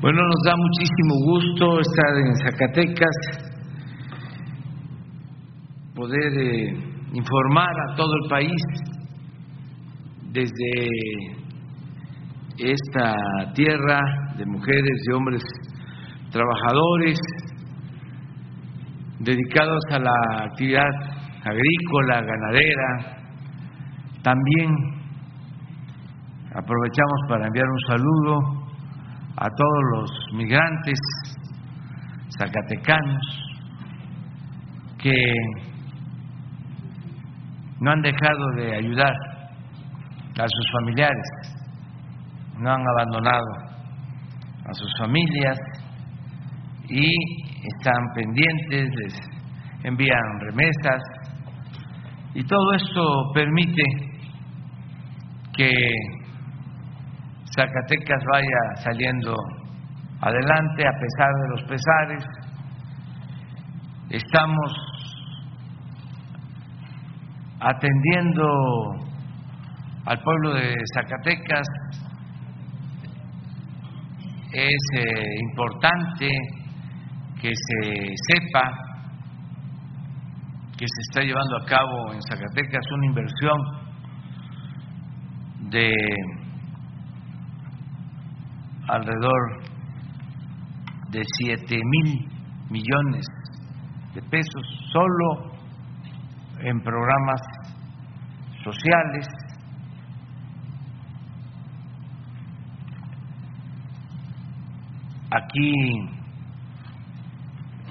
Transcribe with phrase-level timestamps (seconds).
[0.00, 3.16] Bueno, nos da muchísimo gusto estar en Zacatecas,
[5.96, 6.76] poder eh,
[7.12, 8.62] informar a todo el país
[10.30, 10.86] desde
[12.58, 14.00] esta tierra
[14.36, 15.42] de mujeres y hombres
[16.30, 17.18] trabajadores
[19.18, 21.11] dedicados a la actividad
[21.44, 23.18] agrícola, ganadera.
[24.22, 24.70] También
[26.54, 28.62] aprovechamos para enviar un saludo
[29.36, 30.98] a todos los migrantes
[32.38, 33.22] zacatecanos
[34.98, 35.32] que
[37.80, 39.14] no han dejado de ayudar
[40.38, 41.26] a sus familiares,
[42.58, 43.72] no han abandonado
[44.64, 45.58] a sus familias
[46.88, 47.12] y
[47.78, 49.14] están pendientes, les
[49.84, 51.02] envían remesas
[52.34, 53.82] y todo esto permite
[55.54, 55.70] que
[57.54, 59.34] Zacatecas vaya saliendo
[60.20, 62.24] adelante a pesar de los pesares.
[64.08, 64.72] Estamos
[67.60, 68.44] atendiendo
[70.06, 71.66] al pueblo de Zacatecas.
[74.52, 76.28] Es eh, importante
[77.40, 78.91] que se sepa
[80.82, 83.56] que se está llevando a cabo en Zacatecas una inversión
[85.70, 85.94] de
[88.88, 89.62] alrededor
[91.10, 92.28] de 7 mil
[92.68, 93.24] millones
[94.12, 95.52] de pesos solo
[96.58, 97.40] en programas
[98.64, 99.28] sociales.
[105.30, 105.72] Aquí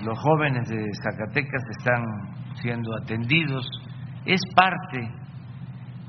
[0.04, 2.31] los jóvenes de Zacatecas están
[2.62, 3.66] siendo atendidos.
[4.26, 5.00] Es parte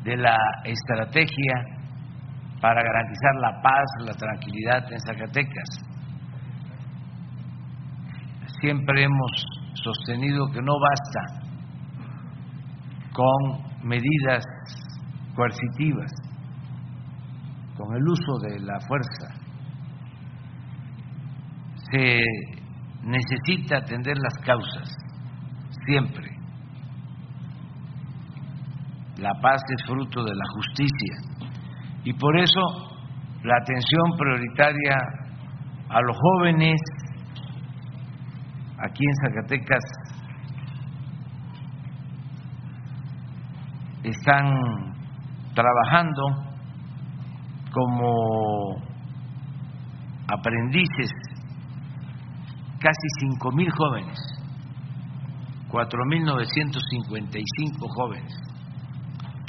[0.04, 1.54] de la estrategia
[2.60, 5.68] para garantizar la paz, la tranquilidad en Zacatecas.
[8.60, 9.44] Siempre hemos
[9.74, 11.42] sostenido que no basta
[13.12, 14.44] con medidas
[15.34, 16.12] coercitivas,
[17.76, 19.34] con el uso de la fuerza.
[21.90, 22.22] Se
[23.02, 24.96] necesita atender las causas,
[25.84, 26.31] siempre.
[29.22, 31.14] La paz es fruto de la justicia.
[32.02, 32.60] Y por eso
[33.44, 34.96] la atención prioritaria
[35.88, 36.80] a los jóvenes
[38.78, 39.84] aquí en Zacatecas
[44.02, 44.44] están
[45.54, 46.22] trabajando
[47.70, 48.74] como
[50.26, 51.12] aprendices
[52.80, 54.18] casi cinco mil jóvenes,
[55.70, 58.51] cuatro mil novecientos cincuenta y cinco jóvenes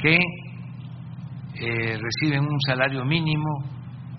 [0.04, 3.64] que eh, reciben un salario mínimo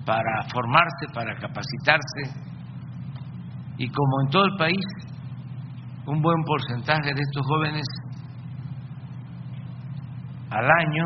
[0.04, 2.42] para formarse, para capacitarse
[3.78, 4.86] y como en todo el país,
[6.08, 7.86] un buen porcentaje de estos jóvenes
[10.50, 11.06] al año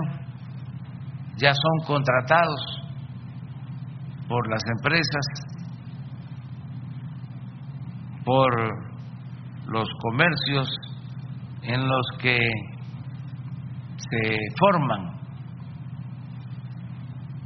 [1.35, 2.81] ya son contratados
[4.29, 5.25] por las empresas,
[8.23, 8.51] por
[9.67, 10.69] los comercios
[11.63, 12.38] en los que
[14.10, 15.20] se forman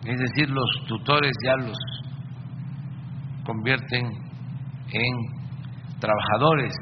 [0.05, 1.77] es decir, los tutores ya los
[3.45, 4.05] convierten
[4.91, 5.15] en
[5.99, 6.73] trabajadores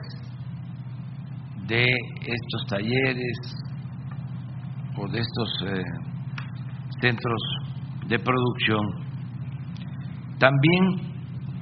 [1.68, 1.86] de
[2.22, 3.38] estos talleres
[4.98, 5.84] o de estos eh,
[7.00, 7.40] centros
[8.08, 9.06] de producción.
[10.40, 11.12] También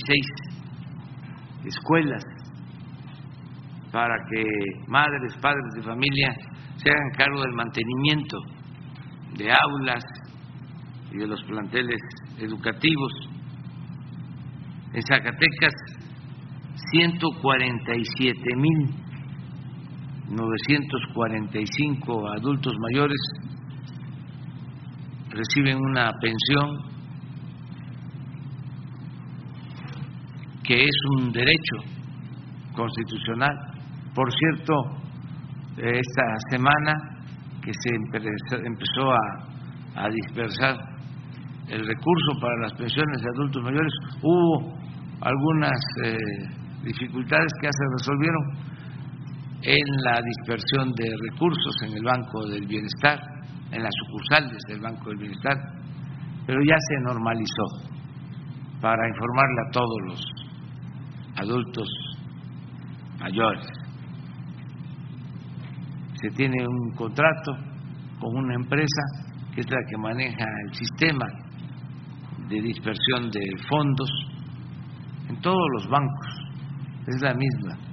[1.65, 2.23] escuelas
[3.91, 4.45] para que
[4.87, 6.33] madres, padres de familia
[6.77, 8.39] se hagan cargo del mantenimiento
[9.37, 10.05] de aulas
[11.11, 12.01] y de los planteles
[12.39, 13.13] educativos.
[14.93, 15.75] En Zacatecas,
[20.31, 23.19] 147.945 adultos mayores
[25.31, 26.77] reciben una pensión
[30.65, 31.77] que es un derecho
[32.75, 33.57] constitucional.
[34.15, 34.75] Por cierto,
[35.79, 36.93] esta semana
[37.63, 37.95] que se
[38.67, 39.47] empezó a,
[40.11, 40.77] dispersar
[41.69, 43.93] el recurso para las pensiones de adultos mayores,
[44.23, 44.79] hubo
[45.21, 46.17] algunas eh,
[46.85, 48.68] dificultades que ya se resolvieron
[49.63, 53.21] en la dispersión de recursos en el Banco del Bienestar,
[53.73, 55.57] en las sucursales del Banco del Bienestar,
[56.47, 57.89] pero ya se normalizó
[58.81, 60.21] para informarle a todos los
[61.37, 61.89] adultos
[63.21, 63.67] mayores.
[66.15, 67.53] Se tiene un contrato
[68.21, 69.03] con una empresa
[69.55, 71.27] que es la que maneja el sistema
[72.49, 74.09] de dispersión de fondos
[75.29, 76.27] en todos los bancos,
[77.07, 77.88] es la misma.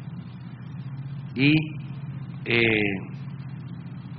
[1.35, 1.51] Y
[2.45, 2.61] eh,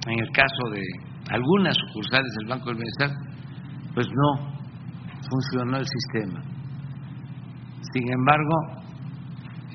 [0.06, 0.82] en el caso de
[1.30, 3.10] algunas sucursales del Banco del Bienestar,
[3.94, 4.56] pues no
[5.28, 6.42] funcionó el sistema.
[7.92, 8.86] Sin embargo,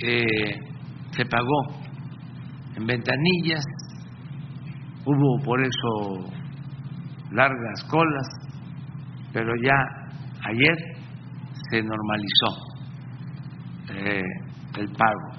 [0.02, 0.60] eh,
[1.12, 1.82] se pagó
[2.76, 3.66] en ventanillas,
[5.06, 6.32] hubo por eso
[7.32, 8.28] largas colas,
[9.34, 9.74] pero ya
[10.50, 10.78] ayer
[11.70, 12.72] se normalizó
[13.94, 14.24] eh,
[14.78, 15.31] el pago.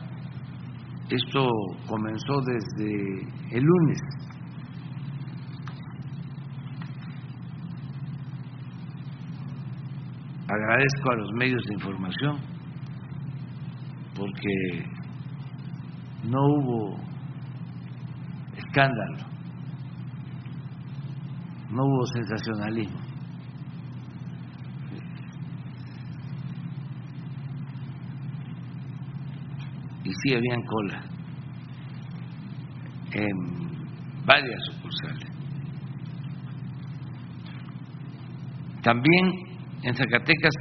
[1.12, 1.46] Esto
[1.86, 3.20] comenzó desde
[3.50, 4.00] el lunes.
[10.48, 12.38] Agradezco a los medios de información
[14.16, 14.86] porque
[16.30, 16.96] no hubo
[18.56, 19.18] escándalo,
[21.72, 23.01] no hubo sensacionalismo.
[30.22, 31.02] Sí habían cola
[33.12, 35.28] en varias sucursales.
[38.82, 39.32] También
[39.82, 40.54] en Zacatecas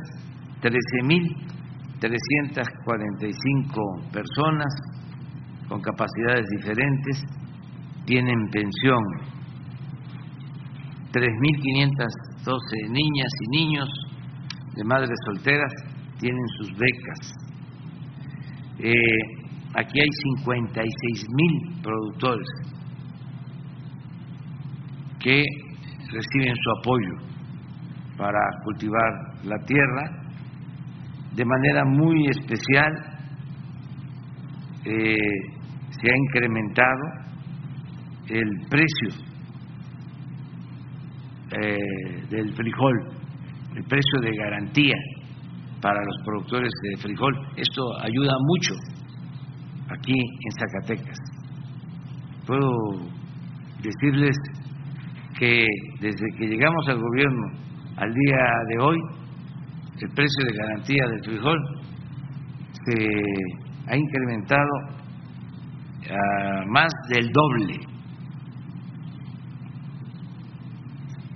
[0.62, 1.52] 13.000
[2.02, 4.74] 345 personas
[5.70, 7.24] con capacidades diferentes
[8.06, 9.04] tienen pensión,
[11.14, 13.88] 3.512 niñas y niños
[14.76, 15.72] de madres solteras
[16.20, 17.34] tienen sus becas.
[18.80, 19.41] Eh,
[19.76, 20.10] aquí hay
[20.46, 22.48] 56.000 productores
[25.20, 25.44] que
[26.12, 27.32] reciben su apoyo
[28.18, 30.22] para cultivar la tierra
[31.36, 33.12] de manera muy especial
[34.84, 35.16] eh,
[35.92, 37.04] se ha incrementado
[38.28, 39.10] el precio
[41.52, 42.96] eh, del frijol,
[43.76, 44.96] el precio de garantía
[45.82, 47.34] para los productores de frijol.
[47.56, 48.74] Esto ayuda mucho
[49.98, 51.18] aquí en Zacatecas.
[52.46, 52.72] Puedo
[53.82, 54.36] decirles
[55.38, 55.66] que
[56.00, 57.48] desde que llegamos al gobierno
[57.98, 58.38] al día
[58.70, 58.98] de hoy,
[60.00, 61.60] el precio de garantía del frijol
[62.86, 63.08] se
[63.88, 65.02] ha incrementado
[66.10, 67.80] a más del doble.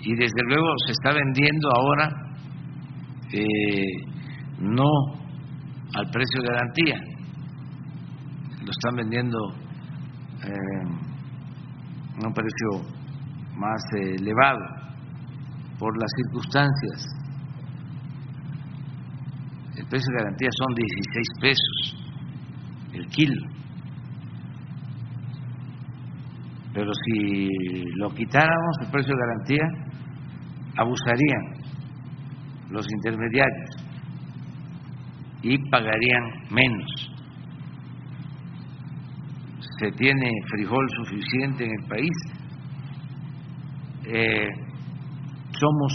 [0.01, 2.09] Y desde luego se está vendiendo ahora
[3.33, 4.05] eh,
[4.59, 4.89] no
[5.95, 7.14] al precio de garantía,
[8.65, 9.37] lo están vendiendo
[10.43, 10.87] eh,
[12.21, 12.81] a un precio
[13.55, 14.59] más elevado
[15.79, 17.15] por las circunstancias
[19.77, 22.05] el precio de garantía son 16 pesos
[22.93, 23.41] el kilo.
[26.73, 27.49] Pero si
[27.97, 29.65] lo quitáramos el precio de garantía,
[30.77, 31.65] abusarían
[32.71, 33.69] los intermediarios
[35.43, 37.14] y pagarían menos.
[39.77, 42.11] Se tiene frijol suficiente en el país,
[44.05, 44.47] eh,
[45.51, 45.93] somos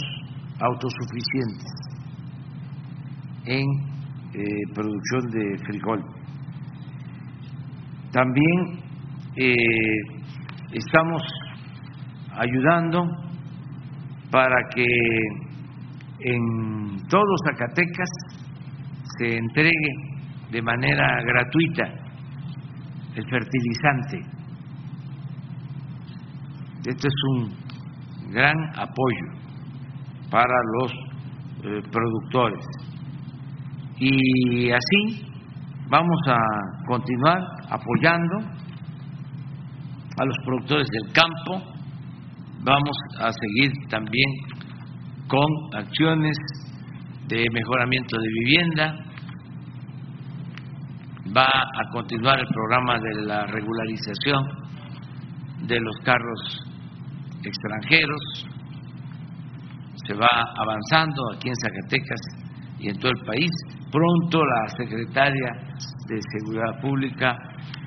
[0.59, 1.71] autosuficientes
[3.45, 3.65] en
[4.33, 6.03] eh, producción de frijol.
[8.11, 8.79] También
[9.35, 9.55] eh,
[10.73, 11.23] estamos
[12.37, 13.03] ayudando
[14.29, 14.85] para que
[16.19, 18.09] en todos Zacatecas
[19.17, 19.93] se entregue
[20.51, 22.00] de manera gratuita
[23.15, 24.41] el fertilizante.
[26.85, 29.41] Esto es un gran apoyo
[30.29, 30.91] para los
[31.63, 32.65] eh, productores.
[33.99, 35.27] Y así
[35.89, 36.37] vamos a
[36.87, 37.39] continuar
[37.69, 38.37] apoyando
[40.17, 41.61] a los productores del campo,
[42.63, 44.29] vamos a seguir también
[45.27, 46.37] con acciones
[47.27, 48.95] de mejoramiento de vivienda,
[51.35, 54.43] va a continuar el programa de la regularización
[55.65, 56.65] de los carros
[57.43, 58.45] extranjeros,
[60.07, 62.19] se va avanzando aquí en Zacatecas
[62.79, 63.51] y en todo el país.
[63.91, 65.51] Pronto la secretaria
[66.07, 67.37] de Seguridad Pública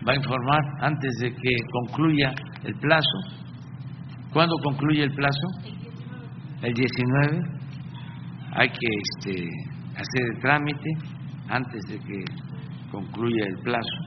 [0.07, 2.33] va a informar antes de que concluya
[2.63, 3.19] el plazo.
[4.33, 5.49] ¿Cuándo concluye el plazo?
[6.63, 7.43] El 19.
[8.57, 9.49] Hay que este,
[9.93, 10.91] hacer el trámite
[11.49, 12.25] antes de que
[12.95, 13.99] concluya el plazo.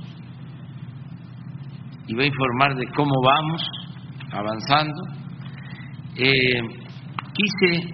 [2.08, 3.62] Y va a informar de cómo vamos
[4.32, 5.01] avanzando.
[6.15, 6.62] Eh,
[7.34, 7.89] quise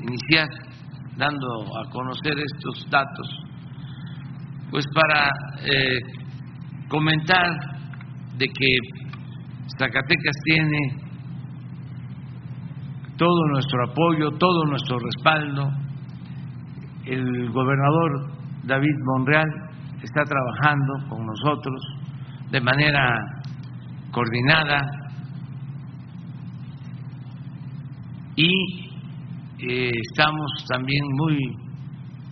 [0.00, 0.48] iniciar
[1.16, 1.46] dando
[1.78, 3.28] a conocer estos datos,
[4.70, 5.30] pues para
[5.64, 5.98] eh,
[6.88, 7.50] comentar
[8.38, 8.78] de que
[9.78, 10.78] Zacatecas tiene
[13.16, 15.70] todo nuestro apoyo, todo nuestro respaldo.
[17.04, 19.65] El gobernador David Monreal
[20.02, 21.80] está trabajando con nosotros
[22.50, 23.18] de manera
[24.10, 24.80] coordinada
[28.36, 28.86] y
[29.58, 31.38] eh, estamos también muy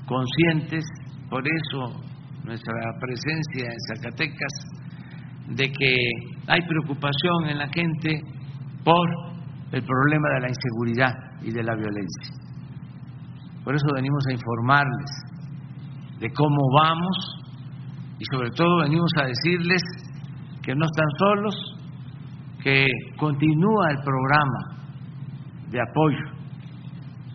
[0.07, 0.85] conscientes,
[1.31, 2.01] por eso
[2.45, 4.53] nuestra presencia en Zacatecas,
[5.49, 5.95] de que
[6.47, 8.21] hay preocupación en la gente
[8.85, 9.09] por
[9.73, 12.35] el problema de la inseguridad y de la violencia.
[13.65, 15.11] Por eso venimos a informarles
[16.21, 17.44] de cómo vamos
[18.19, 19.83] y sobre todo venimos a decirles
[20.63, 21.55] que no están solos,
[22.63, 22.87] que
[23.19, 24.75] continúa el programa
[25.71, 26.35] de apoyo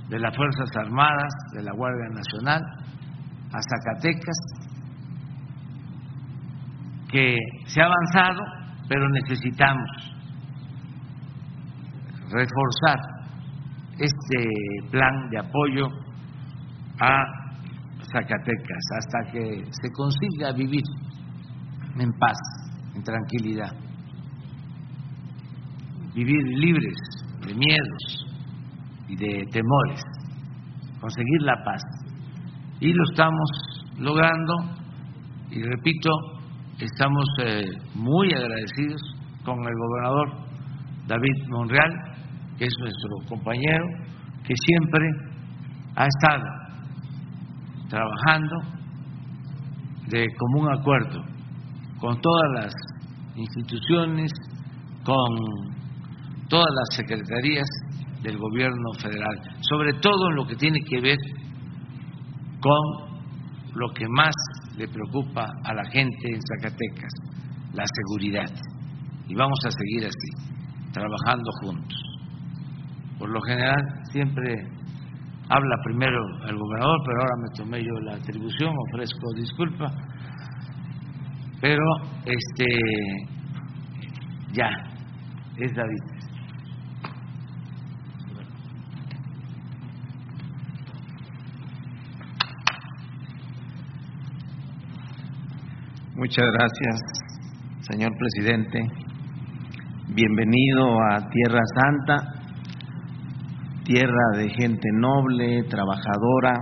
[0.10, 2.62] de las Fuerzas Armadas, de la Guardia Nacional,
[3.52, 4.38] a Zacatecas,
[7.12, 8.42] que se ha avanzado,
[8.88, 9.90] pero necesitamos
[12.32, 13.00] reforzar
[14.00, 14.48] este
[14.92, 15.88] plan de apoyo
[17.02, 17.39] a
[18.12, 20.84] Zacatecas hasta que se consiga vivir
[22.00, 22.38] en paz,
[22.96, 23.72] en tranquilidad,
[26.14, 26.96] vivir libres
[27.46, 28.30] de miedos,
[29.10, 30.02] y de temores,
[31.02, 31.82] conseguir la paz.
[32.80, 33.50] Y lo estamos
[33.98, 34.54] logrando.
[35.50, 36.10] Y repito,
[36.80, 37.64] estamos eh,
[37.96, 39.02] muy agradecidos
[39.44, 40.30] con el gobernador
[41.08, 41.92] David Monreal,
[42.58, 43.84] que es nuestro compañero,
[44.46, 45.10] que siempre
[45.96, 46.59] ha estado
[47.90, 48.56] trabajando
[50.08, 51.22] de común acuerdo
[52.00, 52.74] con todas las
[53.36, 54.32] instituciones,
[55.04, 57.68] con todas las secretarías
[58.24, 61.18] del gobierno federal, sobre todo en lo que tiene que ver
[62.60, 63.10] con
[63.76, 64.34] lo que más
[64.78, 67.12] le preocupa a la gente en Zacatecas,
[67.74, 68.52] la seguridad.
[69.28, 71.98] Y vamos a seguir así, trabajando juntos.
[73.18, 74.79] Por lo general siempre
[75.50, 79.92] habla primero el gobernador, pero ahora me tomé yo la atribución, ofrezco disculpa.
[81.60, 81.84] Pero
[82.26, 82.66] este
[84.54, 84.70] ya
[85.58, 86.20] es David.
[96.16, 97.02] Muchas gracias,
[97.82, 98.80] señor presidente.
[100.10, 102.39] Bienvenido a Tierra Santa,
[103.90, 106.54] tierra de gente noble, trabajadora,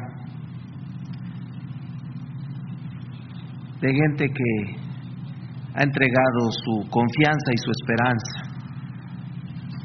[3.81, 4.77] de gente que
[5.75, 8.43] ha entregado su confianza y su esperanza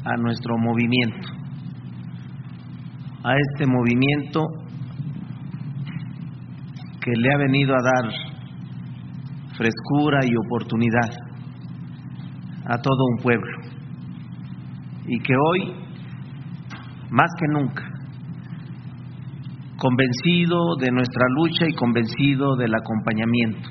[0.05, 1.27] a nuestro movimiento,
[3.25, 4.39] a este movimiento
[7.01, 8.09] que le ha venido a dar
[9.57, 11.11] frescura y oportunidad
[12.67, 13.57] a todo un pueblo.
[15.07, 15.82] Y que hoy,
[17.13, 17.83] más que nunca,
[19.77, 23.69] convencido de nuestra lucha y convencido del acompañamiento.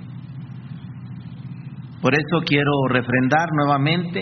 [2.01, 4.21] Por eso quiero refrendar nuevamente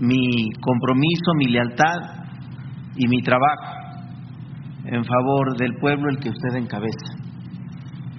[0.00, 1.96] mi compromiso, mi lealtad
[2.96, 3.76] y mi trabajo
[4.84, 7.14] en favor del pueblo el que usted encabeza,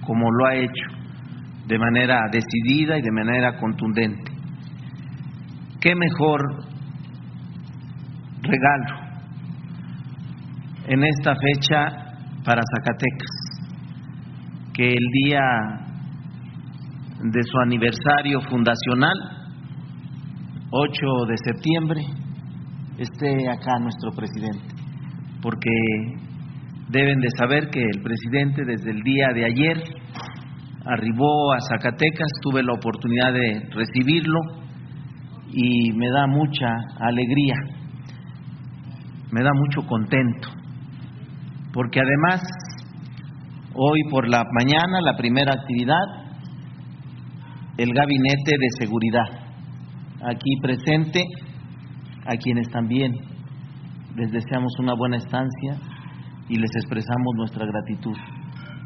[0.06, 0.86] como lo ha hecho
[1.66, 4.32] de manera decidida y de manera contundente.
[5.78, 6.67] ¿Qué mejor
[8.48, 9.08] regalo
[10.86, 11.86] en esta fecha
[12.44, 13.48] para Zacatecas
[14.72, 15.40] que el día
[17.20, 19.16] de su aniversario fundacional,
[20.70, 22.00] 8 de septiembre,
[22.96, 24.74] esté acá nuestro presidente,
[25.42, 25.70] porque
[26.88, 29.82] deben de saber que el presidente desde el día de ayer
[30.86, 34.38] arribó a Zacatecas, tuve la oportunidad de recibirlo
[35.52, 36.68] y me da mucha
[37.00, 37.54] alegría,
[39.30, 40.48] me da mucho contento,
[41.72, 42.42] porque además
[43.74, 46.04] hoy por la mañana la primera actividad,
[47.76, 49.28] el gabinete de seguridad,
[50.22, 51.22] aquí presente,
[52.26, 53.12] a quienes también
[54.16, 55.76] les deseamos una buena estancia
[56.48, 58.16] y les expresamos nuestra gratitud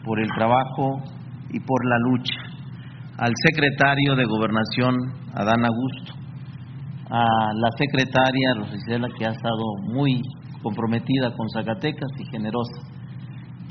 [0.05, 1.03] por el trabajo
[1.51, 2.35] y por la lucha.
[3.19, 4.97] Al secretario de Gobernación,
[5.35, 6.22] Adán Augusto,
[7.15, 10.23] a la secretaria Rosicela, que ha estado muy
[10.63, 12.81] comprometida con Zacatecas y generosa,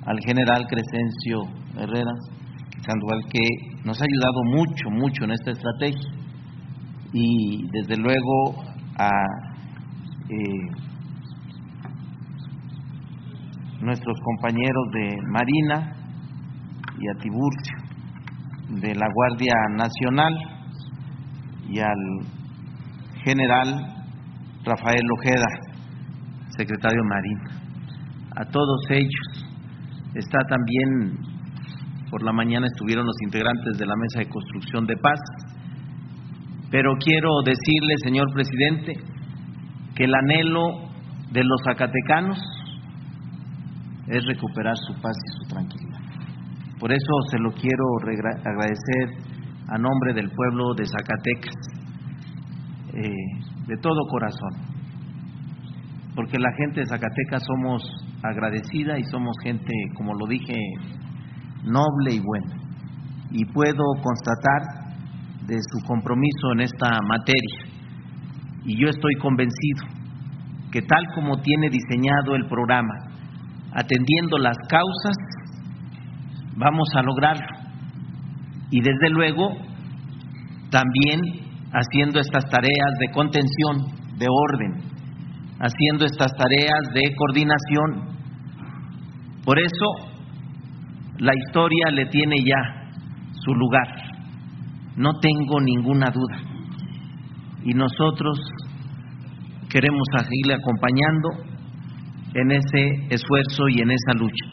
[0.05, 2.11] al general Crescencio Herrera
[2.85, 3.41] Sandoval, que
[3.83, 6.11] nos ha ayudado mucho, mucho en esta estrategia,
[7.13, 8.63] y desde luego
[8.99, 9.09] a
[10.29, 10.69] eh,
[13.81, 15.95] nuestros compañeros de Marina
[16.99, 17.77] y a Tiburcio
[18.69, 20.33] de la Guardia Nacional
[21.67, 22.40] y al
[23.23, 24.01] general
[24.63, 25.47] Rafael Ojeda,
[26.57, 27.61] secretario Marina.
[28.35, 29.45] A todos ellos
[30.15, 31.17] está también,
[32.09, 35.19] por la mañana estuvieron los integrantes de la Mesa de Construcción de Paz,
[36.69, 38.93] pero quiero decirle, señor presidente,
[39.95, 40.89] que el anhelo
[41.31, 42.39] de los zacatecanos
[44.07, 45.99] es recuperar su paz y su tranquilidad.
[46.79, 47.83] Por eso se lo quiero
[48.43, 49.31] agradecer
[49.67, 51.80] a nombre del pueblo de Zacatecas,
[52.93, 53.09] eh,
[53.67, 54.51] de todo corazón,
[56.15, 57.83] porque la gente de Zacatecas somos
[58.23, 60.55] agradecida y somos gente, como lo dije,
[61.63, 62.55] noble y buena.
[63.31, 64.81] Y puedo constatar
[65.47, 67.59] de su compromiso en esta materia.
[68.65, 69.87] Y yo estoy convencido
[70.71, 72.93] que tal como tiene diseñado el programa,
[73.73, 75.17] atendiendo las causas,
[76.55, 77.47] vamos a lograrlo.
[78.69, 79.49] Y desde luego,
[80.69, 81.19] también
[81.73, 84.91] haciendo estas tareas de contención, de orden,
[85.59, 88.11] haciendo estas tareas de coordinación.
[89.45, 89.85] Por eso,
[91.17, 92.91] la historia le tiene ya
[93.31, 93.87] su lugar,
[94.97, 96.37] no tengo ninguna duda.
[97.63, 98.39] Y nosotros
[99.69, 101.29] queremos seguirle acompañando
[102.33, 104.45] en ese esfuerzo y en esa lucha.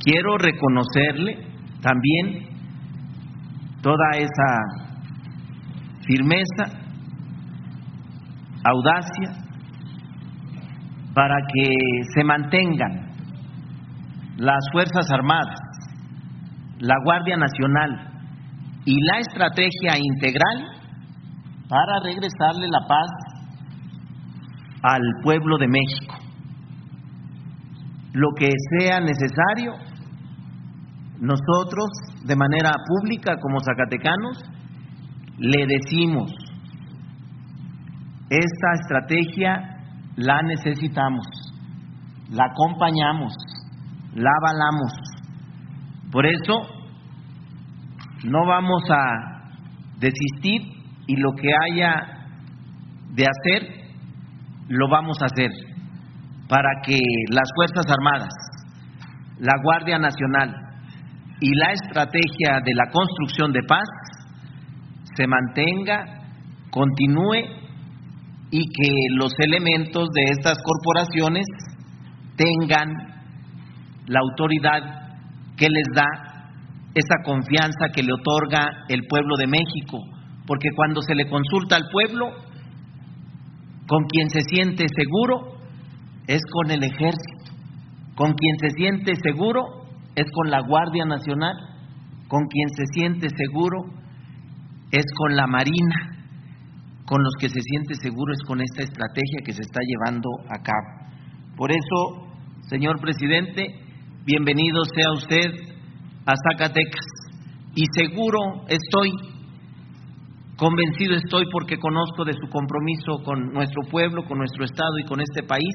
[0.00, 1.38] Quiero reconocerle
[1.80, 2.48] también
[3.82, 4.89] toda esa
[6.06, 6.64] firmeza,
[8.64, 9.50] audacia,
[11.14, 11.70] para que
[12.14, 13.10] se mantengan
[14.36, 15.60] las Fuerzas Armadas,
[16.78, 18.10] la Guardia Nacional
[18.84, 20.80] y la estrategia integral
[21.68, 23.10] para regresarle la paz
[24.82, 26.14] al pueblo de México.
[28.12, 29.74] Lo que sea necesario,
[31.20, 31.90] nosotros
[32.24, 34.42] de manera pública como zacatecanos
[35.40, 36.30] le decimos,
[38.28, 39.78] esta estrategia
[40.16, 41.26] la necesitamos,
[42.30, 43.32] la acompañamos,
[44.14, 44.92] la avalamos.
[46.12, 46.60] Por eso
[48.24, 49.52] no vamos a
[49.98, 50.60] desistir
[51.06, 52.26] y lo que haya
[53.14, 53.62] de hacer,
[54.68, 55.50] lo vamos a hacer
[56.48, 56.98] para que
[57.30, 58.34] las Fuerzas Armadas,
[59.38, 60.54] la Guardia Nacional
[61.40, 63.88] y la estrategia de la construcción de paz
[65.20, 66.22] se mantenga,
[66.70, 67.44] continúe
[68.50, 71.46] y que los elementos de estas corporaciones
[72.36, 72.88] tengan
[74.06, 74.80] la autoridad
[75.56, 76.06] que les da
[76.94, 79.98] esa confianza que le otorga el pueblo de México,
[80.46, 82.30] porque cuando se le consulta al pueblo,
[83.86, 85.60] con quien se siente seguro,
[86.26, 87.52] es con el ejército.
[88.14, 89.64] Con quien se siente seguro
[90.14, 91.54] es con la Guardia Nacional.
[92.28, 93.99] Con quien se siente seguro
[94.90, 96.16] es con la Marina.
[97.06, 100.62] Con los que se siente seguro es con esta estrategia que se está llevando a
[100.62, 101.00] cabo.
[101.56, 102.28] Por eso,
[102.68, 103.66] señor presidente,
[104.24, 105.50] bienvenido sea usted
[106.24, 107.06] a Zacatecas.
[107.74, 109.10] Y seguro estoy,
[110.56, 115.20] convencido estoy porque conozco de su compromiso con nuestro pueblo, con nuestro Estado y con
[115.20, 115.74] este país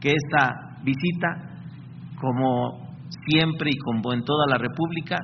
[0.00, 1.58] que esta visita,
[2.20, 5.16] como siempre y como en toda la República,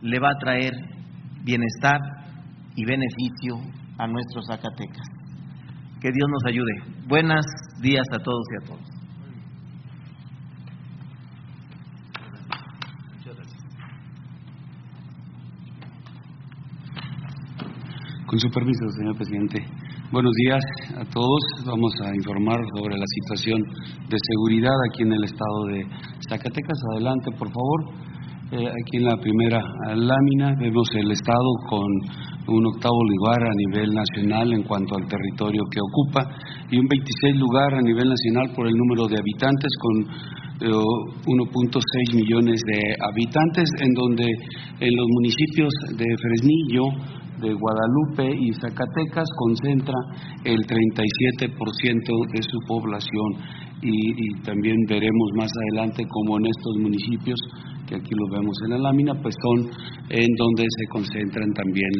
[0.00, 0.72] le va a traer
[1.44, 2.00] bienestar
[2.74, 3.56] y beneficio
[3.98, 5.06] a nuestros Zacatecas.
[6.00, 7.04] Que Dios nos ayude.
[7.06, 7.44] Buenos
[7.80, 8.94] días a todos y a todas.
[18.26, 19.64] Con su permiso, señor presidente.
[20.10, 20.64] Buenos días
[20.96, 21.40] a todos.
[21.66, 23.62] Vamos a informar sobre la situación
[24.08, 25.86] de seguridad aquí en el estado de
[26.28, 26.78] Zacatecas.
[26.92, 28.13] Adelante, por favor.
[28.54, 29.58] Eh, aquí en la primera
[29.96, 31.90] lámina vemos el estado con
[32.46, 36.22] un octavo lugar a nivel nacional en cuanto al territorio que ocupa
[36.70, 40.06] y un 26 lugar a nivel nacional por el número de habitantes con
[40.60, 44.24] 1.6 eh, millones de habitantes, en donde
[44.78, 46.84] en los municipios de Fresnillo,
[47.40, 49.98] de Guadalupe y Zacatecas concentra
[50.44, 57.38] el 37% de su población y, también veremos más adelante cómo en estos municipios
[57.86, 59.68] que aquí lo vemos en la lámina, pues son
[60.08, 61.90] en donde se concentran también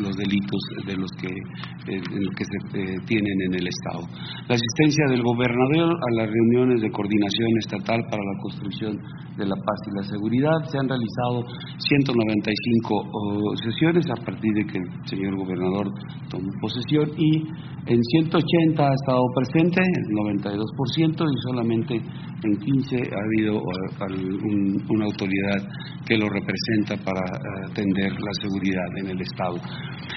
[0.00, 4.08] los, delitos de los que, eh, que se eh, tienen en el Estado.
[4.48, 8.96] La asistencia del gobernador a las reuniones de coordinación estatal para la construcción
[9.36, 11.44] de la paz y la seguridad, se han realizado
[11.76, 15.92] 195 sesiones a partir de que el señor gobernador
[16.30, 17.44] tomó posesión y
[17.86, 25.04] en 180 ha estado presente, el 92%, y solamente en 15 ha habido un, una
[25.04, 25.62] autoridad
[26.06, 29.56] que lo representa para eh, atender la seguridad en el Estado.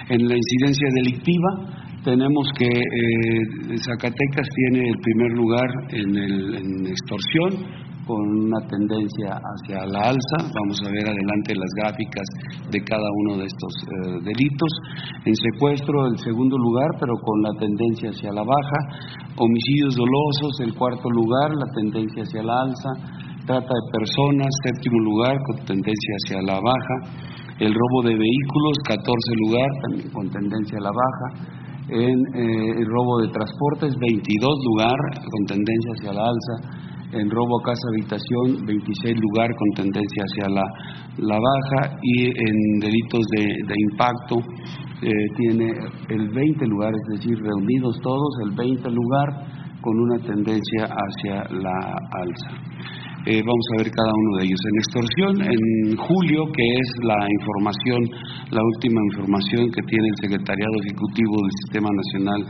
[0.10, 1.50] En la incidencia delictiva,
[2.04, 9.38] tenemos que eh, Zacatecas tiene el primer lugar en, el, en extorsión, con una tendencia
[9.38, 10.38] hacia la alza.
[10.50, 12.26] Vamos a ver adelante las gráficas
[12.74, 14.72] de cada uno de estos eh, delitos.
[15.30, 18.80] En secuestro, el segundo lugar, pero con la tendencia hacia la baja.
[19.38, 22.90] Homicidios dolosos, el cuarto lugar, la tendencia hacia la alza
[23.46, 26.96] trata de personas, séptimo lugar, con tendencia hacia la baja.
[27.60, 29.10] El robo de vehículos, 14
[29.46, 31.28] lugar, también con tendencia a la baja.
[31.90, 36.89] En eh, el robo de transportes, 22 lugar, con tendencia hacia la alza.
[37.12, 40.64] En robo a casa habitación, 26 lugar, con tendencia hacia la,
[41.18, 41.98] la baja.
[42.04, 44.36] Y en delitos de, impacto,
[45.02, 45.74] eh, tiene
[46.10, 49.28] el 20 lugar, es decir, reunidos todos, el 20 lugar,
[49.82, 52.52] con una tendencia hacia la alza.
[53.30, 54.58] Eh, vamos a ver cada uno de ellos.
[54.74, 58.02] En extorsión, en julio, que es la información,
[58.50, 62.42] la última información que tiene el Secretariado Ejecutivo del Sistema Nacional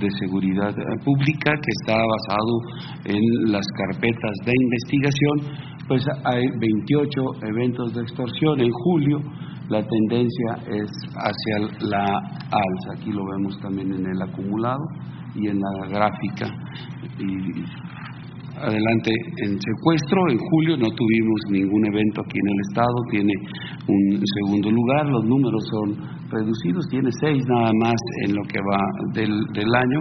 [0.00, 0.72] de Seguridad
[1.04, 2.54] Pública, que está basado
[3.12, 5.36] en las carpetas de investigación,
[5.86, 9.20] pues hay 28 eventos de extorsión en julio.
[9.68, 12.88] La tendencia es hacia la alza.
[12.96, 14.80] Aquí lo vemos también en el acumulado
[15.34, 16.48] y en la gráfica.
[18.60, 19.10] Adelante
[19.44, 20.30] en secuestro.
[20.30, 23.34] En julio no tuvimos ningún evento aquí en el estado, tiene
[23.88, 25.96] un segundo lugar, los números son
[26.30, 28.82] reducidos, tiene seis nada más en lo que va
[29.14, 30.00] del, del año,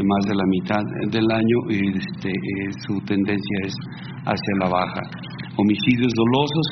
[0.00, 3.74] más de la mitad del año, y este, eh, su tendencia es
[4.24, 5.02] hacia la baja.
[5.56, 6.64] Homicidios dolosos,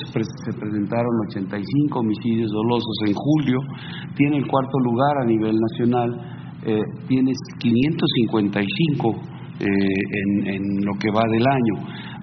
[0.44, 3.59] se presentaron 85 homicidios dolosos en julio,
[4.16, 6.09] tiene el cuarto lugar a nivel nacional,
[6.64, 11.75] eh, tiene 555 eh, en, lo que va del año.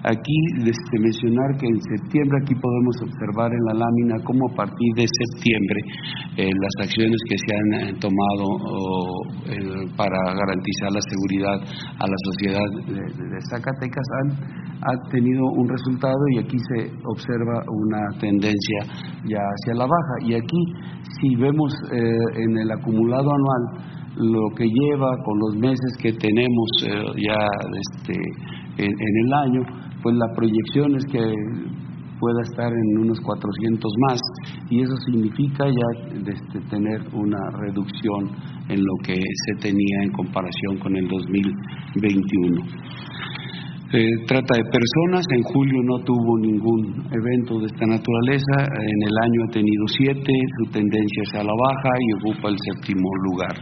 [0.02, 4.90] Aquí este, mencionar que en septiembre aquí podemos observar en la lámina cómo a partir
[4.96, 5.80] de septiembre
[6.36, 8.42] eh, las acciones que se han eh, tomado
[9.96, 11.58] para garantizar la seguridad
[11.98, 14.28] a la sociedad de, Zacatecas han,
[14.82, 18.80] ha tenido un resultado y aquí se observa una tendencia
[19.26, 20.14] ya hacia la baja.
[20.26, 20.62] Y aquí
[21.20, 27.22] si vemos en el acumulado anual lo que lleva con los meses que tenemos eh,
[27.24, 27.46] ya
[27.86, 28.14] este,
[28.78, 29.62] en, el año,
[30.02, 31.22] pues la proyección es que
[32.20, 34.20] pueda estar en unos 400 más
[34.70, 38.30] y eso significa ya este, tener una reducción
[38.68, 42.62] en lo que se tenía en comparación con el 2021.
[43.88, 49.40] Trata de personas, en julio no tuvo ningún evento de esta naturaleza, en el año
[49.48, 53.56] ha tenido siete, su tendencia es a la baja y ocupa el séptimo lugar.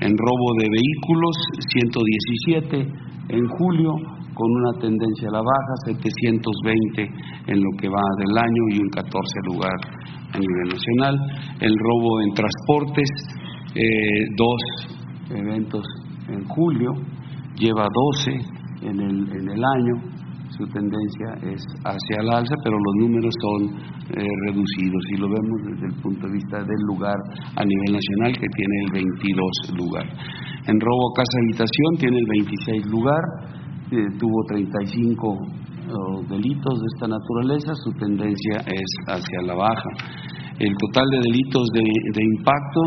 [0.00, 1.36] En robo de vehículos,
[1.78, 3.94] 117 en julio,
[4.34, 7.02] con una tendencia a la baja, 720
[7.46, 9.14] en lo que va del año y un 14
[9.46, 9.78] lugar
[10.34, 11.14] a nivel nacional.
[11.60, 13.10] El robo en transportes,
[13.76, 14.60] eh, dos
[15.30, 15.86] eventos
[16.26, 16.94] en julio,
[17.54, 19.94] lleva 12 en el, en el año,
[20.56, 23.68] su tendencia es hacia el alza, pero los números son
[24.10, 27.16] eh, reducidos y lo vemos desde el punto de vista del lugar
[27.54, 30.06] a nivel nacional que tiene el 22 lugar.
[30.66, 33.22] En robo casa habitación tiene el 26 lugar,
[33.92, 35.38] eh, tuvo 35
[36.28, 39.90] delitos de esta naturaleza, su tendencia es hacia la baja.
[40.58, 42.80] El total de delitos de, de impacto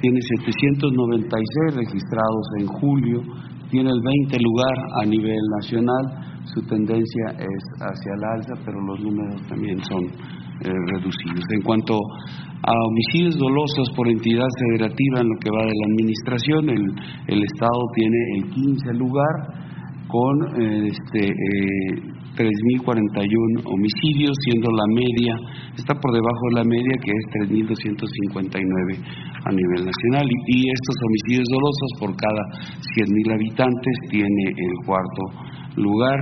[0.00, 3.22] tiene 796 registrados en julio,
[3.70, 9.00] tiene el 20 lugar a nivel nacional, su tendencia es hacia el alza, pero los
[9.00, 10.06] números también son
[10.60, 11.44] reducidos.
[11.50, 16.68] En cuanto a homicidios dolosos por entidad federativa en lo que va de la administración,
[16.68, 16.84] el,
[17.28, 19.60] el Estado tiene el 15 lugar
[20.08, 21.32] con este,
[22.40, 25.36] 3.041 homicidios, siendo la media,
[25.76, 28.96] está por debajo de la media que es 3.259
[29.44, 30.24] a nivel nacional.
[30.24, 32.42] Y, estos homicidios dolosos por cada
[32.96, 35.22] 100.000 habitantes tiene el cuarto
[35.76, 36.16] lugar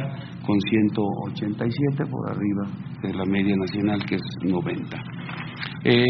[0.45, 2.67] con 187 por arriba
[3.03, 4.97] de la media nacional que es 90.
[5.85, 6.05] Eh,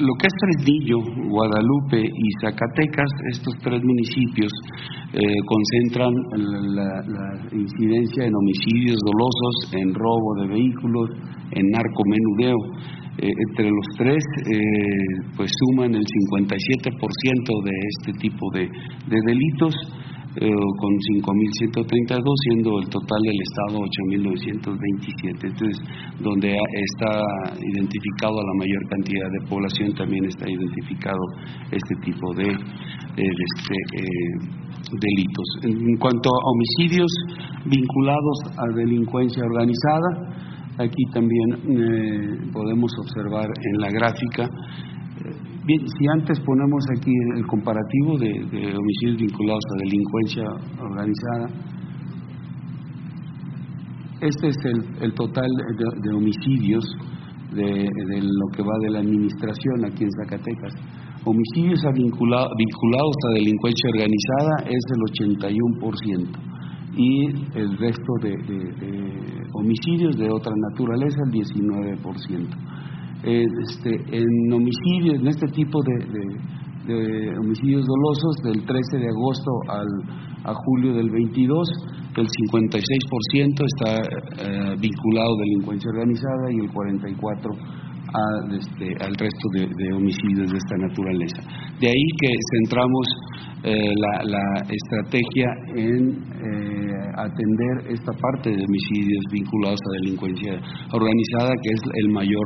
[0.00, 0.98] lo que es Fresnillo,
[1.30, 4.52] Guadalupe y Zacatecas, estos tres municipios
[5.12, 6.12] eh, concentran
[6.74, 6.94] la,
[7.52, 11.10] incidencia en homicidios dolosos, en robo de vehículos,
[11.52, 12.56] en narcomenudeo.
[13.16, 14.24] Eh, entre los tres,
[15.36, 18.68] pues suman el 57% de este tipo de
[19.26, 19.74] delitos
[20.36, 20.92] eh, con
[21.22, 25.46] 5.132, siendo el total del Estado 8.927.
[25.46, 25.78] Entonces,
[26.20, 27.22] donde está
[27.60, 31.22] identificado la mayor cantidad de población, también está identificado
[31.70, 35.46] este tipo de, este, eh, delitos.
[35.62, 37.12] En cuanto a homicidios
[37.66, 40.34] vinculados a delincuencia organizada,
[40.78, 44.50] aquí también eh, podemos observar en la gráfica
[45.66, 50.44] Bien, si antes ponemos aquí el comparativo de, homicidios vinculados a delincuencia
[50.78, 51.48] organizada,
[54.20, 54.56] este es
[55.00, 55.48] el, total
[56.02, 56.84] de, homicidios
[57.54, 57.88] de,
[58.20, 60.74] lo que va de la administración aquí en Zacatecas.
[61.24, 65.00] Homicidios vinculados a delincuencia organizada es el
[65.32, 66.54] 81%
[66.94, 67.26] y
[67.58, 68.34] el resto de,
[69.54, 72.83] homicidios de otra naturaleza el 19%.
[73.26, 79.88] Eh, este, en homicidios, en este tipo de, homicidios dolosos, del 13 de agosto al,
[80.44, 81.66] a julio del 22,
[82.18, 87.56] el 56% está eh, vinculado a delincuencia organizada y el 44%
[88.12, 91.42] a, este, al resto de, homicidios de esta naturaleza.
[91.80, 93.06] De ahí que centramos
[93.64, 96.34] eh, la, estrategia en
[97.16, 100.52] atender esta parte de homicidios vinculados a delincuencia
[100.92, 102.44] organizada, que es el mayor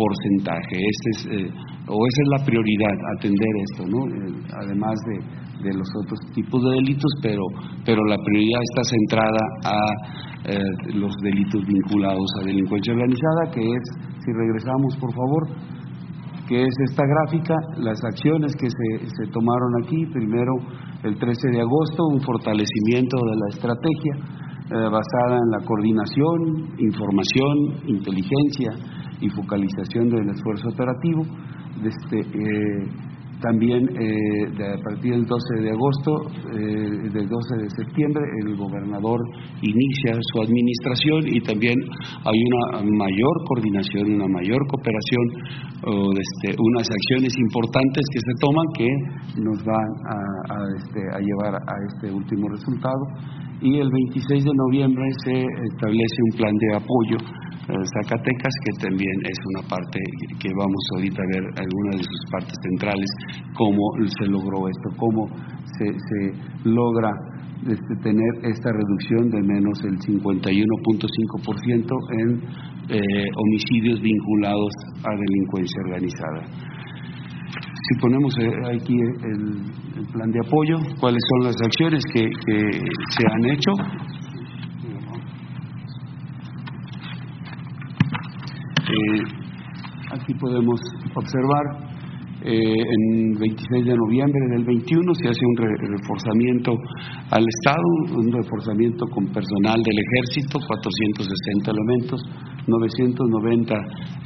[0.00, 0.76] porcentaje.
[0.80, 1.50] Este es, eh,
[1.88, 4.00] o esa es la prioridad, atender esto, ¿no?
[4.08, 4.32] Eh,
[4.64, 7.44] además de, de, los otros tipos de delitos, pero,
[7.84, 9.80] pero la prioridad está centrada a
[10.48, 13.84] eh, los delitos vinculados a delincuencia organizada, que es,
[14.24, 15.42] si regresamos por favor,
[16.48, 20.52] que es esta gráfica, las acciones que se, se tomaron aquí, primero
[21.04, 27.56] el 13 de agosto, un fortalecimiento de la estrategia basada en la coordinación, información,
[27.88, 28.70] inteligencia,
[29.20, 31.24] y focalización del esfuerzo operativo.
[31.84, 32.86] Este, eh,
[33.40, 36.12] también eh, a partir del 12 de agosto,
[36.52, 39.18] eh, del 12 de septiembre, el gobernador
[39.62, 41.74] inicia su administración y también
[42.24, 45.24] hay una mayor coordinación, una mayor cooperación,
[46.20, 48.88] este, unas acciones importantes que se toman que
[49.40, 53.00] nos van a, este, a llevar a este último resultado.
[53.62, 57.16] Y el 26 de noviembre se establece un plan de apoyo
[57.94, 59.98] Zacatecas, que también es una parte
[60.38, 63.10] que vamos ahorita a ver algunas de sus partes centrales,
[63.54, 65.28] cómo se logró esto, cómo
[65.78, 65.86] se,
[66.64, 67.10] logra
[67.66, 72.42] este, tener esta reducción de menos el 51.5% en
[72.88, 74.72] eh, homicidios vinculados
[75.04, 76.42] a delincuencia organizada.
[77.88, 79.80] Si ponemos eh, aquí el,
[80.12, 83.72] plan de apoyo, cuáles son las acciones que se han hecho,
[88.90, 89.22] Eh,
[90.10, 90.80] aquí podemos
[91.14, 91.90] observar
[92.42, 95.56] eh, en 26 de noviembre del 21 se hace un
[95.92, 96.72] reforzamiento
[97.30, 102.20] al Estado, un reforzamiento con personal del Ejército, 460 elementos,
[102.66, 103.74] 990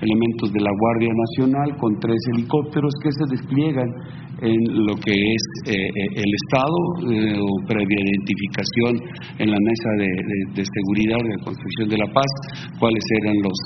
[0.01, 3.91] elementos de la Guardia Nacional con tres helicópteros que se despliegan
[4.43, 8.93] en lo que es eh, eh, el Estado, eh, o previa identificación
[9.39, 12.31] en la mesa de, seguridad de construcción de la paz,
[12.79, 13.59] cuáles eran los,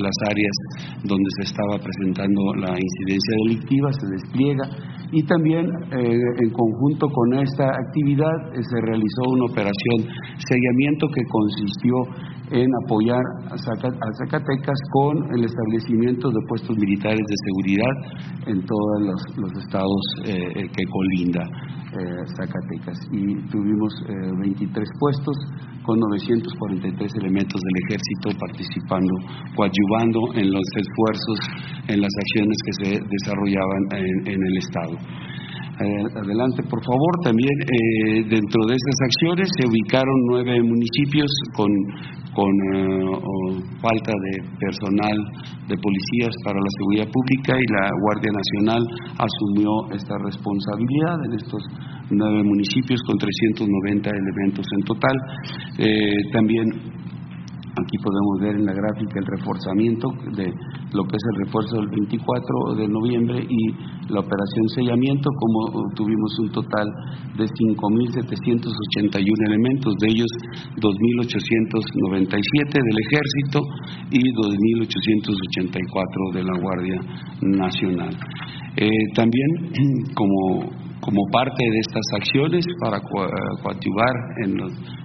[0.00, 0.56] las áreas
[1.04, 4.64] donde se estaba presentando la incidencia delictiva, se despliega.
[5.12, 11.94] Y también en conjunto con esta actividad se realizó una operación seguimiento que consistió
[12.52, 17.94] en apoyar a Zacatecas con el establecimiento de puestos militares de seguridad
[18.46, 21.42] en todos los, estados eh, que colinda
[21.92, 22.98] eh, Zacatecas.
[23.10, 23.92] Y tuvimos
[24.40, 25.36] 23 eh, puestos
[25.84, 29.12] con 943 elementos del ejército participando,
[29.56, 31.38] coadyuvando en los esfuerzos,
[31.88, 33.82] en las acciones que se desarrollaban
[34.26, 34.96] en, el Estado.
[35.78, 37.12] Adelante, por favor.
[37.24, 41.70] También eh, dentro de estas acciones se ubicaron nueve municipios con,
[42.34, 43.02] con eh,
[43.80, 45.16] falta de personal
[45.68, 48.82] de policías para la seguridad pública y la Guardia Nacional
[49.18, 51.62] asumió esta responsabilidad en estos
[52.10, 55.16] nueve municipios con 390 elementos en total.
[55.78, 57.01] Eh, también
[57.72, 60.52] Aquí podemos ver en la gráfica el reforzamiento de
[60.92, 63.72] lo que es el refuerzo del 24 de noviembre y
[64.12, 66.86] la operación sellamiento, como tuvimos un total
[67.36, 70.28] de 5.781 elementos, de ellos
[70.76, 73.64] 2.897 del Ejército
[74.10, 77.00] y 2.884 de la Guardia
[77.40, 78.14] Nacional.
[78.76, 79.72] Eh, también,
[80.14, 80.68] como
[81.02, 84.52] como parte de estas acciones para coadyuvar en,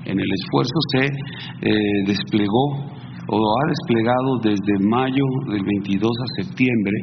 [0.06, 1.06] en, el esfuerzo se
[1.68, 2.66] eh, desplegó
[3.30, 6.98] o ha desplegado desde mayo del 22 a septiembre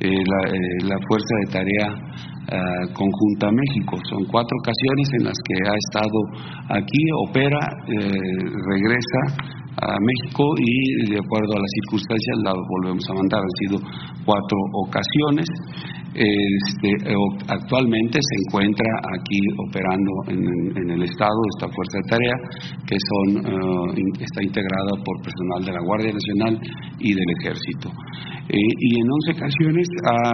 [0.00, 1.86] eh, la, eh, la, Fuerza de Tarea
[2.50, 3.96] ah, Conjunta México.
[4.10, 6.18] Son cuatro ocasiones en las que ha estado
[6.68, 13.40] aquí, opera, regresa a México y de acuerdo a las circunstancias la volvemos a mandar.
[13.40, 13.76] Han sido
[14.24, 15.46] cuatro ocasiones.
[16.12, 16.92] Este,
[17.48, 18.84] actualmente se encuentra
[19.16, 22.36] aquí operando en, el Estado esta fuerza de tarea
[22.86, 26.60] que son, eh, está integrada por personal de la Guardia Nacional
[27.00, 27.88] y del Ejército.
[28.48, 30.30] Eh, y en 11 ocasiones ha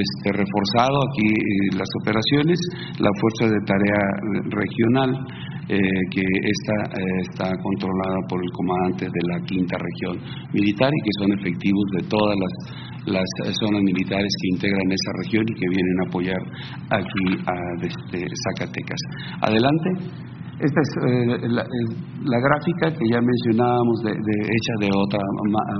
[0.00, 2.58] este, reforzado aquí eh, las operaciones
[2.98, 4.02] la fuerza de tarea
[4.48, 5.26] regional
[5.68, 6.76] que esta
[7.28, 10.16] está controlada por el comandante de la quinta región
[10.52, 13.24] militar y que son efectivos de todas las las
[13.60, 16.42] zonas militares que integran esa región y que vienen a apoyar
[16.90, 19.00] aquí a desde Zacatecas.
[19.40, 19.90] Adelante.
[20.58, 25.20] Esta es eh, la, gráfica que ya mencionábamos de, hecha de otra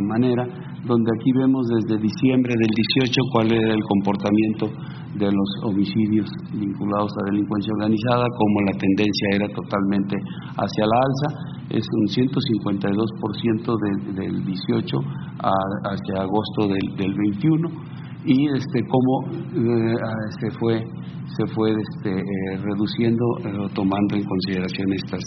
[0.06, 0.46] manera,
[0.86, 2.70] donde aquí vemos desde diciembre del
[3.02, 4.70] 18 cuál era el comportamiento
[5.18, 10.14] de los homicidios vinculados a delincuencia organizada, como la tendencia era totalmente
[10.54, 11.28] hacia la alza.
[11.70, 13.76] Es un 152%
[14.14, 14.98] del 18
[15.42, 19.96] hacia agosto del, del 21 y este cómo eh,
[20.40, 20.84] se fue
[21.28, 25.20] se fue este, eh, reduciendo eh, tomando en consideración estas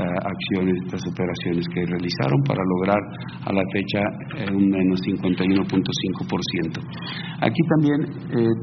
[0.00, 3.00] acciones estas operaciones que realizaron para lograr
[3.44, 4.00] a la fecha
[4.54, 6.80] un menos 51.5%
[7.42, 8.00] aquí también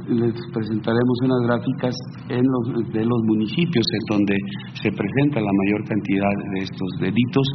[0.10, 1.96] les presentaremos unas gráficas
[2.30, 4.36] en los, de los municipios en donde
[4.82, 7.48] se presenta la mayor cantidad de estos delitos.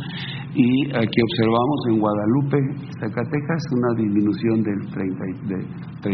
[0.55, 2.59] Y aquí observamos en Guadalupe
[3.01, 5.25] Zacatecas una disminución del 30,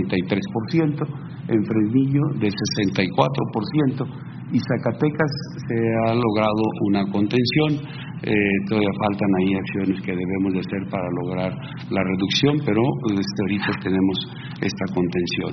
[0.02, 1.06] 33%,
[1.48, 5.32] en Fresnillo de 64% y Zacatecas
[5.68, 7.84] se ha logrado una contención.
[8.22, 8.32] Eh,
[8.68, 11.52] todavía faltan ahí acciones que debemos de hacer para lograr
[11.90, 14.16] la reducción, pero desde ahorita tenemos
[14.60, 15.52] esta contención.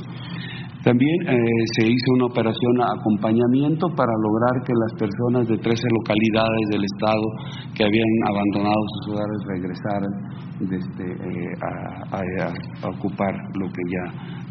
[0.83, 1.37] También eh,
[1.77, 6.83] se hizo una operación de acompañamiento para lograr que las personas de 13 localidades del
[6.85, 7.25] Estado
[7.73, 10.13] que habían abandonado sus hogares regresaran
[10.59, 14.05] desde, eh, a, ocupar lo que ya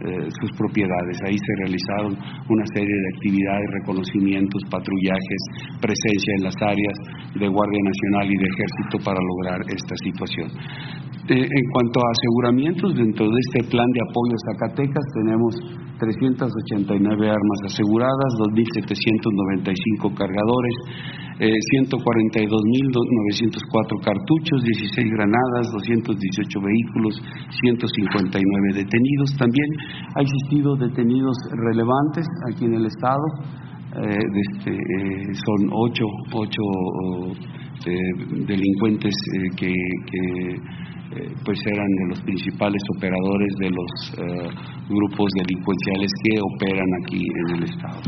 [0.05, 1.17] eh, sus propiedades.
[1.25, 2.13] Ahí se realizaron
[2.49, 5.43] una serie de actividades, reconocimientos, patrullajes,
[5.81, 6.97] presencia en las áreas
[7.35, 10.49] de Guardia Nacional y de Ejército para lograr esta situación.
[11.29, 15.55] en cuanto a aseguramientos, dentro de este plan de apoyo a Zacatecas tenemos
[15.99, 20.75] 389 armas aseguradas, 2.795 cargadores,
[21.41, 27.21] eh, 142.904 cartuchos, 16 granadas, 218 vehículos,
[27.61, 29.35] 159 detenidos.
[29.37, 29.67] También
[30.15, 33.25] ha existido detenidos relevantes aquí en el Estado.
[33.97, 36.63] Eh, este, eh, son ocho, ocho
[37.87, 37.93] eh,
[38.45, 39.15] delincuentes
[39.57, 40.57] que, que
[41.45, 43.87] pues eran de los principales operadores de los
[44.89, 48.03] grupos delincuenciales que operan aquí en el Estado.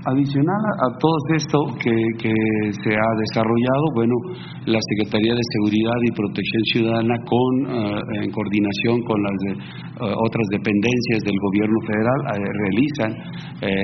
[0.00, 4.16] Adicional a, todo esto que, se ha desarrollado, bueno,
[4.64, 10.46] la Secretaría de Seguridad y Protección Ciudadana, con, eh, en coordinación con las eh, otras
[10.56, 13.12] dependencias del Gobierno federal, eh, realizan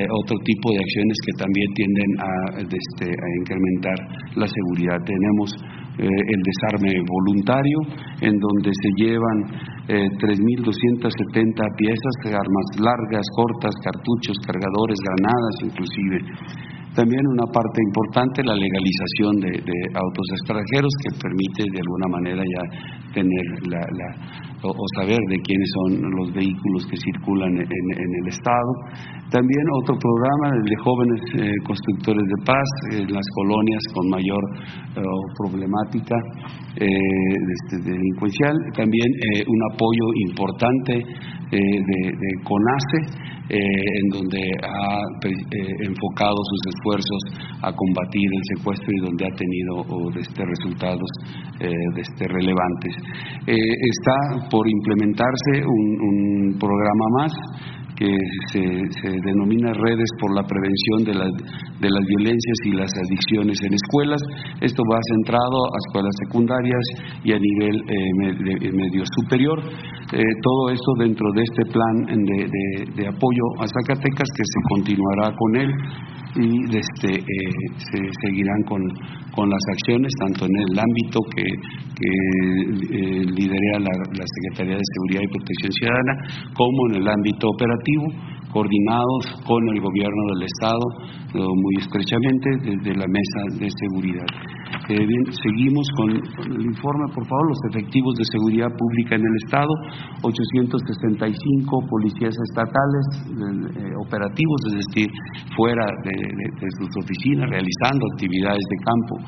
[0.08, 2.32] otro tipo de acciones que también tienden a,
[2.64, 3.98] este, a incrementar
[4.36, 4.96] la seguridad.
[5.04, 5.52] Tenemos
[5.98, 7.78] el desarme voluntario,
[8.22, 16.75] en donde se llevan 3.270 piezas, armas largas, cortas, cartuchos, cargadores, granadas inclusive.
[16.96, 19.52] También una parte importante, la legalización de,
[19.92, 22.64] autos extranjeros que permite de alguna manera ya
[23.12, 23.84] tener la,
[24.64, 28.72] o, saber de quiénes son los vehículos que circulan en, el Estado.
[29.28, 34.42] También otro programa, el de jóvenes eh, constructores de paz en las colonias con mayor
[34.96, 35.02] eh,
[35.36, 36.16] problemática
[36.80, 38.56] eh, este, delincuencial.
[38.72, 39.12] También
[39.46, 41.04] un apoyo importante
[41.50, 45.00] de, de CONACE en donde ha
[45.86, 47.22] enfocado sus esfuerzos
[47.62, 51.08] a combatir el secuestro y donde ha tenido este, resultados
[51.96, 52.94] este, relevantes.
[53.46, 57.32] está por implementarse un programa más
[57.96, 58.12] que
[58.52, 61.12] se, denomina Redes por la Prevención de,
[61.80, 64.20] de, las Violencias y las Adicciones en Escuelas.
[64.60, 66.84] Esto va centrado a escuelas secundarias
[67.24, 69.58] y a nivel eh, medio superior.
[70.12, 75.34] Eh, todo esto dentro de este plan de, de apoyo a Zacatecas que se continuará
[75.34, 75.70] con él
[76.36, 76.68] y
[77.06, 78.82] este, eh, se seguirán con,
[79.34, 82.10] con, las acciones, tanto en el ámbito que, que
[82.98, 86.14] eh, lidera la, Secretaría de Seguridad y Protección Ciudadana,
[86.54, 90.80] como en el ámbito operativo, coordinados con el gobierno del Estado,
[91.36, 94.24] muy estrechamente desde la mesa de seguridad.
[94.88, 95.04] Eh,
[95.44, 99.68] seguimos con, el informe, por favor, los efectivos de seguridad pública en el Estado,
[100.22, 105.12] 865 policías estatales eh, operativos, es decir,
[105.54, 106.16] fuera de,
[106.80, 109.20] sus oficinas, realizando actividades de campo,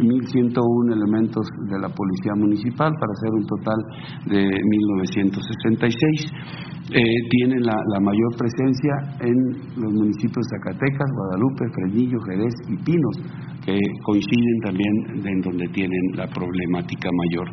[0.00, 0.58] 1.101
[0.90, 3.78] elementos de la Policía Municipal para hacer un total
[4.26, 9.36] de 1.966 eh, tienen la, mayor presencia en
[9.80, 13.16] los municipios de Zacatecas, Guadalupe, Fresnillo, Jerez y Pinos,
[13.64, 17.48] que coinciden también en donde tienen la problemática mayor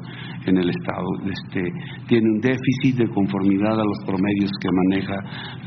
[0.45, 1.07] en el Estado.
[1.25, 1.61] Este,
[2.07, 5.15] tiene un déficit de conformidad a los promedios que maneja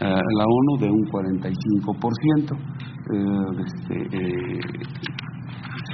[0.00, 2.82] eh, la ONU de un 45%.
[3.02, 4.60] Eh, este, eh,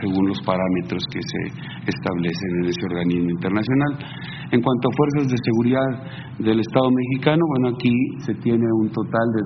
[0.00, 1.42] según los parámetros que se
[1.86, 3.92] establecen en ese organismo internacional.
[4.50, 5.88] En cuanto a fuerzas de seguridad
[6.38, 7.92] del Estado mexicano, bueno, aquí
[8.24, 9.42] se tiene un total de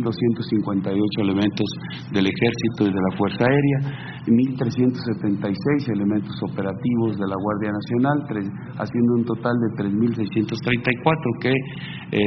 [0.00, 1.68] 2.258 elementos
[2.12, 8.16] del Ejército y de la Fuerza Aérea, 1.376 elementos operativos de la Guardia Nacional,
[8.80, 12.22] haciendo un total de 3.634 que, eh,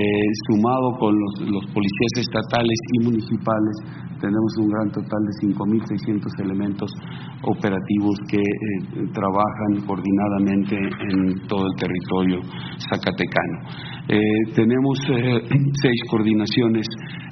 [0.52, 3.76] sumado con los, los policías estatales y municipales,
[4.20, 6.92] tenemos un gran total de 5.600 elementos
[7.44, 7.69] operativos
[8.30, 12.42] que eh, trabajan coordinadamente en todo el territorio
[12.90, 13.60] zacatecano.
[14.08, 15.42] Eh, tenemos eh,
[15.82, 16.88] seis coordinaciones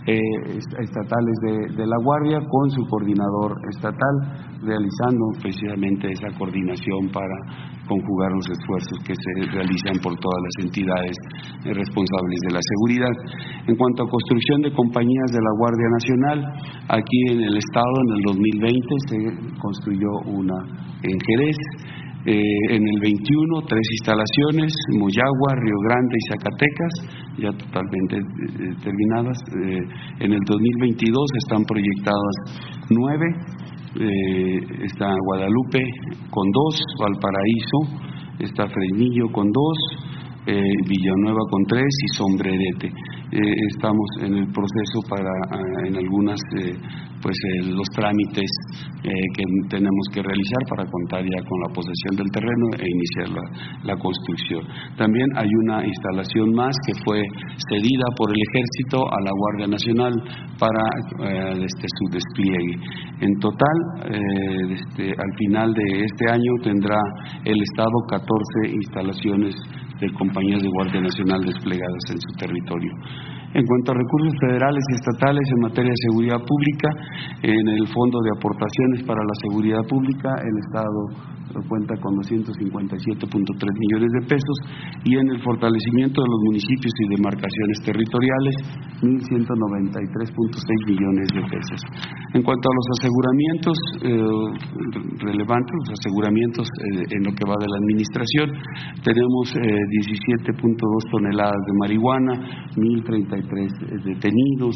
[0.07, 1.35] estatales
[1.75, 8.97] de, la Guardia con su coordinador estatal, realizando precisamente esa coordinación para conjugar los esfuerzos
[9.07, 11.15] que se realizan por todas las entidades
[11.63, 13.15] responsables de la seguridad.
[13.67, 16.39] En cuanto a construcción de compañías de la Guardia Nacional,
[16.89, 18.79] aquí en el Estado en el 2020
[19.09, 19.17] se
[19.59, 20.57] construyó una
[21.03, 21.57] en Jerez,
[22.27, 26.93] eh, en el 21 tres instalaciones, Moyagua, Río Grande y Zacatecas,
[27.39, 29.37] ya totalmente eh, terminadas.
[29.55, 29.79] Eh,
[30.19, 32.35] en el 2022 están proyectadas
[32.89, 33.27] nueve,
[33.95, 35.79] está Guadalupe
[36.29, 38.07] con dos, Valparaíso,
[38.39, 39.77] está Fresnillo con dos,
[40.47, 42.89] Villanueva con tres y Sombrerete.
[43.73, 45.31] estamos en el proceso para
[45.87, 46.39] en algunas
[47.21, 48.49] pues eh, los trámites
[49.03, 53.43] eh, que tenemos que realizar para contar ya con la posesión del terreno e iniciar
[53.83, 54.61] la, construcción.
[54.95, 57.21] También hay una instalación más que fue
[57.69, 60.13] cedida por el ejército a la Guardia Nacional
[60.59, 60.83] para
[61.27, 62.75] eh, este, su despliegue.
[63.19, 63.77] En total,
[64.69, 66.99] este, al final de este año tendrá
[67.43, 69.55] el Estado 14 instalaciones
[69.99, 72.91] de compañías de Guardia Nacional desplegadas en su territorio.
[73.57, 76.89] En cuanto a recursos federales y estatales en materia de seguridad pública,
[77.41, 84.11] en el Fondo de Aportaciones para la Seguridad Pública, el Estado cuenta con 257.3 millones
[84.13, 84.57] de pesos
[85.05, 88.55] y en el fortalecimiento de los municipios y demarcaciones territoriales
[89.01, 91.79] 1.193.6 millones de pesos.
[92.33, 94.11] En cuanto a los aseguramientos eh,
[95.25, 98.51] relevantes, los aseguramientos eh, en lo que va de la administración,
[99.03, 102.33] tenemos 17.2 eh, toneladas de marihuana,
[102.75, 103.46] 1.033
[104.03, 104.75] detenidos,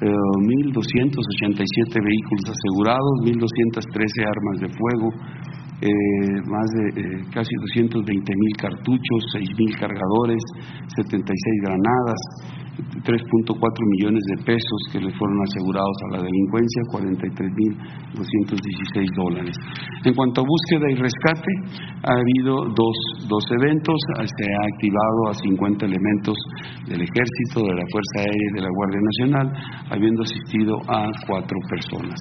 [0.00, 5.12] 1.287 vehículos asegurados, 1.213 armas de fuego,
[5.80, 10.42] eh, más de eh, casi 220 mil cartuchos, 6 mil cargadores,
[10.96, 12.20] 76 granadas,
[13.02, 13.54] 3.4
[13.98, 17.72] millones de pesos que le fueron asegurados a la delincuencia, 43 mil
[18.14, 19.54] 216 dólares.
[20.04, 21.52] En cuanto a búsqueda y rescate,
[22.02, 22.96] ha habido dos,
[23.28, 26.36] dos eventos, se ha activado a 50 elementos
[26.86, 29.46] del Ejército, de la Fuerza Aérea y de la Guardia Nacional,
[29.90, 32.18] habiendo asistido a cuatro personas.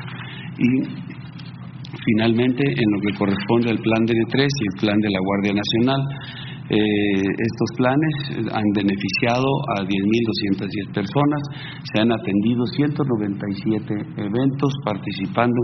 [0.58, 1.16] Y
[2.08, 6.08] Finalmente, en lo que corresponde al plan DN3 y el plan de la Guardia Nacional,
[6.68, 11.39] eh, estos planes han beneficiado a 10.210 personas,
[11.84, 15.55] se han atendido 197 eventos participando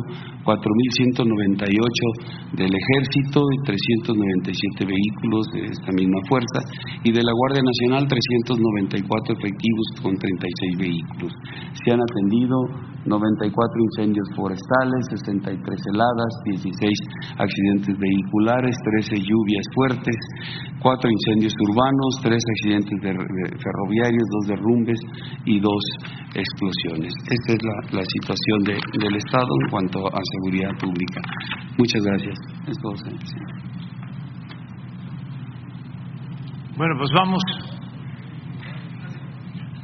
[0.43, 6.59] 4.198 del Ejército y 397 vehículos de esta misma fuerza
[7.03, 11.35] y de la Guardia Nacional 394 efectivos con 36 vehículos.
[11.83, 12.55] Se han atendido
[13.05, 13.51] 94
[13.91, 15.59] incendios forestales, 63
[15.91, 16.99] heladas, 16
[17.37, 20.15] accidentes vehiculares, 13 lluvias fuertes,
[20.79, 22.99] 4 incendios urbanos, 3 accidentes
[23.59, 24.99] ferroviarios, 2 derrumbes
[25.45, 25.71] y 2
[26.35, 27.13] explosiones.
[27.27, 27.59] Esta es
[27.91, 31.21] la, situación del Estado en cuanto a seguridad pública.
[31.77, 32.37] Muchas gracias.
[32.67, 32.93] Es todo,
[36.77, 37.41] Bueno, pues vamos.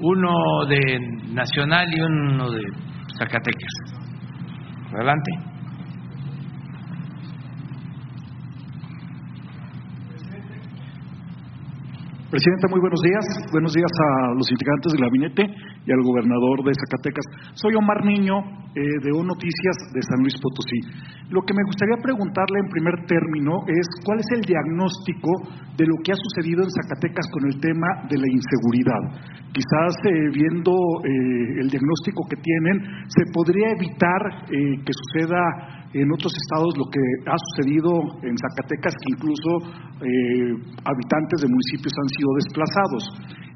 [0.01, 0.99] Uno de
[1.33, 2.88] Nacional y uno de
[3.19, 3.73] Zacatecas.
[4.93, 5.31] Adelante.
[12.31, 13.25] Presidente, muy buenos días.
[13.51, 15.43] Buenos días a los integrantes del gabinete
[15.89, 17.25] y al gobernador de Zacatecas.
[17.57, 18.37] Soy Omar Niño,
[18.77, 20.77] eh, de O Noticias de San Luis Potosí.
[21.33, 25.33] Lo que me gustaría preguntarle en primer término es cuál es el diagnóstico
[25.73, 29.01] de lo que ha sucedido en Zacatecas con el tema de la inseguridad.
[29.49, 36.29] Quizás eh, viendo eh, el diagnóstico que tienen, se podría evitar que suceda en otros
[36.37, 37.89] estados lo que ha sucedido
[38.21, 39.51] en Zacatecas, que incluso
[40.85, 43.03] habitantes de municipios han sido desplazados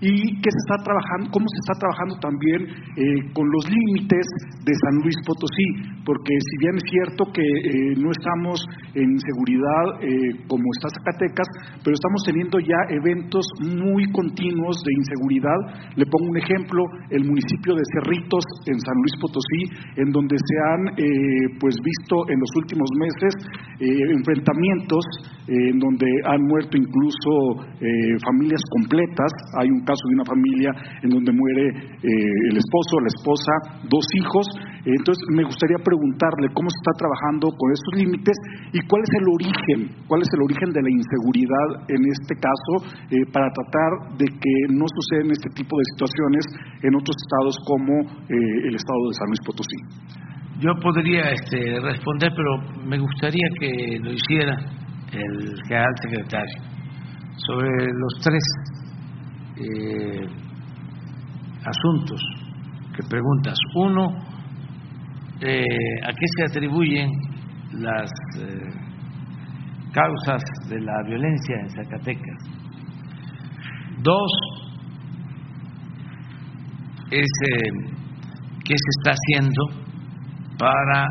[0.04, 2.64] y que se está trabajando, cómo se está trabajando también
[2.96, 4.26] eh, con los límites
[4.64, 5.68] de San Luis Potosí,
[6.08, 8.64] porque si bien es cierto que eh, no estamos
[8.96, 11.50] en seguridad eh, como está Zacatecas,
[11.84, 15.60] pero estamos teniendo ya eventos muy continuos de inseguridad.
[16.00, 16.80] Le pongo un ejemplo,
[17.12, 19.62] el municipio de Cerritos en San Luis Potosí,
[20.00, 20.82] en donde se han
[21.60, 23.34] pues visto en los últimos meses
[23.80, 25.04] enfrentamientos
[25.48, 27.66] en donde han muerto incluso
[28.24, 29.32] familias completas.
[29.60, 30.72] Hay un caso de una familia
[31.02, 31.64] en donde muere
[32.04, 33.54] eh, el esposo, la esposa,
[33.88, 34.46] dos hijos.
[34.84, 38.36] Entonces, me gustaría preguntarle cómo se está trabajando con estos límites
[38.76, 39.80] y cuál es el origen,
[40.12, 42.74] cuál es el origen de la inseguridad en este caso
[43.08, 46.44] eh, para tratar de que no suceden este tipo de situaciones
[46.84, 47.96] en otros estados como
[48.28, 49.80] eh, el estado de San Luis Potosí.
[50.60, 54.60] Yo podría este, responder, pero me gustaría que lo hiciera
[55.12, 56.60] el general secretario
[57.48, 58.44] sobre los tres
[61.66, 62.22] asuntos
[62.96, 63.56] que preguntas.
[63.76, 64.08] Uno,
[65.42, 65.64] eh,
[66.06, 67.10] ¿a qué se atribuyen
[67.74, 68.70] las eh,
[69.92, 72.38] causas de la violencia en Zacatecas?
[74.02, 74.32] Dos,
[77.12, 77.30] es
[78.66, 79.84] qué se está haciendo
[80.58, 81.08] para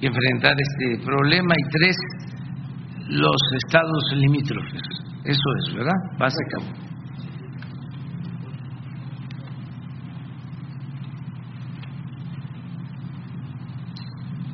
[0.00, 1.54] enfrentar este problema.
[1.56, 1.96] Y tres,
[3.08, 4.82] los estados limítrofes.
[5.24, 6.18] Eso es, ¿verdad?
[6.18, 6.83] Básicamente.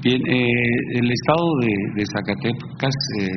[0.03, 3.29] Bien, eh, el estado de, Zacatecas eh,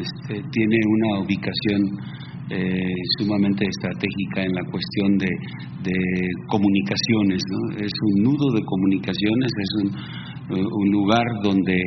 [0.00, 1.80] este, tiene una ubicación
[2.50, 5.30] eh, sumamente estratégica en la cuestión de,
[5.84, 5.96] de
[6.48, 7.40] comunicaciones.
[7.50, 7.86] ¿no?
[7.86, 9.90] Es un nudo de comunicaciones, es un
[10.50, 11.80] un lugar donde,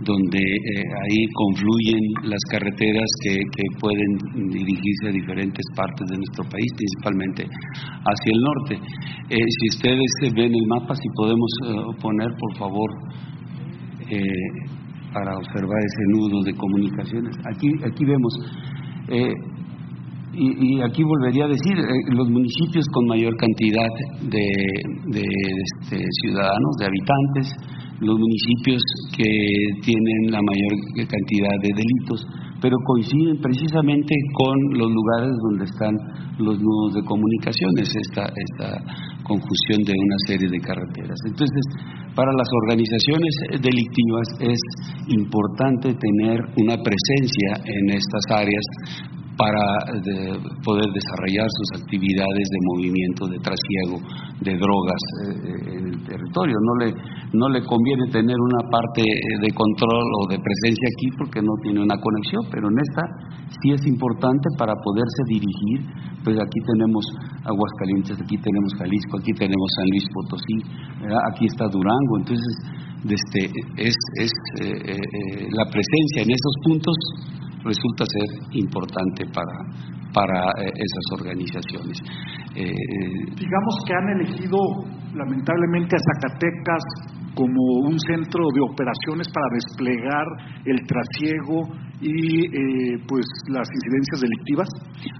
[0.00, 6.44] donde eh, ahí confluyen las carreteras que, que, pueden dirigirse a diferentes partes de nuestro
[6.44, 8.74] país, principalmente hacia el norte.
[9.30, 12.90] Eh, si ustedes ven el mapa, si podemos eh, poner, por favor,
[15.12, 17.34] para observar ese nudo de comunicaciones.
[17.44, 18.32] Aquí, aquí vemos.
[20.38, 21.74] Y, aquí volvería a decir,
[22.12, 23.88] los municipios con mayor cantidad
[24.22, 24.46] de,
[25.06, 27.56] de este, ciudadanos, de habitantes,
[28.00, 28.82] los municipios
[29.16, 29.30] que
[29.82, 32.26] tienen la mayor cantidad de delitos,
[32.60, 35.94] pero coinciden precisamente con los lugares donde están
[36.38, 38.80] los nudos de comunicaciones, esta, esta
[39.24, 41.16] confusión de una serie de carreteras.
[41.26, 41.64] Entonces,
[42.14, 44.60] para las organizaciones delictivas es
[45.08, 48.64] importante tener una presencia en estas áreas
[49.36, 49.60] para
[50.64, 54.00] poder desarrollar sus actividades de movimiento, de trasiego
[54.40, 56.56] de drogas eh, en el territorio.
[56.64, 56.88] No le,
[57.32, 61.84] no le conviene tener una parte de control o de presencia aquí porque no tiene
[61.84, 63.02] una conexión, pero en esta
[63.60, 65.84] sí es importante para poderse dirigir.
[66.24, 67.04] Pues aquí tenemos
[67.44, 70.58] Aguascalientes, aquí tenemos Jalisco, aquí tenemos San Luis Potosí,
[71.30, 72.18] aquí está Durango.
[72.18, 72.52] Entonces,
[73.04, 76.96] este, es, es eh, eh, la presencia en esos puntos
[77.66, 79.56] resulta ser importante para,
[80.14, 81.98] para eh, esas organizaciones.
[82.54, 82.72] Eh,
[83.34, 84.58] Digamos que han elegido
[85.14, 86.84] lamentablemente a Zacatecas
[87.34, 90.26] como un centro de operaciones para desplegar
[90.64, 91.68] el trasiego
[92.00, 94.68] y eh, pues las incidencias delictivas?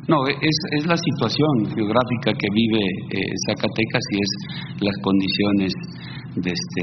[0.09, 2.81] No, es, es la situación geográfica que vive
[3.49, 4.31] Zacatecas y es
[4.81, 5.73] las condiciones
[6.37, 6.83] de, este,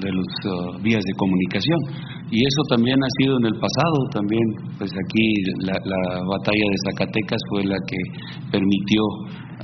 [0.00, 1.78] de, los uh, vías de comunicación.
[2.30, 4.42] Y eso también ha sido en el pasado, también
[4.78, 5.24] pues aquí
[5.60, 5.76] la,
[6.26, 7.96] batalla de Zacatecas fue la que
[8.50, 9.02] permitió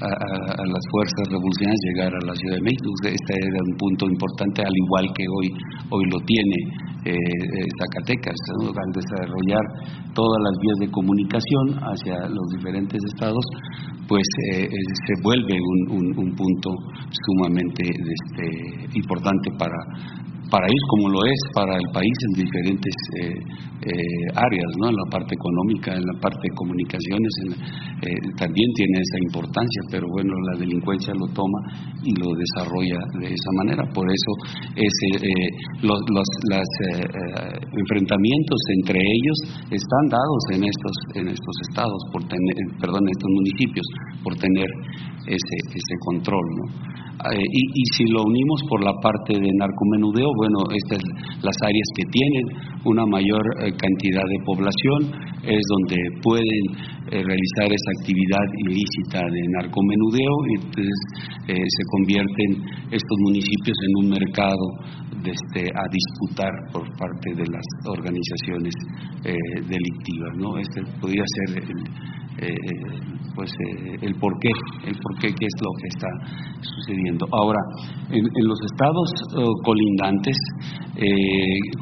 [0.03, 2.88] a, las fuerzas revolucionarias llegar a la Ciudad de México.
[3.07, 5.48] Este era un punto importante, al igual que hoy,
[5.90, 6.59] hoy lo tiene
[7.05, 9.64] eh, eh, Zacatecas, al desarrollar
[10.14, 13.44] todas las vías de comunicación hacia los diferentes estados,
[14.09, 15.55] pues eh, se vuelve
[15.90, 16.70] un, un punto
[17.11, 19.78] sumamente este, importante para,
[20.53, 23.32] para ellos como lo es para el país en diferentes eh,
[23.88, 24.92] eh, áreas, ¿no?
[24.92, 27.32] en la parte económica, en la parte de comunicaciones,
[28.05, 31.57] eh, también tiene esa importancia, pero bueno, la delincuencia lo toma
[32.05, 33.80] y lo desarrolla de esa manera.
[33.96, 34.30] Por eso
[35.80, 36.30] los, los
[37.72, 39.38] enfrentamientos entre ellos
[39.72, 43.86] están dados en estos, en estos estados, por tener, perdón, en estos municipios,
[44.22, 44.68] por tener
[45.32, 46.44] ese, ese control.
[46.61, 46.92] ¿no?
[47.31, 50.99] Eh, y, si lo unimos por la parte de narcomenudeo, bueno, estas
[51.43, 52.45] las áreas que tienen
[52.85, 55.01] una mayor eh, cantidad de población
[55.47, 56.64] es donde pueden
[57.14, 60.99] eh, realizar esa actividad ilícita de narcomenudeo y entonces
[61.47, 62.51] se convierten
[62.91, 64.66] estos municipios en un mercado
[65.23, 68.75] este, a disputar por parte de las organizaciones
[69.68, 70.59] delictivas, ¿no?
[70.59, 72.22] Este podría ser el, eh,
[73.34, 74.51] pues eh, el por qué,
[74.86, 76.09] el por qué, es lo que está
[76.61, 77.26] sucediendo.
[77.32, 77.59] Ahora,
[78.11, 80.36] en, los estados eh, colindantes,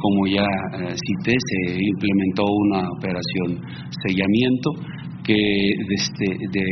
[0.00, 0.46] como ya
[0.94, 3.60] cité, se implementó una operación
[4.06, 4.70] sellamiento
[5.24, 6.64] que desde de,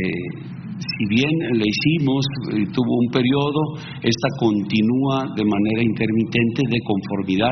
[0.79, 2.25] si bien le hicimos,
[2.73, 3.61] tuvo un periodo,
[4.01, 7.51] esta continúa de manera intermitente de conformidad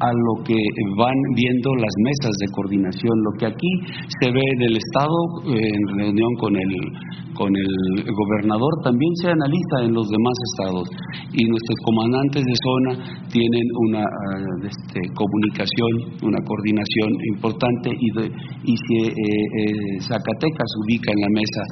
[0.00, 0.58] a lo que
[0.96, 3.14] van viendo las mesas de coordinación.
[3.22, 3.72] Lo que aquí
[4.20, 6.72] se ve del Estado eh, en reunión con el,
[7.34, 10.88] con el gobernador también se analiza en los demás estados
[11.32, 12.92] y nuestros comandantes de zona
[13.30, 15.90] tienen una ah, este, comunicación,
[16.22, 18.08] una coordinación importante y,
[18.64, 21.62] y si eh, eh, Zacatecas ubica en la mesa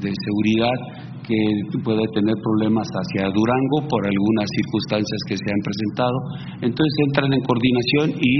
[0.00, 1.40] de seguridad que
[1.82, 6.18] puede tener problemas hacia Durango por algunas circunstancias que se han presentado.
[6.60, 8.34] Entonces entran en coordinación y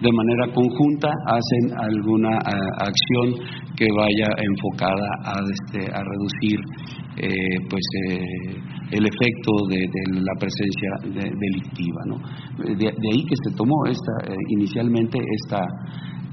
[0.00, 3.26] de manera conjunta hacen alguna eh, acción
[3.76, 6.58] que vaya enfocada a, este, reducir
[7.16, 7.28] eh,
[7.68, 8.20] pues eh,
[8.92, 9.84] el efecto de,
[10.20, 12.00] la presencia delictiva.
[12.06, 12.16] ¿no?
[12.74, 15.60] De, ahí que se tomó esta, inicialmente esta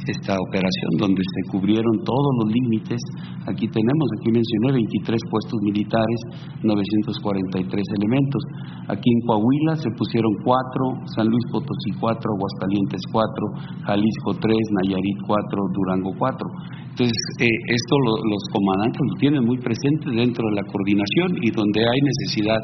[0.08, 2.99] esta operación donde se cubrieron todos los límites.
[3.45, 6.20] Aquí tenemos, aquí mencioné 23 puestos militares,
[6.64, 8.41] 943 elementos.
[8.88, 15.20] Aquí en Coahuila se pusieron 4, San Luis Potosí 4, Aguascalientes 4, Jalisco 3, Nayarit
[15.28, 16.87] 4, Durango 4.
[16.98, 17.93] Entonces, eh, esto
[18.26, 22.58] los comandantes lo tienen muy presente dentro de la coordinación y donde hay necesidad,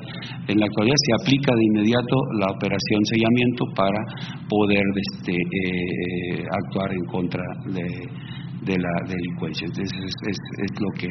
[0.50, 4.02] en la actualidad se aplica de inmediato la operación sellamiento para
[4.50, 7.46] poder este, eh, actuar en contra
[7.78, 9.70] de, la delincuencia.
[9.70, 11.10] Entonces, es, es, lo, que,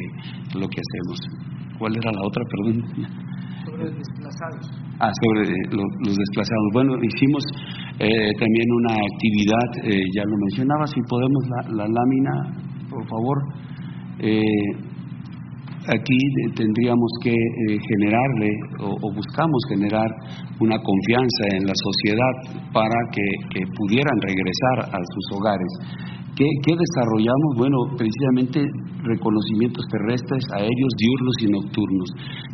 [0.59, 1.79] lo que hacemos.
[1.79, 4.67] ¿Cuál era la otra los desplazados.
[4.99, 6.67] Ah, sobre eh, los, desplazados.
[6.73, 7.41] Bueno, hicimos
[8.03, 9.69] también una actividad,
[10.11, 13.37] ya lo mencionaba, si podemos la lámina por favor.
[14.19, 14.93] Eh,
[15.89, 16.19] aquí
[16.55, 20.07] tendríamos que eh, generarle o, buscamos generar
[20.59, 22.33] una confianza en la sociedad
[22.71, 23.25] para que,
[23.77, 25.71] pudieran regresar a sus hogares.
[26.35, 27.57] ¿Qué, desarrollamos?
[27.57, 28.65] Bueno, precisamente
[29.03, 32.09] reconocimientos terrestres, aéreos, diurnos y nocturnos,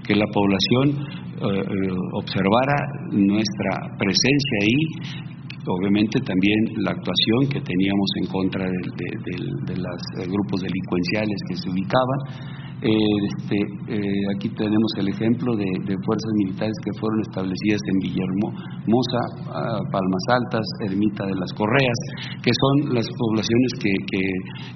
[0.05, 0.99] que la población
[1.39, 2.75] eh, observara
[3.11, 5.29] nuestra presencia ahí
[5.67, 11.69] obviamente también la actuación que teníamos en contra de, los eh, grupos delincuenciales que se
[11.69, 12.58] ubicaban.
[12.81, 12.91] Eh,
[13.27, 13.59] este,
[13.91, 15.67] eh, aquí tenemos el ejemplo de,
[16.05, 19.21] fuerzas militares que fueron establecidas en Villahermosa,
[19.51, 21.99] ah, Palmas Altas, Ermita de las Correas,
[22.41, 23.93] que son las poblaciones que,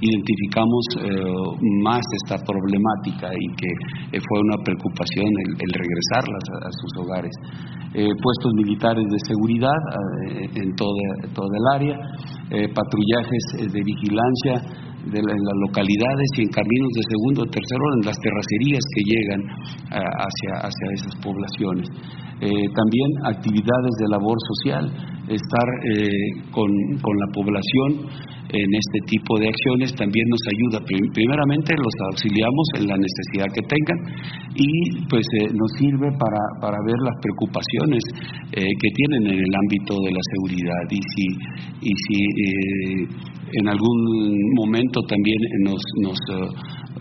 [0.01, 0.83] identificamos
[1.83, 5.25] más esta problemática y que fue una preocupación
[5.59, 7.31] el, regresarlas a sus hogares.
[7.95, 9.79] Eh, puestos militares de seguridad
[10.25, 10.89] eh, en, toda,
[11.29, 11.95] el área,
[12.49, 17.83] eh, patrullajes de vigilancia de en las localidades y en caminos de segundo o tercero
[17.99, 19.41] en las terracerías que llegan
[19.91, 21.87] hacia, hacia esas poblaciones.
[22.39, 24.85] también actividades de labor social,
[25.27, 25.67] estar
[26.51, 26.69] con,
[27.01, 27.89] con la población
[28.53, 30.85] en este tipo de acciones también nos ayuda.
[30.85, 33.99] Primeramente los auxiliamos en la necesidad que tengan
[34.53, 34.69] y
[35.09, 38.03] pues eh, nos sirve para, para ver las preocupaciones
[38.53, 41.25] eh, que tienen en el ámbito de la seguridad y si,
[41.81, 43.07] y si eh,
[43.57, 43.99] en algún
[44.55, 46.17] momento también nos, nos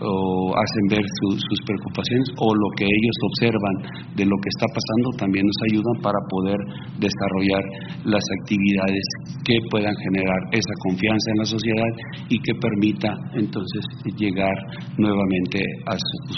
[0.01, 3.75] o hacen ver sus preocupaciones o lo que ellos observan
[4.17, 6.59] de lo que está pasando también nos ayudan para poder
[6.97, 7.63] desarrollar
[8.05, 9.05] las actividades
[9.45, 11.91] que puedan generar esa confianza en la sociedad
[12.29, 13.81] y que permita entonces
[14.17, 14.55] llegar
[14.97, 16.37] nuevamente a sus,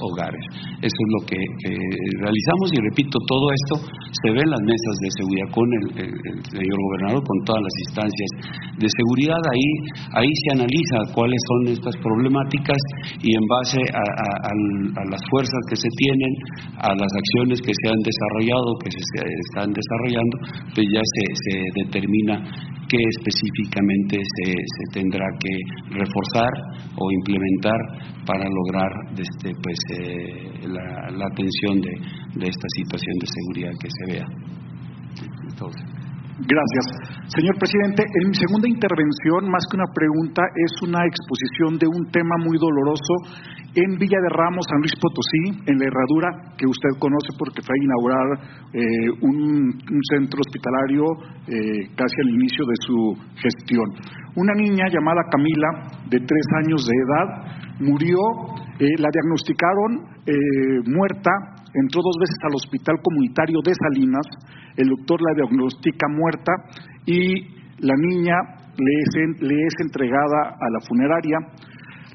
[0.00, 0.44] hogares.
[0.80, 1.38] Eso es lo que,
[2.20, 3.74] realizamos y repito, todo esto
[4.22, 5.84] se ve en las mesas de seguridad con el,
[6.48, 8.30] señor gobernador, con todas las instancias
[8.78, 9.40] de seguridad.
[9.52, 9.68] Ahí,
[10.14, 12.69] ahí se analiza cuáles son estas problemáticas
[13.22, 16.32] y en base a, las fuerzas que se tienen,
[16.78, 18.98] a las acciones que se han desarrollado, que se,
[19.50, 20.36] están desarrollando,
[20.74, 21.54] pues ya se,
[21.84, 22.42] determina
[22.88, 24.54] qué específicamente se,
[24.92, 25.54] tendrá que
[25.98, 26.50] reforzar
[26.96, 27.80] o implementar
[28.26, 31.92] para lograr este, pues, eh, la, atención de,
[32.40, 34.26] de, esta situación de seguridad que se vea.
[36.40, 36.84] Gracias.
[37.36, 42.08] Señor presidente, en mi segunda intervención, más que una pregunta, es una exposición de un
[42.10, 43.14] tema muy doloroso
[43.76, 47.76] en Villa de Ramos, San Luis Potosí, en la Herradura, que usted conoce porque fue
[47.76, 48.28] a inaugurar
[48.72, 49.78] eh, un,
[50.08, 51.04] centro hospitalario
[51.44, 52.96] eh, casi al inicio de su
[53.36, 53.86] gestión.
[54.34, 57.28] Una niña llamada Camila, de tres años de edad,
[57.84, 58.18] murió,
[58.80, 60.08] eh, la diagnosticaron
[60.86, 61.30] muerta,
[61.74, 64.26] entró dos veces al hospital comunitario de Salinas,
[64.76, 66.52] el doctor la diagnostica muerta
[67.06, 68.34] y la niña
[68.76, 71.38] le es, le es entregada a la funeraria.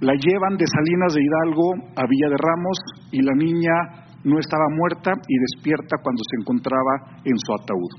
[0.01, 2.77] La llevan de Salinas de Hidalgo a Villa de Ramos
[3.11, 7.91] y la niña no estaba muerta y despierta cuando se encontraba en su ataúd.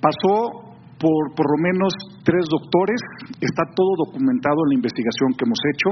[0.00, 0.70] Pasó
[1.00, 1.92] por por lo menos
[2.24, 3.00] tres doctores,
[3.40, 5.88] está todo documentado en la investigación que hemos hecho.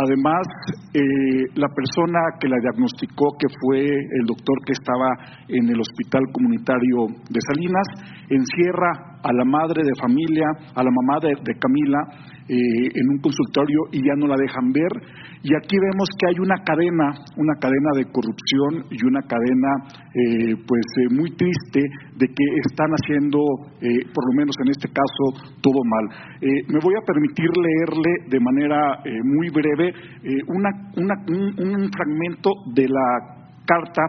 [0.00, 0.48] Además,
[0.94, 5.12] eh, la persona que la diagnosticó, que fue el doctor que estaba
[5.46, 7.84] en el hospital comunitario de Salinas,
[8.30, 12.00] encierra a la madre de familia, a la mamá de Camila,
[12.48, 14.90] eh, en un consultorio y ya no la dejan ver.
[15.42, 19.72] Y aquí vemos que hay una cadena, una cadena de corrupción y una cadena,
[20.12, 21.80] eh, pues, eh, muy triste
[22.16, 23.38] de que están haciendo,
[24.12, 26.36] por lo menos en este caso, todo mal.
[26.68, 29.92] me voy a permitir leerle de manera muy breve
[30.46, 34.02] un fragmento de la carta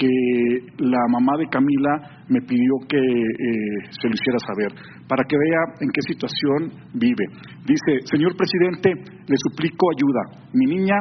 [0.00, 4.72] que la mamá de Camila me pidió que eh, se lo hiciera saber,
[5.04, 7.28] para que vea en qué situación vive.
[7.68, 10.48] Dice, señor presidente, le suplico ayuda.
[10.56, 10.96] Mi niña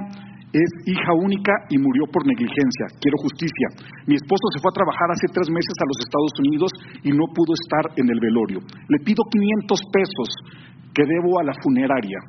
[0.52, 2.92] es hija única y murió por negligencia.
[3.00, 3.68] Quiero justicia.
[4.04, 6.72] Mi esposo se fue a trabajar hace tres meses a los Estados Unidos
[7.08, 8.60] y no pudo estar en el velorio.
[8.60, 10.30] Le pido 500 pesos
[10.92, 12.20] que debo a la funeraria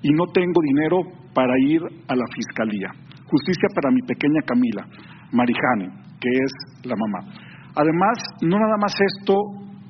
[0.00, 1.04] y no tengo dinero
[1.34, 2.88] para ir a la fiscalía.
[3.28, 4.86] Justicia para mi pequeña Camila,
[5.32, 6.52] Marijane que es
[6.88, 7.20] la mamá.
[7.76, 9.34] Además, no nada más esto,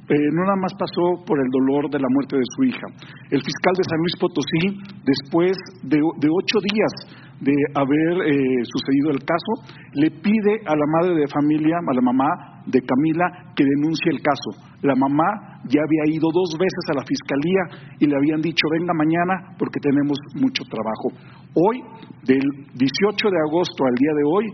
[0.09, 2.87] eh, no nada más pasó por el dolor de la muerte de su hija.
[3.31, 4.65] El fiscal de San Luis Potosí,
[5.07, 5.55] después
[5.85, 6.93] de, ocho días
[7.41, 9.53] de haber eh, sucedido el caso,
[9.95, 12.29] le pide a la madre de familia, a la mamá
[12.67, 14.51] de Camila, que denuncie el caso.
[14.83, 18.93] La mamá ya había ido dos veces a la fiscalía y le habían dicho, venga
[18.93, 21.13] mañana porque tenemos mucho trabajo.
[21.53, 21.81] Hoy,
[22.25, 24.47] del 18 de agosto al día de hoy,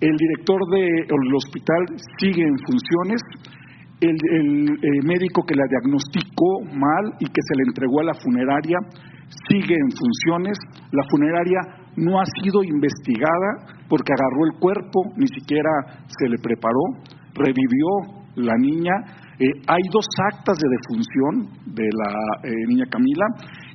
[0.00, 1.86] el director del hospital
[2.18, 3.20] sigue en funciones,
[4.00, 8.78] el, eh, médico que la diagnosticó mal y que se le entregó a la funeraria
[9.48, 10.56] sigue en funciones,
[10.92, 11.60] la funeraria
[11.96, 15.70] no ha sido investigada porque agarró el cuerpo, ni siquiera
[16.06, 16.80] se le preparó,
[17.34, 18.92] revivió la niña,
[19.40, 23.26] eh, hay dos actas de defunción de la eh, niña Camila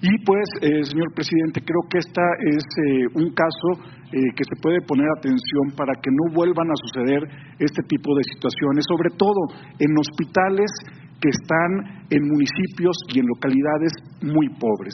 [0.01, 0.43] y pues,
[0.89, 5.93] señor presidente, creo que este es un caso eh, que se puede poner atención para
[5.97, 7.25] que no vuelvan a suceder
[7.57, 9.41] este tipo de situaciones, sobre todo
[9.79, 10.69] en hospitales
[11.17, 13.91] que están en municipios y en localidades
[14.21, 14.93] muy pobres.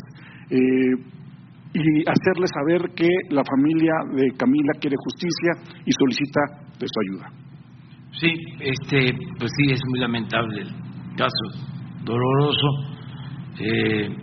[0.49, 1.19] Eh,
[1.73, 6.41] y hacerles saber que la familia de Camila quiere justicia y solicita
[6.79, 7.27] de su ayuda.
[8.15, 10.71] Sí, este, pues sí, es muy lamentable el
[11.17, 11.67] caso,
[12.05, 12.67] doloroso.
[13.59, 14.15] Eh,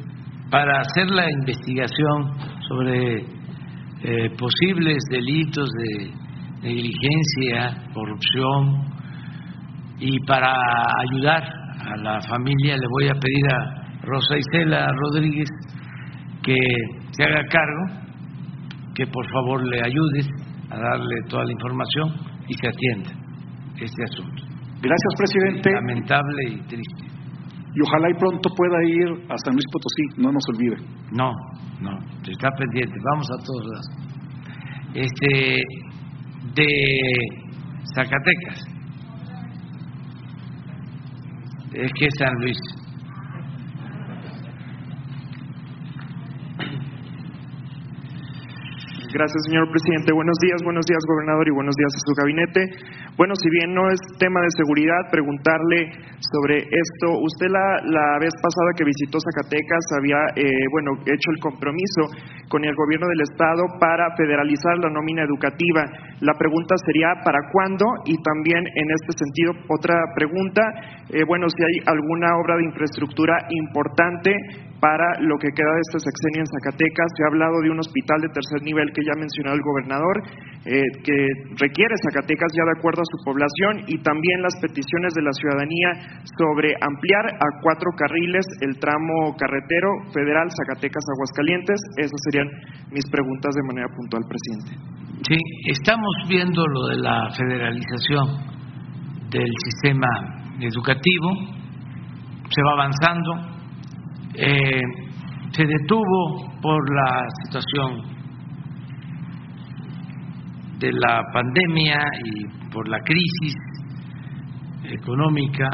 [0.51, 2.33] para hacer la investigación
[2.67, 3.36] sobre
[4.09, 6.13] eh, posibles delitos de
[6.63, 8.87] negligencia, corrupción,
[9.99, 10.55] y para
[11.11, 15.49] ayudar a la familia le voy a pedir a Rosa Isela Rodríguez
[16.41, 16.55] que
[17.11, 18.07] se haga cargo,
[18.95, 20.29] que por favor le ayudes
[20.71, 22.15] a darle toda la información
[22.47, 23.11] y se atienda
[23.81, 24.43] este asunto.
[24.81, 25.71] Gracias, presidente.
[25.73, 27.07] Lamentable y triste.
[27.75, 30.77] Y ojalá y pronto pueda ir a San Luis Potosí, no nos olvide.
[31.11, 31.33] No,
[31.81, 33.87] no, está pendiente, vamos a todos lados.
[34.95, 35.62] Este,
[36.55, 37.11] de
[37.95, 38.64] Zacatecas.
[41.72, 42.59] Es que San Luis.
[49.13, 50.11] Gracias, señor presidente.
[50.11, 52.61] Buenos días, buenos días, gobernador, y buenos días a su gabinete.
[53.17, 57.15] Bueno, si bien no es tema de seguridad, preguntarle sobre esto.
[57.23, 62.11] Usted la, vez pasada que visitó Zacatecas había, eh, bueno, hecho el compromiso
[62.49, 65.87] con el gobierno del Estado para federalizar la nómina educativa.
[66.21, 67.87] La pregunta sería, ¿para cuándo?
[68.11, 70.63] Y también, en este sentido, otra pregunta,
[71.15, 74.35] eh, bueno, si hay alguna obra de infraestructura importante
[74.81, 77.09] para lo que queda de este sexenio en Zacatecas.
[77.16, 80.16] Se ha hablado de un hospital de tercer nivel que ya mencionó el gobernador,
[80.66, 81.18] eh, que
[81.57, 85.91] requiere Zacatecas ya de acuerdo a su población y también las peticiones de la ciudadanía
[86.37, 91.81] sobre ampliar a cuatro carriles el tramo carretero federal Zacatecas-Aguascalientes.
[91.97, 92.49] Esas serían
[92.93, 94.77] mis preguntas de manera puntual, presidente.
[95.24, 95.39] Sí,
[95.72, 98.55] estamos viendo lo de la federalización
[99.31, 100.07] del sistema
[100.61, 101.29] educativo,
[102.49, 103.56] se va avanzando
[104.39, 104.80] eh,
[105.51, 108.03] se detuvo por la situación
[110.78, 113.55] de la pandemia y por la crisis
[114.84, 115.68] económica,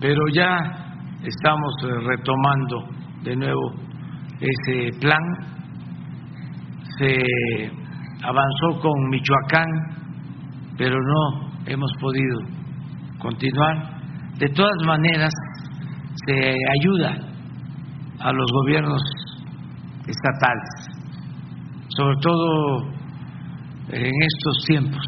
[0.00, 0.58] pero ya
[1.22, 2.88] estamos eh, retomando
[3.22, 3.74] de nuevo
[4.40, 5.22] ese plan.
[6.98, 7.70] Se
[8.22, 9.68] avanzó con Michoacán,
[10.76, 12.40] pero no hemos podido
[13.18, 14.00] continuar.
[14.38, 15.32] De todas maneras,
[16.26, 17.29] se ayuda
[18.20, 19.00] a los gobiernos
[20.06, 20.68] estatales,
[21.88, 23.00] sobre todo
[23.88, 25.04] en estos tiempos,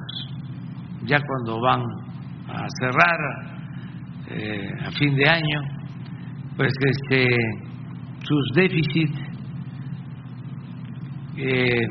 [1.05, 1.83] ya cuando van
[2.49, 3.19] a cerrar
[4.31, 5.61] eh, a fin de año,
[6.57, 7.37] pues este,
[8.23, 9.19] sus déficits
[11.37, 11.87] eh,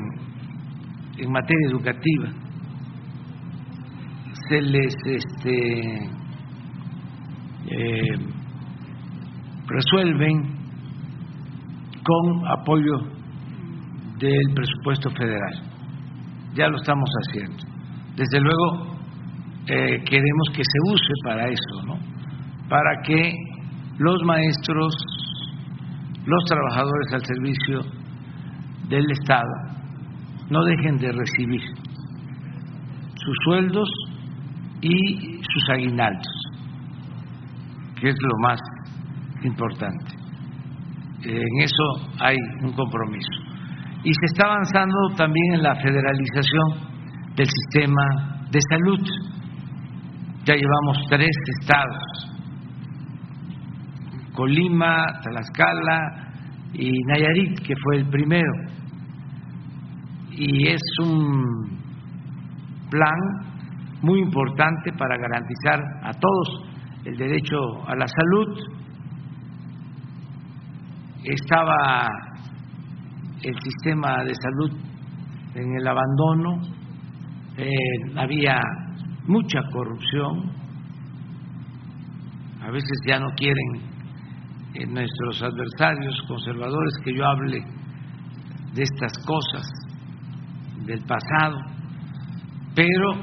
[1.17, 2.29] en materia educativa
[4.49, 6.09] se les este,
[7.67, 8.17] eh,
[9.67, 10.60] resuelven
[12.03, 12.97] con apoyo
[14.17, 15.61] del presupuesto federal.
[16.53, 17.63] Ya lo estamos haciendo.
[18.15, 18.97] Desde luego,
[19.67, 21.97] eh, queremos que se use para eso, ¿no?
[22.69, 23.33] Para que
[23.97, 24.95] los maestros,
[26.25, 27.79] los trabajadores al servicio
[28.89, 29.51] del Estado,
[30.49, 31.61] no dejen de recibir
[33.15, 33.89] sus sueldos
[34.81, 36.27] y sus aguinaldos,
[37.99, 38.59] que es lo más
[39.43, 40.20] importante
[41.23, 43.29] en eso hay un compromiso.
[44.03, 46.91] Y se está avanzando también en la federalización
[47.35, 48.99] del sistema de salud.
[50.45, 52.31] Ya llevamos tres estados,
[54.33, 56.33] Colima, Tlaxcala
[56.73, 58.51] y Nayarit, que fue el primero.
[60.31, 61.79] Y es un
[62.89, 63.19] plan
[64.01, 66.71] muy importante para garantizar a todos
[67.05, 67.57] el derecho
[67.87, 68.80] a la salud
[71.23, 72.07] estaba
[73.43, 74.71] el sistema de salud
[75.55, 76.61] en el abandono,
[77.57, 77.67] eh,
[78.15, 78.59] había
[79.27, 80.51] mucha corrupción,
[82.61, 83.91] a veces ya no quieren
[84.73, 87.63] eh, nuestros adversarios conservadores que yo hable
[88.73, 89.67] de estas cosas
[90.85, 91.57] del pasado,
[92.73, 93.13] pero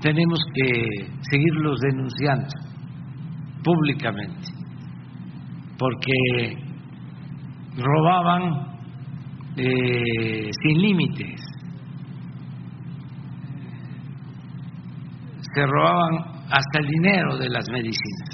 [0.00, 2.48] tenemos que seguirlos denunciando
[3.62, 4.53] públicamente
[5.84, 6.56] porque
[7.76, 8.42] robaban
[9.54, 11.42] eh, sin límites,
[15.54, 18.30] se robaban hasta el dinero de las medicinas.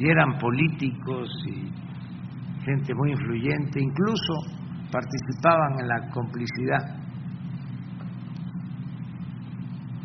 [0.00, 1.70] Y eran políticos y
[2.64, 4.34] gente muy influyente, incluso
[4.90, 6.96] participaban en la complicidad.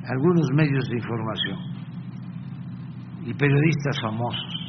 [0.08, 1.71] Algunos medios de información
[3.26, 4.62] y periodistas famosos.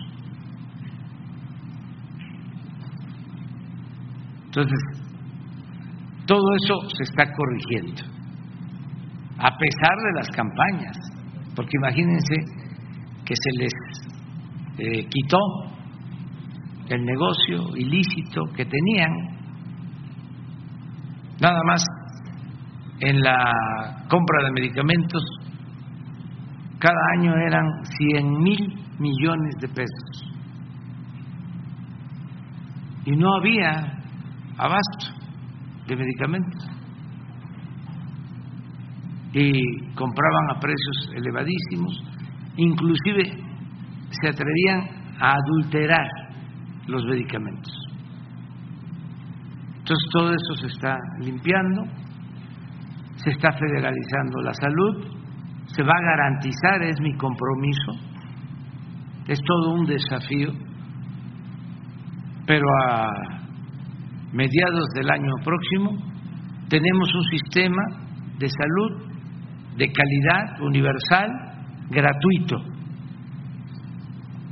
[4.47, 4.79] Entonces,
[6.27, 8.03] todo eso se está corrigiendo,
[9.39, 10.97] a pesar de las campañas,
[11.57, 12.35] porque imagínense
[13.25, 13.73] que se les
[14.79, 15.39] eh, quitó
[16.89, 19.11] el negocio ilícito que tenían,
[21.41, 21.83] nada más
[23.01, 25.23] en la compra de medicamentos
[26.83, 30.35] cada año eran 100 mil millones de pesos.
[33.05, 34.03] Y no había
[34.59, 35.15] abasto
[35.87, 36.69] de medicamentos.
[39.33, 42.03] Y compraban a precios elevadísimos,
[42.57, 43.31] inclusive
[44.11, 44.81] se atrevían
[45.21, 46.09] a adulterar
[46.89, 47.73] los medicamentos.
[49.79, 51.85] Entonces todo eso se está limpiando,
[53.15, 55.12] se está federalizando la salud,
[55.75, 57.93] se va a garantizar, es mi compromiso,
[59.29, 60.53] es todo un desafío
[62.47, 63.13] pero a
[64.33, 65.91] mediados del año próximo
[66.69, 67.83] tenemos un sistema
[68.39, 69.13] de salud
[69.77, 71.31] de calidad universal,
[71.91, 72.57] gratuito,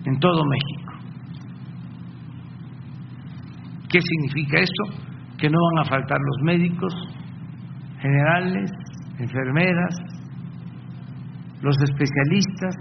[0.04, 0.92] en todo México.
[3.88, 5.02] ¿Qué significa esto?
[5.36, 6.94] Que no van a faltar los médicos
[8.00, 8.70] generales,
[9.18, 9.94] enfermeras,
[11.62, 12.74] los especialistas,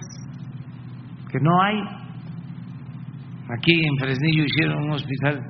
[1.32, 1.80] que no hay.
[3.58, 5.42] Aquí en Fresnillo hicieron un hospital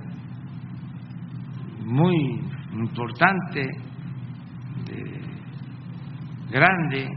[1.84, 2.16] muy
[2.74, 3.68] importante,
[6.50, 7.08] grande,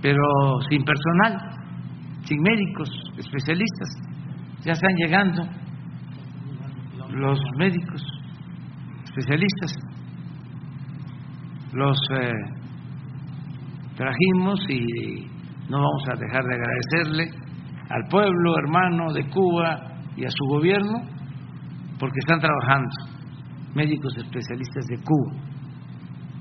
[0.00, 0.22] pero
[0.68, 1.38] sin personal,
[2.24, 3.88] sin médicos, especialistas.
[4.64, 5.48] Ya están llegando
[7.10, 8.02] los médicos,
[9.04, 9.74] especialistas.
[11.72, 12.63] Los eh,
[13.96, 15.26] trajimos y
[15.68, 17.30] no vamos a dejar de agradecerle
[17.90, 19.78] al pueblo hermano de Cuba
[20.16, 20.98] y a su gobierno
[21.98, 22.90] porque están trabajando
[23.74, 25.32] médicos especialistas de Cuba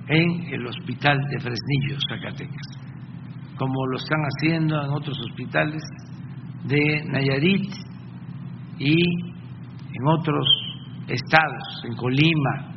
[0.08, 2.68] en el hospital de Fresnillo, Zacatecas,
[3.58, 5.82] como lo están haciendo en otros hospitales
[6.66, 7.72] de Nayarit
[8.80, 10.46] y en otros
[11.08, 12.74] estados, en Colima.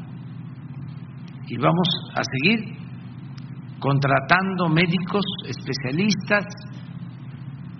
[1.49, 2.76] Y vamos a seguir
[3.79, 6.45] contratando médicos especialistas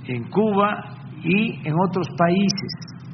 [0.07, 3.11] en Cuba y en otros países,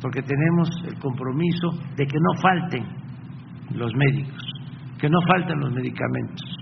[0.00, 2.84] porque tenemos el compromiso de que no falten
[3.74, 4.42] los médicos,
[4.98, 6.56] que no falten los medicamentos.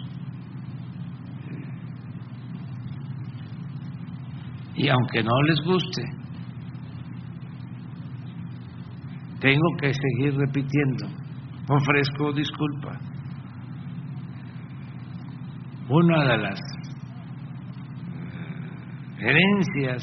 [4.75, 6.03] Y aunque no les guste,
[9.41, 11.07] tengo que seguir repitiendo,
[11.69, 13.12] ofrezco disculpa
[15.89, 16.59] una de las
[19.19, 20.03] eh, herencias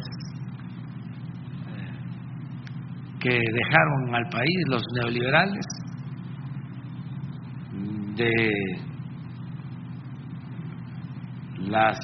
[1.68, 1.92] eh,
[3.20, 5.66] que dejaron al país los neoliberales
[8.16, 8.52] de
[11.70, 11.98] las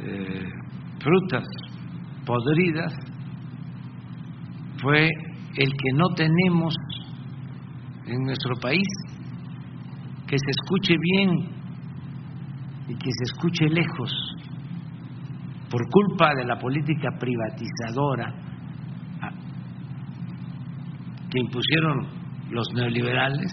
[0.00, 0.48] eh,
[1.00, 1.44] frutas
[2.26, 2.92] podridas
[4.80, 5.08] fue
[5.56, 6.74] el que no tenemos
[8.06, 8.86] en nuestro país
[10.26, 11.53] que se escuche bien
[12.88, 14.10] y que se escuche lejos
[15.70, 18.32] por culpa de la política privatizadora
[19.22, 19.30] ah,
[21.30, 22.06] que impusieron
[22.50, 23.52] los neoliberales,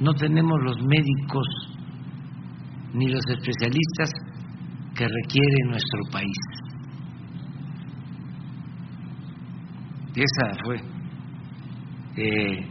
[0.00, 1.46] no tenemos los médicos
[2.94, 4.10] ni los especialistas
[4.96, 6.36] que requiere nuestro país.
[10.16, 10.80] Y esa fue
[12.16, 12.66] eh,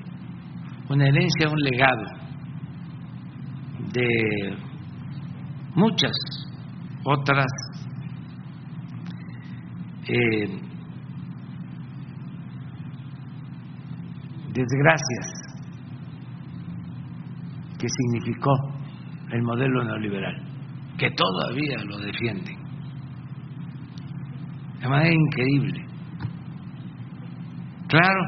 [0.90, 2.04] una herencia, un legado
[3.94, 4.69] de
[5.76, 6.12] muchas
[7.04, 7.48] otras
[10.08, 10.60] eh,
[14.54, 15.40] desgracias
[17.80, 18.52] que significó
[19.32, 20.36] el modelo neoliberal,
[20.98, 22.58] que todavía lo defienden.
[24.82, 25.86] De manera increíble.
[27.88, 28.22] Claro,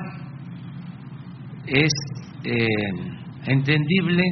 [1.66, 1.92] es
[2.44, 2.66] eh,
[3.46, 4.24] entendible,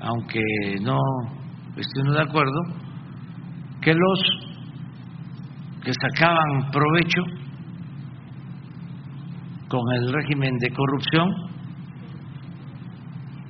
[0.00, 0.40] aunque
[0.82, 0.98] no
[1.76, 2.60] estoy de acuerdo,
[3.80, 4.20] que los
[5.82, 7.22] que sacaban provecho
[9.68, 11.28] con el régimen de corrupción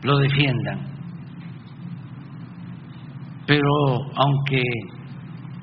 [0.02, 0.94] lo defiendan.
[3.46, 3.68] Pero
[4.16, 4.62] aunque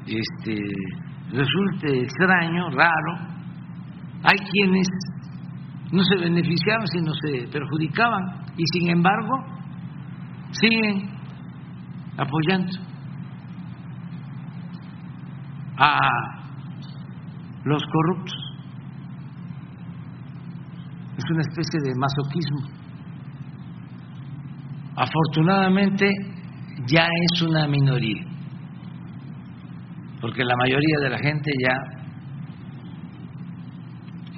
[0.05, 0.62] este,
[1.32, 3.32] resulte extraño, raro,
[4.24, 4.88] hay quienes
[5.91, 9.32] no se beneficiaban, sino se perjudicaban y sin embargo
[10.51, 11.11] siguen
[12.18, 12.72] apoyando
[15.78, 15.99] a
[17.64, 18.38] los corruptos.
[21.18, 22.82] Es una especie de masoquismo.
[24.95, 26.09] Afortunadamente
[26.88, 28.24] ya es una minoría,
[30.20, 32.01] porque la mayoría de la gente ya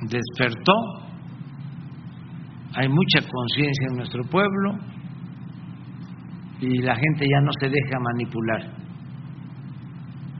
[0.01, 0.73] despertó,
[2.75, 4.77] hay mucha conciencia en nuestro pueblo,
[6.63, 8.61] y la gente ya no se deja manipular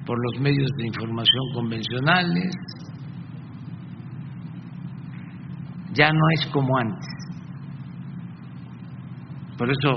[0.06, 2.52] por los medios de información convencionales,
[5.94, 7.08] ya no es como antes.
[9.58, 9.92] Por eso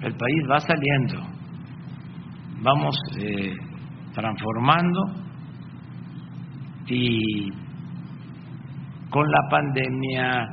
[0.00, 1.20] el país va saliendo,
[2.60, 3.54] vamos eh,
[4.14, 5.00] transformando
[6.88, 7.52] y
[9.10, 10.46] con la pandemia,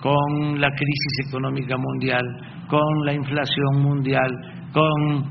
[0.00, 2.24] con la crisis económica mundial,
[2.68, 4.30] con la inflación mundial,
[4.72, 5.24] con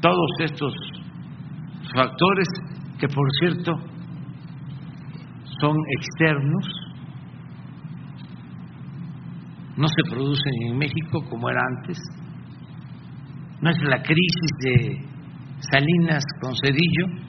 [0.00, 0.74] todos estos
[1.94, 2.48] factores
[2.98, 3.72] que, por cierto,
[5.60, 6.66] son externos,
[9.76, 11.98] no se producen en México como era antes,
[13.60, 15.08] no es la crisis de
[15.70, 17.28] Salinas con Cedillo,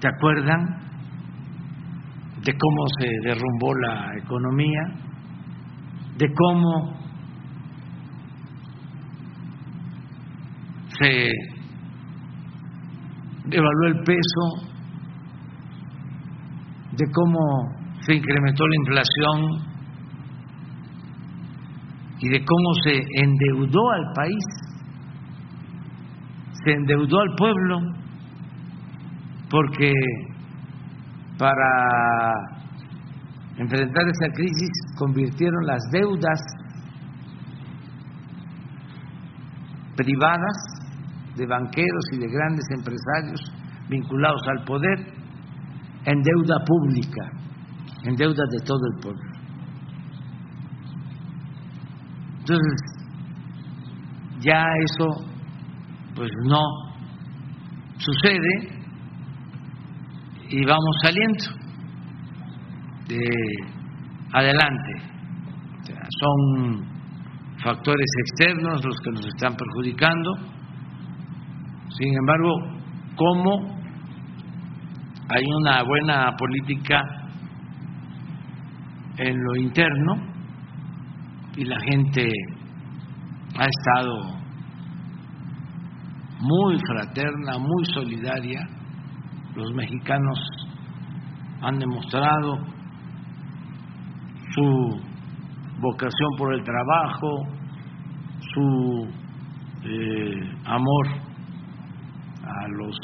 [0.00, 0.86] ¿te acuerdan
[2.42, 5.05] de cómo se derrumbó la economía?
[6.16, 6.96] De cómo
[10.98, 11.28] se
[13.44, 14.66] devaluó el peso,
[16.92, 17.38] de cómo
[18.00, 19.66] se incrementó la inflación
[22.20, 24.44] y de cómo se endeudó al país,
[26.64, 27.78] se endeudó al pueblo,
[29.50, 29.92] porque
[31.38, 32.55] para
[33.58, 36.40] enfrentar esa crisis convirtieron las deudas
[39.96, 40.56] privadas
[41.36, 43.40] de banqueros y de grandes empresarios
[43.88, 44.98] vinculados al poder
[46.04, 47.30] en deuda pública,
[48.04, 49.36] en deuda de todo el pueblo.
[52.40, 52.96] Entonces,
[54.40, 55.26] ya eso
[56.14, 56.60] pues no
[57.98, 58.76] sucede
[60.48, 61.65] y vamos saliendo
[63.08, 63.28] de
[64.32, 64.92] adelante.
[66.20, 66.84] son
[67.62, 70.34] factores externos los que nos están perjudicando.
[71.98, 72.54] Sin embargo,
[73.16, 73.76] como
[75.28, 77.02] hay una buena política
[79.18, 80.14] en lo interno
[81.56, 82.28] y la gente
[83.58, 84.36] ha estado
[86.40, 88.60] muy fraterna, muy solidaria,
[89.54, 90.38] los mexicanos
[91.62, 92.75] han demostrado
[94.56, 95.00] su
[95.80, 97.46] vocación por el trabajo,
[98.54, 99.06] su
[99.84, 101.08] eh, amor
[102.42, 102.96] a los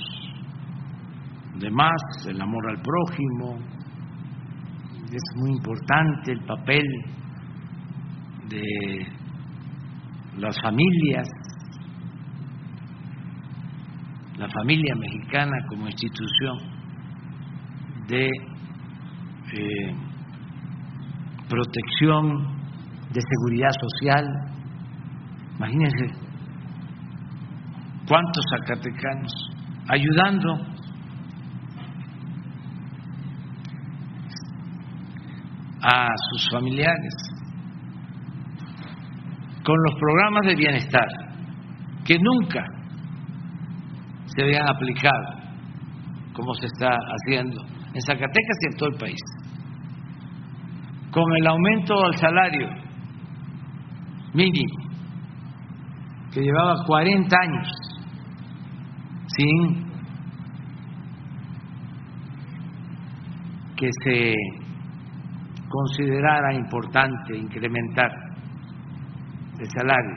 [1.58, 3.58] demás, el amor al prójimo.
[5.12, 6.84] Es muy importante el papel
[8.48, 9.06] de
[10.38, 11.28] las familias,
[14.38, 16.58] la familia mexicana como institución
[18.08, 18.26] de
[19.52, 19.94] eh,
[21.52, 22.62] protección,
[23.12, 24.26] de seguridad social.
[25.56, 26.06] Imagínense
[28.08, 29.32] cuántos zacatecanos
[29.86, 30.54] ayudando
[35.82, 37.14] a sus familiares
[39.62, 41.08] con los programas de bienestar
[42.04, 42.64] que nunca
[44.26, 45.42] se habían aplicado
[46.32, 47.60] como se está haciendo
[47.92, 49.41] en Zacatecas y en todo el país
[51.12, 52.68] con el aumento al salario
[54.32, 54.90] mínimo,
[56.32, 57.68] que llevaba 40 años
[59.26, 59.92] sin
[63.76, 64.34] que se
[65.68, 68.10] considerara importante incrementar
[69.58, 70.16] el salario.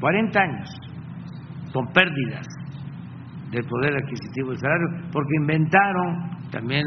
[0.00, 0.68] 40 años
[1.72, 2.46] con pérdidas
[3.50, 6.86] del poder adquisitivo del salario, porque inventaron, también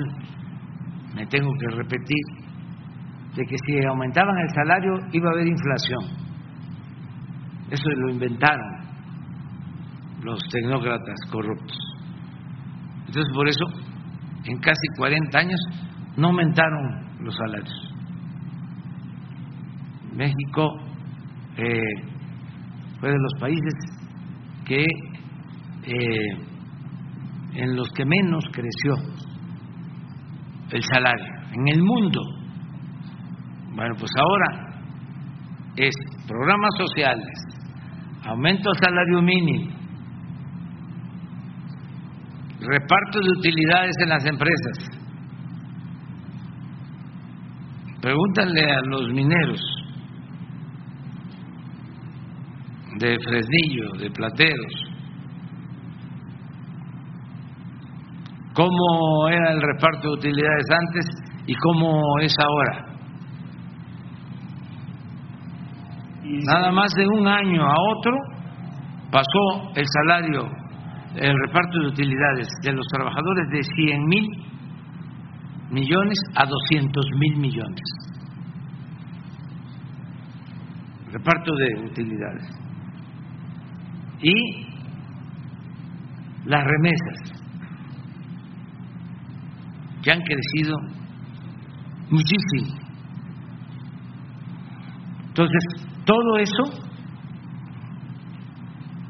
[1.16, 2.41] me tengo que repetir,
[3.36, 6.04] de que si aumentaban el salario iba a haber inflación.
[7.70, 8.82] Eso lo inventaron
[10.24, 11.78] los tecnócratas corruptos.
[13.08, 13.66] Entonces, por eso,
[14.46, 15.60] en casi 40 años
[16.18, 17.94] no aumentaron los salarios.
[20.14, 20.78] México
[21.58, 21.82] eh,
[23.00, 23.74] fue de los países
[24.66, 24.86] que
[25.84, 26.52] eh,
[27.54, 28.96] en los que menos creció
[30.72, 32.20] el salario en el mundo
[33.82, 34.76] bueno, pues ahora
[35.76, 35.96] es
[36.28, 37.26] programas sociales,
[38.24, 39.72] aumento del salario mínimo,
[42.60, 44.78] reparto de utilidades en las empresas.
[48.04, 49.60] Pregúntale a los mineros
[53.00, 54.74] de Fresnillo, de Plateros,
[58.54, 61.06] cómo era el reparto de utilidades antes
[61.48, 62.91] y cómo es ahora.
[66.46, 68.14] Nada más de un año a otro
[69.12, 70.48] pasó el salario,
[71.16, 74.28] el reparto de utilidades de los trabajadores de 100 mil
[75.70, 77.82] millones a 200 mil millones.
[81.12, 82.48] Reparto de utilidades.
[84.22, 84.68] Y
[86.46, 87.42] las remesas,
[90.02, 90.78] que han crecido
[92.10, 92.80] muchísimo.
[95.28, 96.64] Entonces, todo eso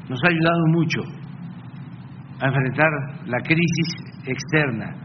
[0.08, 1.00] nos ha ayudado mucho
[2.40, 2.90] a enfrentar
[3.26, 3.88] la crisis
[4.24, 5.02] externa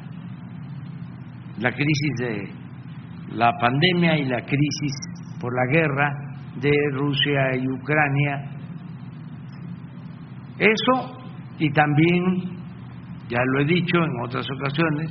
[1.59, 2.49] la crisis de
[3.35, 4.93] la pandemia y la crisis
[5.41, 6.13] por la guerra
[6.61, 8.51] de Rusia y Ucrania.
[10.59, 11.17] Eso
[11.57, 12.23] y también,
[13.27, 15.09] ya lo he dicho en otras ocasiones,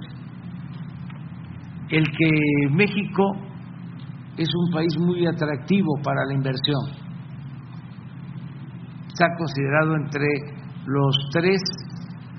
[1.91, 3.46] el que México
[4.37, 7.07] es un país muy atractivo para la inversión.
[9.09, 10.27] Está considerado entre
[10.87, 11.61] los tres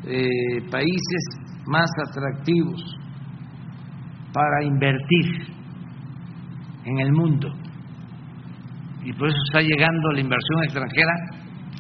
[0.06, 1.24] eh, países
[1.66, 2.98] más atractivos
[4.32, 5.48] para invertir
[6.86, 7.50] en el mundo.
[9.04, 11.14] Y por eso está llegando la inversión extranjera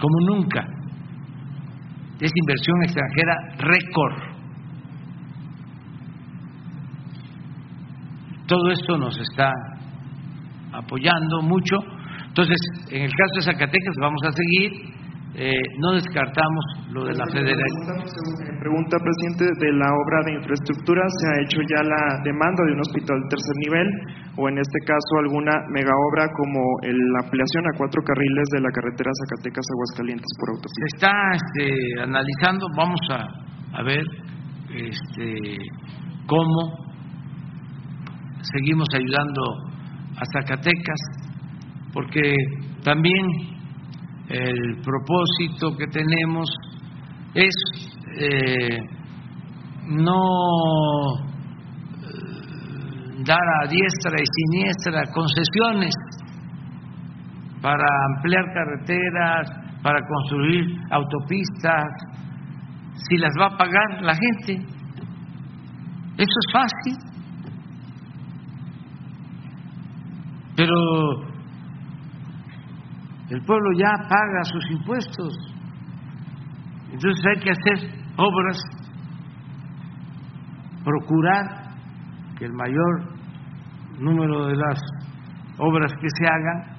[0.01, 0.65] como nunca.
[2.19, 4.37] Es inversión extranjera récord.
[8.47, 9.51] Todo esto nos está
[10.77, 11.77] apoyando mucho.
[12.27, 12.57] Entonces,
[12.91, 14.71] en el caso de Zacatecas vamos a seguir,
[15.37, 18.01] eh, no descartamos lo de la federación.
[18.57, 22.81] Pregunta, presidente, de la obra de infraestructura, ¿se ha hecho ya la demanda de un
[22.81, 23.87] hospital de tercer nivel
[24.33, 28.71] o en este caso alguna mega obra como la ampliación a cuatro carriles de la
[28.73, 30.81] carretera Zacatecas-Aguascalientes por autopista?
[30.81, 34.05] Se está este, analizando, vamos a, a ver
[34.73, 35.57] este,
[36.25, 36.81] cómo
[38.41, 39.76] seguimos ayudando
[40.17, 40.99] a Zacatecas,
[41.93, 42.33] porque
[42.83, 43.25] también
[44.29, 46.49] el propósito que tenemos
[47.33, 47.55] es
[48.19, 48.77] eh,
[49.87, 50.21] no
[52.03, 55.93] eh, dar a diestra y siniestra concesiones
[57.61, 57.85] para
[58.15, 59.49] ampliar carreteras,
[59.81, 61.85] para construir autopistas,
[63.07, 64.53] si las va a pagar la gente.
[66.17, 67.06] Eso es fácil.
[70.57, 70.73] Pero
[73.29, 75.33] el pueblo ya paga sus impuestos.
[76.91, 78.59] Entonces hay que hacer obras,
[80.83, 81.67] procurar
[82.39, 83.17] que el mayor
[83.99, 84.81] número de las
[85.59, 86.77] obras que se hagan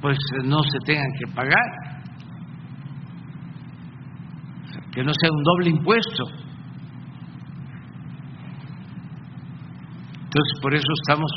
[0.00, 1.94] pues no se tengan que pagar,
[4.92, 6.43] que no sea un doble impuesto.
[10.34, 11.30] Entonces, por eso estamos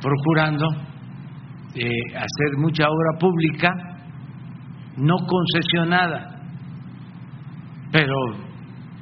[0.00, 0.68] procurando
[1.74, 3.68] eh, hacer mucha obra pública
[4.96, 6.40] no concesionada,
[7.90, 8.14] pero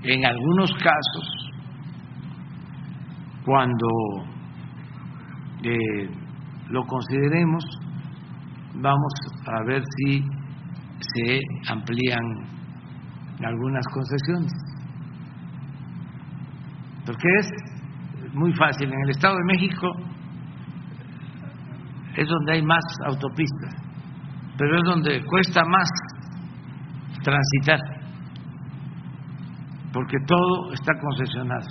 [0.05, 1.53] en algunos casos,
[3.45, 3.87] cuando
[5.65, 6.09] eh,
[6.71, 7.63] lo consideremos,
[8.77, 9.13] vamos
[9.47, 10.23] a ver si
[10.99, 12.25] se amplían
[13.45, 14.53] algunas concesiones.
[17.05, 17.74] Porque es
[18.35, 18.89] muy fácil.
[18.93, 19.89] En el Estado de México
[22.17, 23.75] es donde hay más autopistas,
[24.59, 25.89] pero es donde cuesta más
[27.23, 27.81] transitar,
[29.93, 31.67] porque todo está concesionado.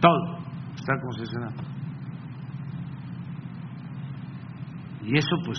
[0.00, 0.38] Todo
[0.74, 1.74] está concesionado.
[5.02, 5.58] Y eso pues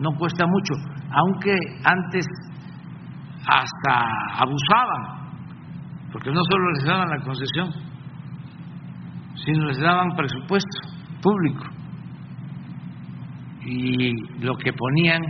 [0.00, 0.74] no cuesta mucho,
[1.10, 1.54] aunque
[1.84, 2.26] antes
[3.46, 5.19] hasta abusaban
[6.12, 7.70] porque no solo les daban la concesión,
[9.44, 10.78] sino les daban presupuesto
[11.22, 11.64] público.
[13.64, 14.12] Y
[14.42, 15.22] lo que ponían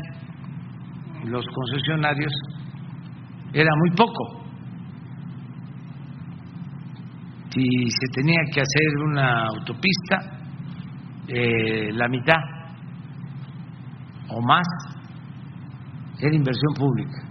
[1.24, 2.32] los concesionarios
[3.52, 4.40] era muy poco.
[7.50, 10.18] Si se tenía que hacer una autopista,
[11.26, 12.40] eh, la mitad
[14.28, 14.66] o más
[16.20, 17.29] era inversión pública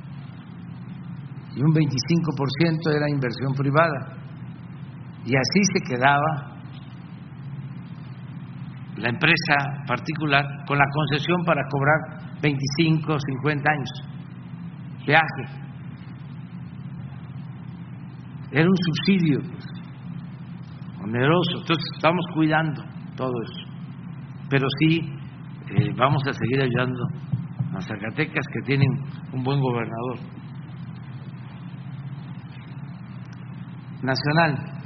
[1.55, 4.17] y un 25% era inversión privada.
[5.25, 6.59] Y así se quedaba
[8.97, 13.89] la empresa particular con la concesión para cobrar 25 o 50 años.
[15.05, 15.59] Viaje.
[18.51, 19.39] Era un subsidio
[21.03, 21.59] oneroso.
[21.61, 22.83] Entonces estamos cuidando
[23.15, 23.67] todo eso.
[24.49, 24.99] Pero sí
[25.69, 27.03] eh, vamos a seguir ayudando
[27.75, 28.89] a Zacatecas que tienen
[29.31, 30.17] un buen gobernador.
[34.01, 34.79] Nacional.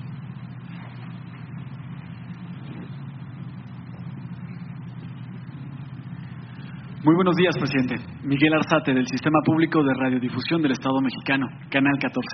[7.03, 7.95] Muy buenos días, presidente.
[8.23, 12.27] Miguel Arzate, del Sistema Público de Radiodifusión del Estado Mexicano, Canal 14.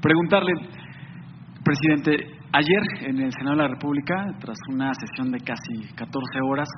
[0.00, 0.52] Preguntarle,
[1.62, 6.68] presidente, ayer en el Senado de la República, tras una sesión de casi 14 horas,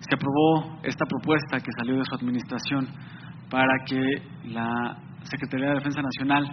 [0.00, 2.86] se aprobó esta propuesta que salió de su administración
[3.50, 4.00] para que
[4.44, 6.44] la Secretaría de Defensa Nacional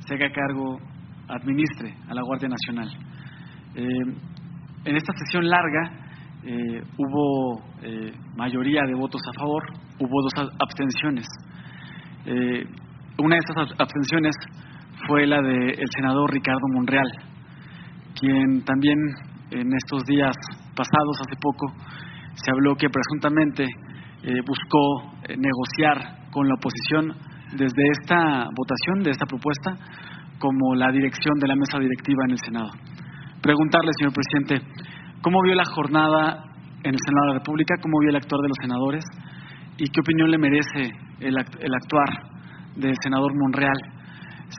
[0.00, 0.78] se haga cargo
[1.30, 2.88] administre a la Guardia Nacional.
[3.74, 3.84] Eh,
[4.84, 5.92] en esta sesión larga
[6.42, 9.62] eh, hubo eh, mayoría de votos a favor,
[9.98, 11.26] hubo dos abstenciones.
[13.18, 14.34] una de esas abstenciones
[15.06, 17.10] fue la del senador Ricardo Monreal,
[18.18, 18.98] quien también
[19.50, 20.34] en estos días
[20.74, 21.74] pasados, hace poco,
[22.34, 23.66] se habló que presuntamente
[24.46, 27.14] buscó negociar con la oposición
[27.56, 29.76] desde esta votación, de esta propuesta,
[30.40, 32.70] como la dirección de la mesa directiva en el Senado.
[33.42, 34.66] Preguntarle, señor presidente,
[35.22, 36.44] ¿cómo vio la jornada
[36.82, 37.74] en el Senado de la República?
[37.80, 39.04] ¿Cómo vio el actuar de los senadores?
[39.76, 40.90] ¿Y qué opinión le merece
[41.20, 42.08] el, el actuar
[42.76, 43.78] del senador Monreal?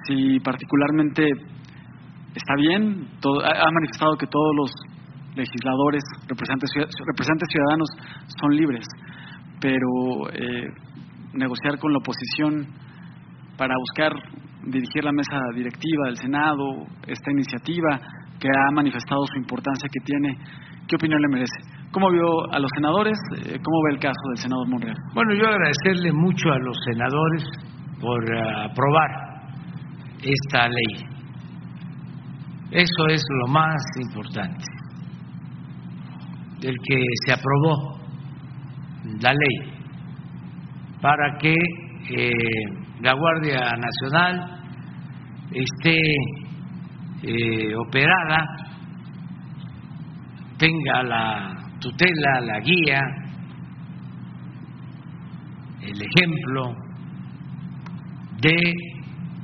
[0.07, 1.25] Si particularmente
[2.35, 3.07] está bien,
[3.43, 4.71] ha manifestado que todos los
[5.35, 7.89] legisladores, representantes, representantes ciudadanos
[8.39, 8.85] son libres,
[9.59, 10.67] pero eh,
[11.33, 12.67] negociar con la oposición
[13.61, 14.11] para buscar
[14.65, 16.63] dirigir la mesa directiva del Senado,
[17.05, 17.99] esta iniciativa
[18.39, 20.35] que ha manifestado su importancia que tiene,
[20.87, 21.59] ¿qué opinión le merece?
[21.91, 23.19] ¿Cómo vio a los senadores?
[23.37, 24.97] Eh, ¿Cómo ve el caso del senador Monreal?
[25.13, 27.43] Bueno, yo agradecerle mucho a los senadores
[28.01, 29.11] por eh, aprobar
[30.23, 31.05] esta ley.
[32.71, 34.65] Eso es lo más importante.
[36.63, 37.99] El que se aprobó
[39.21, 39.71] la ley
[40.99, 41.53] para que
[42.09, 44.61] eh, la Guardia Nacional
[45.51, 45.99] esté
[47.23, 48.45] eh, operada,
[50.57, 53.01] tenga la tutela, la guía,
[55.81, 56.75] el ejemplo
[58.39, 58.73] de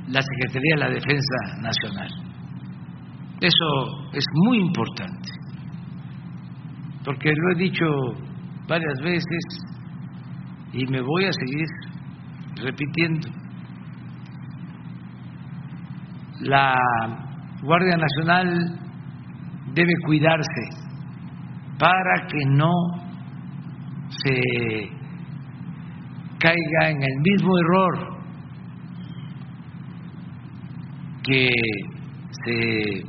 [0.08, 2.08] la Secretaría de la Defensa Nacional.
[3.40, 5.30] Eso es muy importante,
[7.04, 7.86] porque lo he dicho
[8.68, 9.42] varias veces
[10.72, 11.66] y me voy a seguir
[12.62, 13.37] repitiendo.
[16.40, 16.76] La
[17.62, 18.78] Guardia Nacional
[19.74, 20.88] debe cuidarse
[21.78, 22.72] para que no
[24.08, 24.88] se
[26.38, 28.18] caiga en el mismo error
[31.24, 31.50] que
[32.44, 33.02] se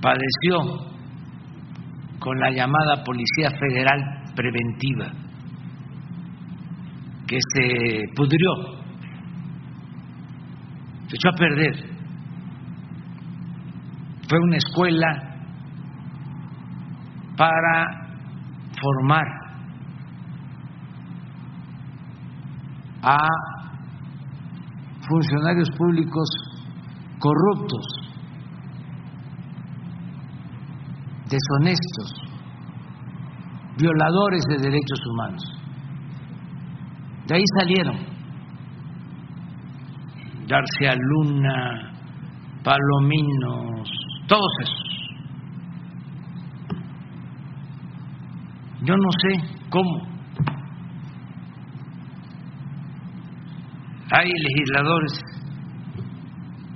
[0.00, 0.88] padeció
[2.18, 5.12] con la llamada Policía Federal Preventiva,
[7.26, 8.78] que se pudrió,
[11.08, 11.74] se echó a perder.
[14.28, 15.06] Fue una escuela
[17.36, 18.08] para
[18.80, 19.26] formar
[23.02, 23.16] a
[25.08, 26.28] funcionarios públicos
[27.18, 27.86] corruptos,
[31.30, 32.12] deshonestos,
[33.78, 35.42] violadores de derechos humanos.
[37.26, 38.07] De ahí salieron
[40.48, 41.92] García Luna,
[42.64, 43.90] Palominos,
[44.26, 44.88] todos esos.
[48.80, 50.08] Yo no sé cómo.
[54.10, 55.12] Hay legisladores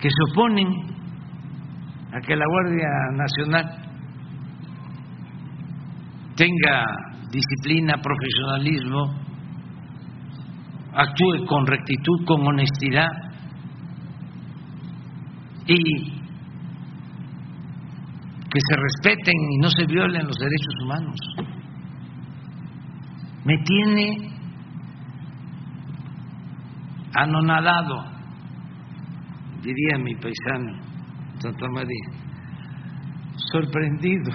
[0.01, 0.69] que se oponen
[2.12, 3.82] a que la Guardia Nacional
[6.36, 6.85] tenga
[7.31, 9.15] disciplina, profesionalismo,
[10.93, 13.22] actúe con rectitud, con honestidad
[15.67, 16.23] y
[18.51, 21.19] que se respeten y no se violen los derechos humanos.
[23.45, 24.31] Me tiene
[27.15, 28.05] anonadado,
[29.63, 30.81] diría mi paisano
[31.39, 32.09] Santa María,
[33.37, 34.33] sorprendido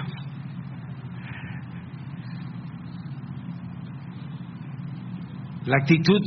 [5.64, 6.20] la actitud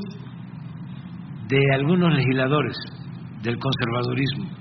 [1.47, 2.77] de algunos legisladores
[3.41, 4.60] del conservadurismo,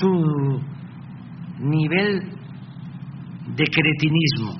[0.00, 0.60] su
[1.58, 2.20] nivel
[3.54, 4.52] de cretinismo,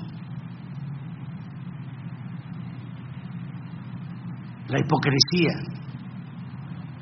[4.67, 5.53] la hipocresía.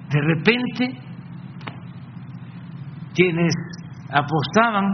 [0.09, 0.99] De repente,
[3.13, 3.53] quienes
[4.09, 4.85] apostaban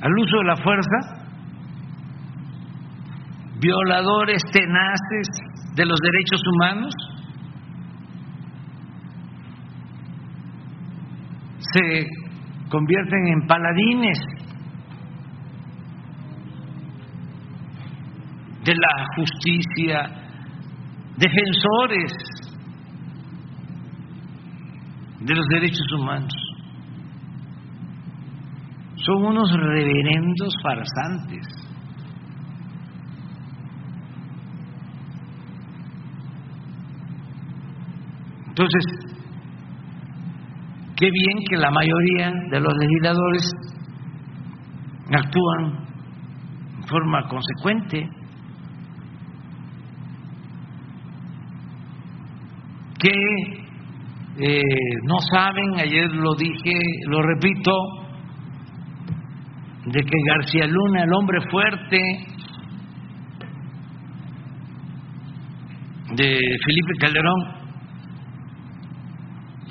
[0.00, 1.22] al uso de la fuerza
[3.60, 5.28] violadores tenaces
[5.74, 6.92] de los derechos humanos,
[11.72, 12.06] se
[12.68, 14.18] convierten en paladines
[18.64, 20.10] de la justicia,
[21.16, 22.12] defensores
[25.20, 26.32] de los derechos humanos.
[28.96, 31.46] Son unos reverendos farsantes.
[38.48, 38.84] Entonces,
[41.02, 43.42] qué bien que la mayoría de los legisladores
[45.12, 45.84] actúan
[46.78, 48.08] en forma consecuente.
[53.00, 53.10] que
[54.38, 54.62] eh,
[55.08, 56.72] no saben, ayer lo dije,
[57.08, 57.72] lo repito,
[59.86, 61.98] de que García Luna, el hombre fuerte
[66.14, 67.61] de Felipe Calderón,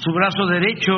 [0.02, 0.94] su brazo derecho,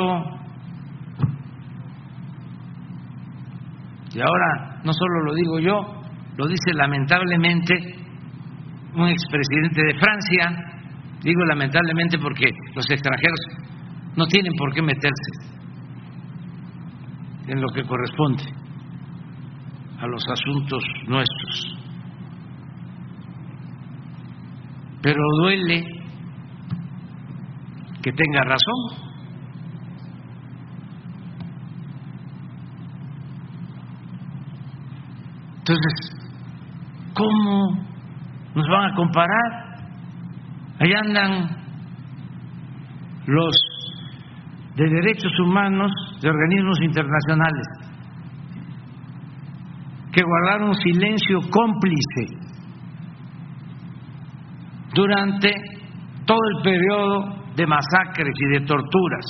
[4.14, 6.02] y ahora no solo lo digo yo,
[6.38, 7.74] lo dice lamentablemente
[8.94, 10.72] un expresidente de Francia,
[11.22, 13.40] digo lamentablemente porque los extranjeros
[14.16, 15.52] no tienen por qué meterse
[17.48, 18.44] en lo que corresponde
[20.00, 21.78] a los asuntos nuestros.
[25.02, 26.03] Pero duele
[28.04, 29.14] que tenga razón.
[35.60, 35.94] Entonces,
[37.14, 37.78] ¿cómo
[38.54, 39.78] nos van a comparar?
[40.80, 41.48] Ahí andan
[43.26, 43.56] los
[44.76, 45.90] de derechos humanos
[46.20, 47.66] de organismos internacionales
[50.12, 52.36] que guardaron silencio cómplice
[54.92, 55.54] durante
[56.26, 59.24] todo el periodo de masacres y de torturas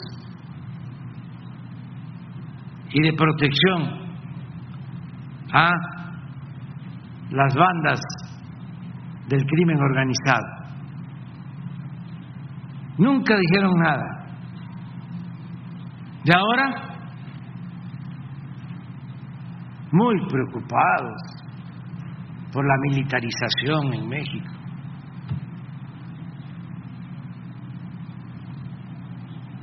[2.93, 4.05] y de protección
[5.53, 5.71] a
[7.31, 8.01] las bandas
[9.29, 10.65] del crimen organizado.
[12.99, 14.27] Nunca dijeron nada.
[16.25, 16.95] Y ahora,
[19.91, 21.21] muy preocupados
[22.53, 24.54] por la militarización en México.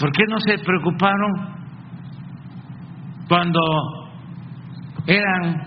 [0.02, 1.32] ¿Por qué no se preocuparon
[3.28, 3.62] cuando
[5.06, 5.62] eran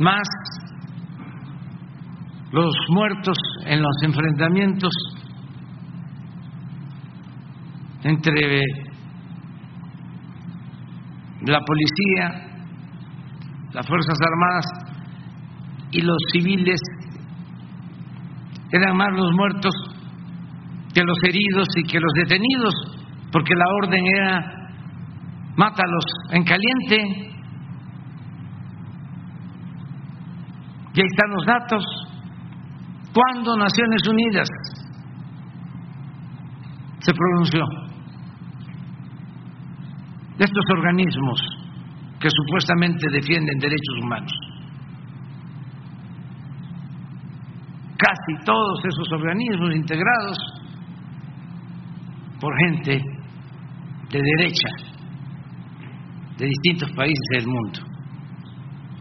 [0.00, 0.26] más
[2.50, 4.92] los muertos en los enfrentamientos
[8.02, 8.62] entre
[11.42, 12.48] la policía,
[13.74, 14.66] las Fuerzas Armadas
[15.92, 16.80] y los civiles,
[18.72, 19.87] eran más los muertos
[20.98, 22.74] que los heridos y que los detenidos,
[23.30, 24.68] porque la orden era
[25.54, 26.96] mátalos en caliente.
[30.94, 31.84] Y ahí están los datos.
[33.14, 34.48] ¿Cuándo Naciones Unidas
[36.98, 37.62] se pronunció?
[40.36, 41.40] Estos organismos
[42.18, 44.32] que supuestamente defienden derechos humanos.
[47.96, 50.57] Casi todos esos organismos integrados
[52.40, 53.00] por gente
[54.10, 54.88] de derecha
[56.38, 57.80] de distintos países del mundo,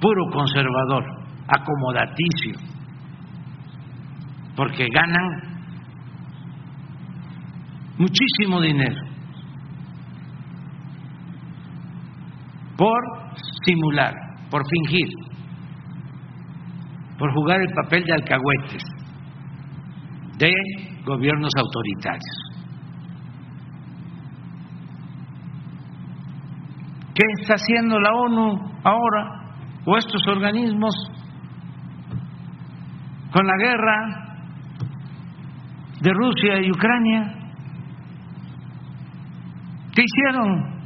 [0.01, 1.03] puro conservador,
[1.47, 2.59] acomodaticio,
[4.55, 5.57] porque ganan
[7.99, 9.01] muchísimo dinero
[12.75, 12.99] por
[13.65, 14.13] simular,
[14.49, 15.09] por fingir,
[17.19, 18.83] por jugar el papel de alcahuetes
[20.37, 20.51] de
[21.05, 22.56] gobiernos autoritarios.
[27.17, 29.41] ¿Qué está haciendo la ONU ahora
[29.87, 30.93] o estos organismos
[33.31, 34.37] con la guerra
[35.99, 37.33] de Rusia y Ucrania?
[39.95, 40.79] ¿Qué hicieron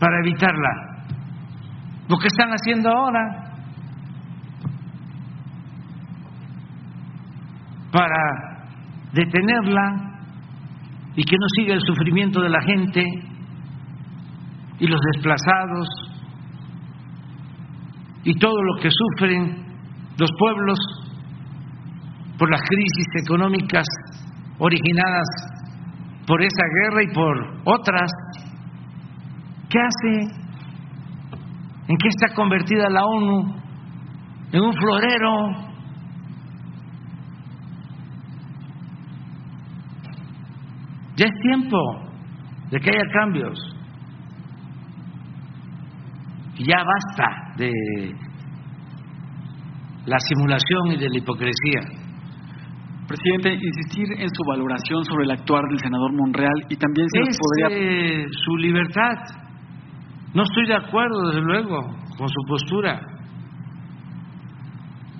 [0.00, 1.04] para evitarla?
[2.08, 3.52] Lo que están haciendo ahora
[7.92, 8.64] para
[9.12, 10.13] detenerla
[11.16, 13.04] y que no siga el sufrimiento de la gente
[14.80, 15.88] y los desplazados
[18.24, 19.64] y todo lo que sufren
[20.18, 20.78] los pueblos
[22.38, 23.84] por las crisis económicas
[24.58, 25.26] originadas
[26.26, 28.10] por esa guerra y por otras.
[29.68, 30.44] ¿Qué hace?
[31.88, 33.54] ¿En qué está convertida la ONU?
[34.52, 35.63] En un florero
[41.24, 41.78] Ya es tiempo
[42.70, 43.58] de que haya cambios.
[46.56, 47.70] Y ya basta de
[50.06, 51.80] la simulación y de la hipocresía.
[53.08, 57.38] Presidente, insistir en su valoración sobre el actuar del senador Monreal y también si es
[57.38, 58.26] podría...
[58.44, 59.16] su libertad.
[60.34, 61.80] No estoy de acuerdo, desde luego,
[62.18, 63.00] con su postura,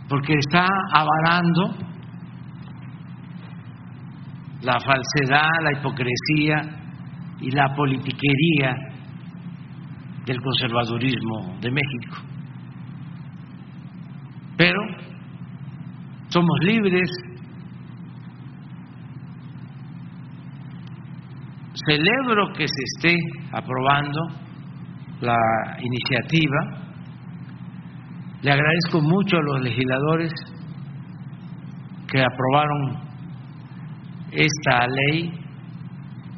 [0.09, 1.94] porque está avalando
[4.65, 6.85] la falsedad, la hipocresía
[7.41, 8.74] y la politiquería
[10.24, 12.16] del conservadurismo de México.
[14.57, 14.81] Pero
[16.28, 17.11] somos libres,
[21.86, 23.16] celebro que se esté
[23.53, 24.20] aprobando
[25.20, 25.36] la
[25.81, 26.85] iniciativa,
[28.43, 30.32] le agradezco mucho a los legisladores
[32.11, 33.14] que aprobaron
[34.35, 35.32] esta ley,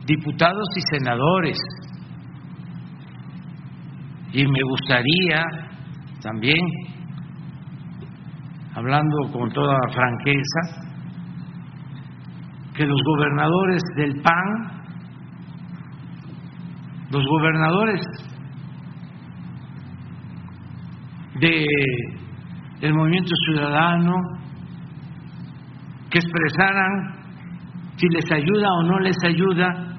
[0.06, 1.58] diputados y senadores.
[4.32, 5.42] Y me gustaría
[6.20, 6.60] también,
[8.74, 10.86] hablando con toda franqueza,
[12.74, 14.76] que los gobernadores del PAN,
[17.10, 18.02] los gobernadores
[21.40, 21.64] de
[22.82, 24.14] el movimiento ciudadano
[26.10, 27.15] que expresaran
[27.96, 29.96] si les ayuda o no les ayuda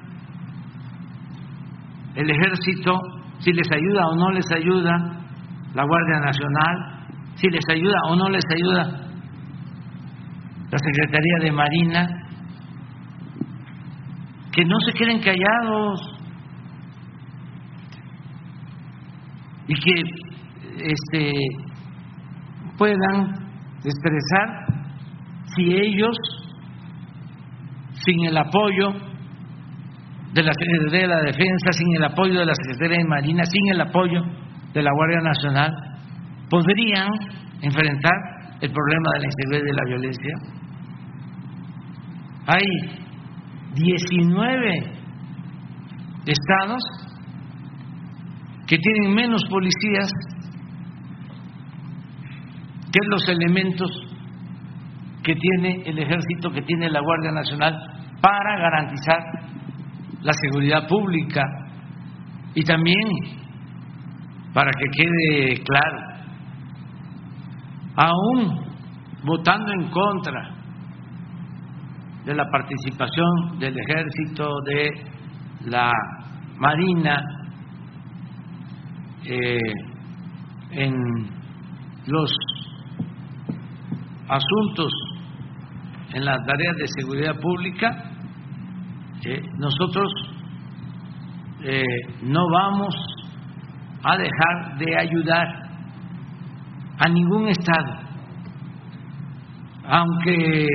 [2.14, 2.98] el ejército,
[3.38, 5.18] si les ayuda o no les ayuda
[5.74, 6.98] la Guardia Nacional,
[7.34, 9.08] si les ayuda o no les ayuda
[10.70, 12.08] la Secretaría de Marina,
[14.52, 16.18] que no se queden callados
[19.68, 20.02] y que
[20.92, 21.32] este,
[22.76, 23.48] puedan
[23.84, 24.66] expresar
[25.54, 26.16] si ellos,
[28.08, 28.88] sin el apoyo
[30.32, 33.74] de la Secretaría de la Defensa, sin el apoyo de la Secretaría de Marina, sin
[33.74, 34.22] el apoyo
[34.72, 35.72] de la Guardia Nacional,
[36.48, 37.08] podrían
[37.60, 38.12] enfrentar
[38.60, 40.34] el problema de la inseguridad y de la violencia.
[42.46, 42.64] Hay
[43.74, 44.98] 19
[46.26, 46.82] estados
[48.66, 50.10] que tienen menos policías
[52.90, 53.90] que los elementos
[55.22, 59.18] que tiene el ejército, que tiene la Guardia Nacional para garantizar
[60.22, 61.42] la seguridad pública
[62.54, 63.08] y también
[64.52, 65.98] para que quede claro,
[67.96, 68.66] aún
[69.24, 70.50] votando en contra
[72.24, 74.90] de la participación del ejército, de
[75.66, 75.92] la
[76.58, 77.22] marina,
[79.24, 79.58] eh,
[80.70, 80.94] en
[82.06, 82.30] los
[84.28, 84.92] asuntos,
[86.14, 88.07] en las tareas de seguridad pública,
[89.58, 90.10] nosotros
[91.62, 91.82] eh,
[92.22, 92.94] no vamos
[94.02, 95.46] a dejar de ayudar
[96.98, 97.94] a ningún Estado,
[99.84, 100.66] aunque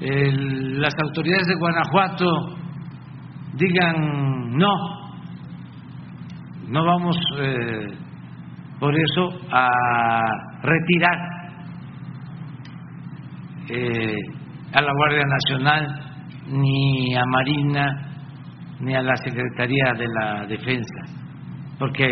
[0.00, 2.26] las autoridades de Guanajuato
[3.54, 4.74] digan no,
[6.68, 7.86] no vamos eh,
[8.78, 9.70] por eso a
[10.62, 11.18] retirar
[13.68, 14.14] eh,
[14.72, 16.09] a la Guardia Nacional
[16.46, 18.10] ni a Marina
[18.80, 21.04] ni a la Secretaría de la Defensa,
[21.78, 22.08] porque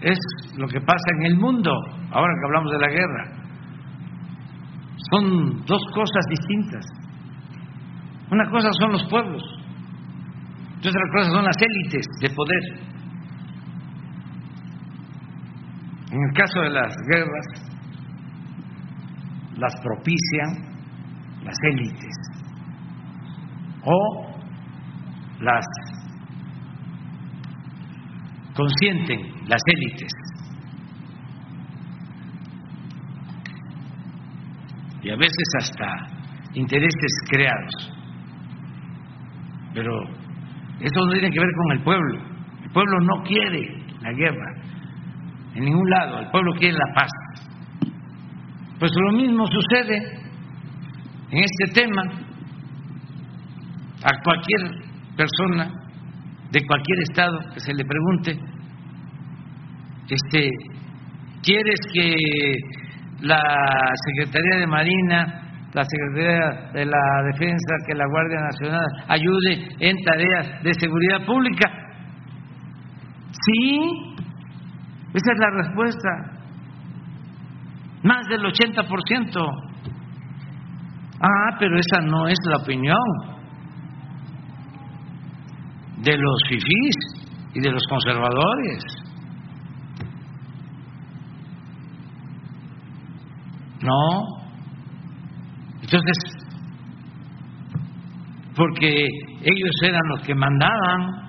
[0.00, 0.18] es
[0.56, 1.72] lo que pasa en el mundo,
[2.10, 3.40] ahora que hablamos de la guerra.
[5.10, 6.86] Son dos cosas distintas.
[8.30, 9.42] Una cosa son los pueblos
[10.82, 12.62] y otra cosa son las élites de poder.
[16.12, 17.46] En el caso de las guerras,
[19.56, 22.29] las propician las élites
[23.84, 24.26] o
[25.40, 25.64] las
[28.54, 30.12] consienten las élites.
[35.02, 36.06] Y a veces hasta
[36.54, 37.92] intereses creados.
[39.72, 39.92] Pero
[40.80, 42.18] eso no tiene que ver con el pueblo.
[42.62, 44.54] El pueblo no quiere la guerra
[45.54, 46.20] en ningún lado.
[46.20, 47.10] El pueblo quiere la paz.
[48.78, 49.96] Pues lo mismo sucede
[51.30, 52.02] en este tema
[54.02, 54.60] a cualquier
[55.16, 55.70] persona
[56.50, 58.38] de cualquier estado que se le pregunte,
[60.08, 60.50] este,
[61.42, 62.14] ¿quieres que
[63.20, 63.40] la
[64.06, 70.62] Secretaría de Marina, la Secretaría de la Defensa, que la Guardia Nacional ayude en tareas
[70.62, 71.70] de seguridad pública?
[73.30, 74.16] Sí,
[75.14, 76.08] esa es la respuesta.
[78.02, 79.70] Más del 80%.
[81.22, 83.29] Ah, pero esa no es la opinión
[86.02, 86.96] de los fifís
[87.54, 88.84] y de los conservadores.
[93.82, 94.40] No.
[95.82, 96.40] Entonces,
[98.54, 99.06] porque
[99.42, 101.20] ellos eran los que mandaban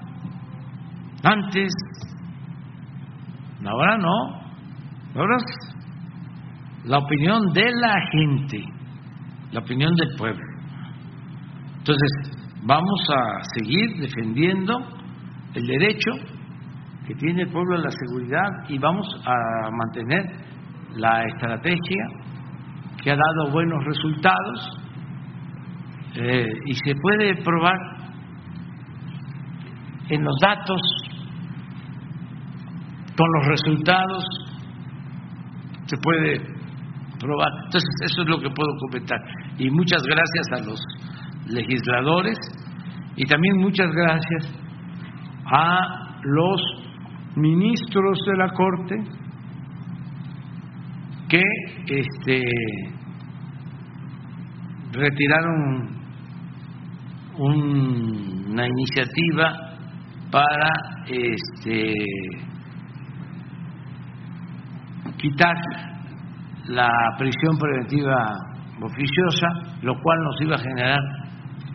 [1.23, 1.71] antes,
[3.65, 4.41] ahora no,
[5.15, 5.71] ahora es
[6.85, 8.63] la opinión de la gente,
[9.51, 10.43] la opinión del pueblo.
[11.77, 14.79] Entonces, vamos a seguir defendiendo
[15.53, 16.11] el derecho
[17.07, 20.23] que tiene el pueblo a la seguridad y vamos a mantener
[20.95, 22.05] la estrategia
[23.01, 24.81] que ha dado buenos resultados
[26.15, 27.77] eh, y se puede probar
[30.09, 30.81] en los datos,
[33.15, 34.25] con los resultados,
[35.85, 36.39] se puede
[37.17, 37.49] probar.
[37.65, 39.19] Entonces, eso es lo que puedo comentar.
[39.57, 40.79] Y muchas gracias a los
[41.47, 42.37] legisladores
[43.15, 44.61] y también muchas gracias
[45.45, 45.79] a
[46.23, 46.61] los
[47.35, 48.95] ministros de la Corte
[51.29, 51.41] que
[51.87, 52.41] este,
[54.91, 56.01] retiraron
[57.37, 59.71] una iniciativa
[60.29, 60.69] para
[61.07, 61.93] este,
[65.17, 65.55] quitar
[66.67, 68.33] la prisión preventiva
[68.81, 69.47] oficiosa,
[69.81, 70.99] lo cual nos iba a generar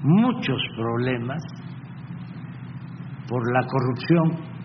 [0.03, 1.43] muchos problemas
[3.29, 4.57] por la corrupción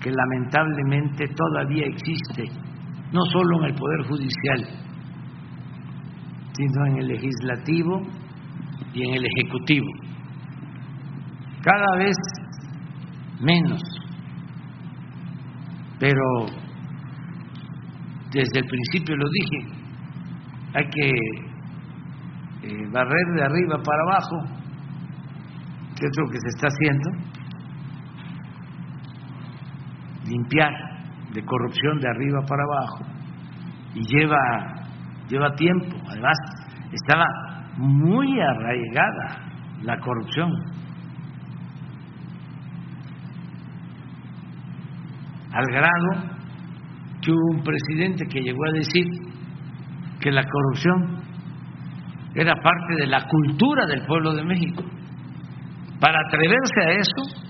[0.00, 2.44] que lamentablemente todavía existe,
[3.12, 4.84] no solo en el Poder Judicial,
[6.52, 8.02] sino en el legislativo
[8.92, 9.86] y en el ejecutivo.
[11.62, 12.16] Cada vez
[13.40, 13.80] menos,
[15.98, 16.22] pero
[18.30, 19.84] desde el principio lo dije,
[20.74, 21.53] hay que
[22.66, 24.36] eh, barrer de arriba para abajo,
[25.98, 27.10] que es lo que se está haciendo,
[30.26, 30.72] limpiar
[31.34, 33.04] de corrupción de arriba para abajo,
[33.94, 34.38] y lleva,
[35.28, 36.38] lleva tiempo, además
[36.90, 37.26] estaba
[37.76, 39.44] muy arraigada
[39.82, 40.50] la corrupción.
[45.52, 46.34] Al grado
[47.20, 49.06] que hubo un presidente que llegó a decir
[50.20, 51.13] que la corrupción
[52.34, 54.82] era parte de la cultura del pueblo de México.
[56.00, 57.44] Para atreverse a eso,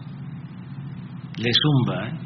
[1.39, 2.09] le zumba.
[2.09, 2.25] ¿eh?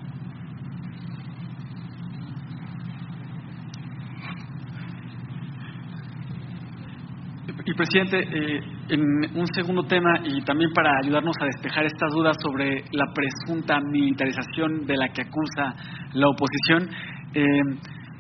[7.65, 9.01] Y presidente, eh, en
[9.37, 14.87] un segundo tema y también para ayudarnos a despejar estas dudas sobre la presunta militarización
[14.87, 15.75] de la que acusa
[16.15, 16.89] la oposición,
[17.35, 17.45] eh,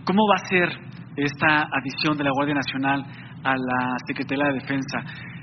[0.05, 0.69] ¿cómo va a ser
[1.17, 3.07] esta adición de la Guardia Nacional
[3.45, 4.99] a la Secretaría de Defensa?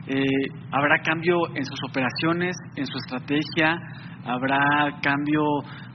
[0.07, 0.26] Eh,
[0.72, 3.77] ¿Habrá cambio en sus operaciones, en su estrategia?
[4.26, 5.41] ¿Habrá cambio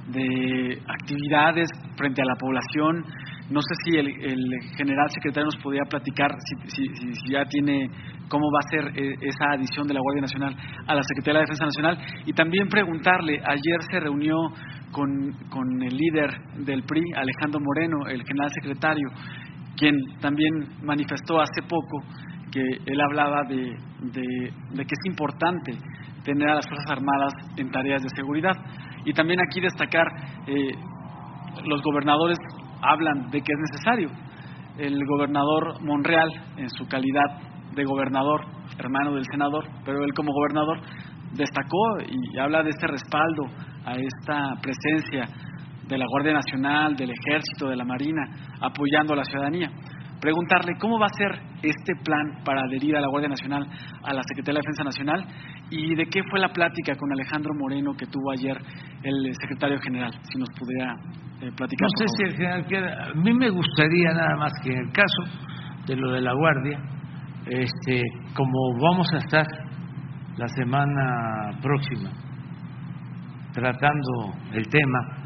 [0.08, 3.04] de actividades frente a la población?
[3.50, 4.08] No sé si el,
[4.76, 6.30] general secretario nos podría platicar
[6.66, 7.88] si, ya tiene
[8.28, 10.56] cómo va a ser eh, esa adición de la Guardia Nacional
[10.86, 14.36] a la Secretaría de Defensa Nacional y también preguntarle, ayer se reunió
[14.92, 16.30] con, con el líder
[16.64, 19.08] del PRI, Alejandro Moreno, el general secretario,
[19.76, 20.52] quien también
[20.82, 22.02] manifestó hace poco
[22.50, 23.76] que él hablaba de,
[24.12, 25.72] de, que es importante
[26.24, 28.52] tener a las Fuerzas Armadas en tareas de seguridad.
[29.04, 30.06] Y también aquí destacar,
[30.46, 30.72] eh,
[31.64, 32.38] los gobernadores
[32.82, 34.10] hablan de que es necesario.
[34.78, 37.40] El gobernador Monreal, en su calidad
[37.74, 38.44] de gobernador,
[38.78, 40.80] hermano del senador, pero él como gobernador
[41.32, 43.44] destacó y habla de este respaldo
[43.84, 45.28] a esta presencia
[45.90, 48.22] de la Guardia Nacional, del Ejército, de la Marina,
[48.60, 49.68] apoyando a la ciudadanía.
[50.20, 53.66] Preguntarle cómo va a ser este plan para adherir a la Guardia Nacional
[54.04, 55.26] a la Secretaría de Defensa Nacional
[55.70, 58.56] y de qué fue la plática con Alejandro Moreno que tuvo ayer
[59.02, 60.94] el secretario general, si nos pudiera
[61.40, 61.88] eh, platicar.
[61.88, 64.92] No sé si el general quiera, a mí me gustaría nada más que en el
[64.92, 65.22] caso
[65.86, 66.78] de lo de la Guardia,
[67.46, 68.02] este,
[68.34, 69.46] como vamos a estar
[70.36, 72.10] la semana próxima
[73.52, 75.19] tratando el tema,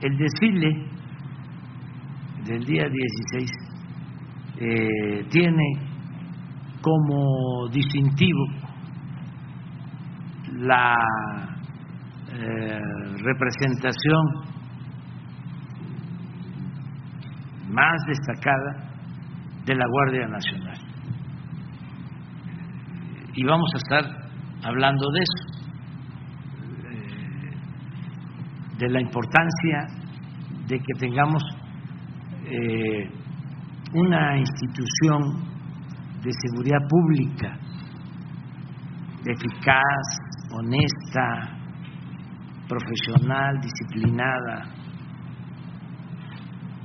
[0.00, 0.86] el desfile
[2.44, 3.50] del día 16
[4.58, 5.94] eh, tiene
[6.80, 8.46] como distintivo
[10.52, 10.94] la
[12.28, 12.80] eh,
[13.22, 14.22] representación
[17.70, 18.90] más destacada
[19.64, 20.78] de la Guardia Nacional.
[23.34, 24.04] Y vamos a estar
[24.62, 25.44] hablando de eso,
[26.90, 27.50] eh,
[28.78, 29.86] de la importancia
[30.66, 31.42] de que tengamos
[32.46, 33.10] eh,
[33.92, 35.44] una institución
[36.22, 37.58] de seguridad pública
[39.26, 40.06] eficaz,
[40.52, 41.56] honesta,
[42.68, 44.64] profesional, disciplinada.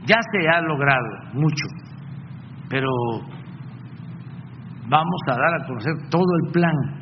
[0.06, 1.66] Ya se ha logrado mucho,
[2.70, 2.90] pero
[4.88, 6.99] vamos a dar a conocer todo el plan.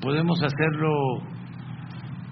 [0.00, 1.18] Podemos hacerlo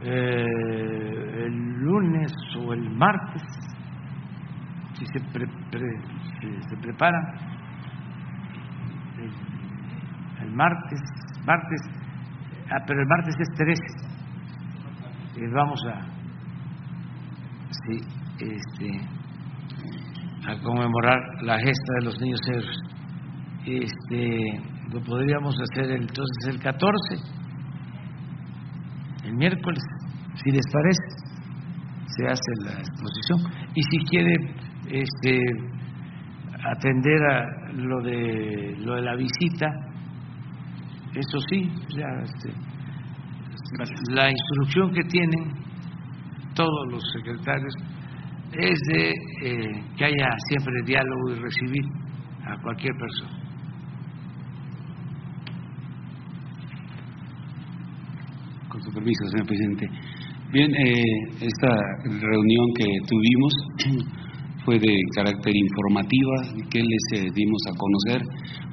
[0.02, 3.42] eh, el lunes o el martes,
[4.94, 7.18] si se, si se prepara.
[10.40, 11.00] El, martes,
[11.44, 11.80] martes,
[12.70, 13.82] ah, pero el martes es 13,
[15.36, 16.00] y vamos a,
[18.38, 19.00] este,
[20.48, 22.78] a conmemorar la gesta de los niños héroes.
[23.66, 24.62] Este,
[24.92, 27.35] lo podríamos hacer entonces el 14, el
[29.36, 29.82] miércoles,
[30.42, 31.26] si les parece,
[32.06, 33.38] se hace la exposición.
[33.74, 34.34] Y si quiere
[34.88, 35.40] este,
[36.64, 39.66] atender a lo de, lo de la visita,
[41.14, 42.52] eso sí, ya, este,
[44.10, 45.52] la instrucción que tienen
[46.54, 47.74] todos los secretarios
[48.52, 49.10] es de
[49.42, 51.84] eh, que haya siempre diálogo y recibir
[52.44, 53.35] a cualquier persona.
[58.76, 59.86] Con su permiso, señor presidente.
[60.52, 61.00] Bien, eh,
[61.40, 61.72] esta
[62.04, 63.52] reunión que tuvimos
[64.66, 66.36] fue de carácter informativa,
[66.68, 68.20] que les eh, dimos a conocer,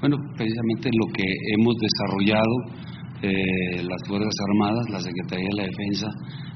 [0.01, 1.23] bueno, precisamente lo que
[1.55, 2.55] hemos desarrollado
[3.21, 6.07] eh, las Fuerzas Armadas, la Secretaría de la Defensa,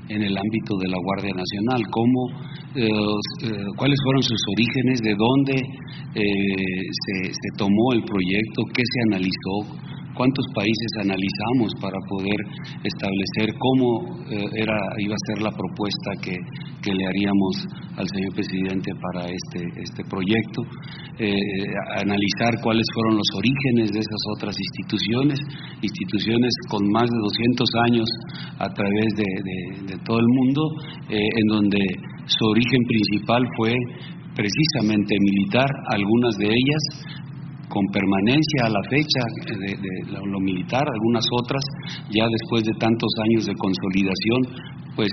[0.10, 2.28] en el ámbito de la Guardia Nacional, cómo,
[2.76, 5.56] eh, cuáles fueron sus orígenes, de dónde
[6.12, 9.88] se tomó el proyecto, qué se analizó,
[10.18, 12.40] cuántos países analizamos para poder
[12.84, 16.36] establecer cómo eh, era, iba a ser la propuesta que,
[16.88, 17.68] le haríamos
[17.98, 20.64] al señor presidente para este, este proyecto,
[21.20, 21.36] eh,
[22.00, 25.38] analizar cuáles fueron los orígenes de esas otras instituciones,
[25.82, 28.08] instituciones con más de 200 años
[28.60, 30.62] a través de, todo el mundo,
[31.10, 31.80] eh, en donde
[32.26, 33.74] su origen principal fue
[34.34, 36.84] precisamente militar, algunas de ellas
[37.78, 39.22] con permanencia a la fecha
[39.54, 39.78] de,
[40.10, 41.62] lo, militar, algunas otras
[42.10, 44.42] ya después de tantos años de consolidación,
[44.96, 45.10] pues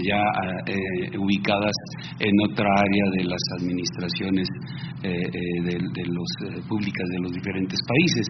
[0.00, 0.24] ya
[0.64, 1.76] eh, ubicadas
[2.18, 4.48] en otra área de las administraciones
[5.02, 8.26] eh, eh, de, públicas de los diferentes países.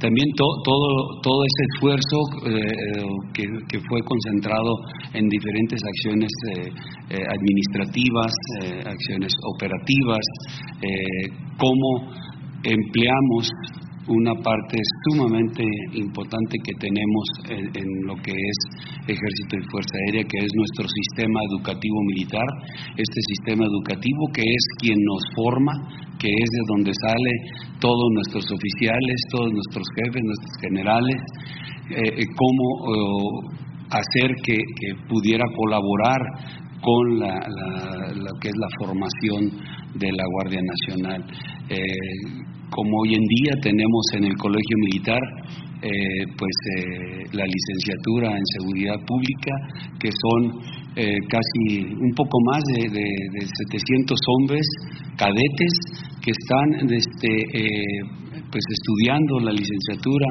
[0.00, 2.16] También todo ese esfuerzo
[3.34, 4.72] que, que, fue concentrado
[5.12, 6.30] en diferentes acciones
[7.10, 8.32] administrativas,
[8.86, 10.24] acciones operativas,
[11.58, 12.31] cómo
[12.64, 13.48] empleamos
[14.08, 15.62] una parte sumamente
[15.94, 18.58] importante que tenemos en, lo que es
[19.06, 22.46] Ejército y Fuerza Aérea, que es nuestro sistema educativo militar,
[22.96, 25.72] este sistema educativo que es quien nos forma,
[26.18, 27.32] que es de donde sale
[27.78, 31.16] todos nuestros oficiales, todos nuestros jefes, nuestros generales,
[31.90, 33.56] eh, eh, cómo eh,
[33.90, 34.56] hacer que,
[35.08, 36.20] pudiera colaborar
[36.80, 37.38] con la,
[38.16, 39.50] lo que es la formación
[39.94, 41.24] de la Guardia Nacional
[42.72, 45.20] como hoy en día tenemos en el Colegio Militar
[45.82, 49.52] eh, pues eh, la licenciatura en seguridad pública
[50.00, 50.62] que son
[50.96, 54.66] eh, casi un poco más de, de, 700 hombres
[55.16, 55.72] cadetes
[56.22, 57.32] que están este,
[58.50, 60.28] pues estudiando la licenciatura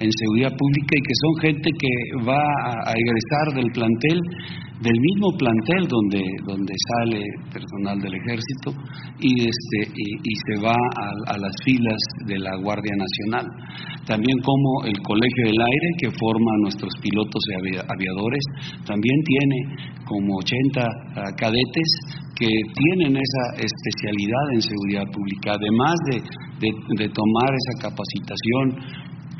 [0.00, 2.44] en seguridad pública y que son gente que va
[2.86, 4.20] a egresar del plantel
[4.80, 7.20] del mismo plantel donde, donde sale
[7.52, 8.72] personal del ejército
[9.20, 13.44] y, este, y, se va a, las filas de la Guardia Nacional.
[14.06, 18.44] También como el Colegio del Aire, que forma nuestros pilotos y aviadores,
[18.86, 19.58] también tiene
[20.06, 21.88] como 80 ah, cadetes
[22.40, 28.80] que tienen esa especialidad en seguridad pública, además de, tomar esa capacitación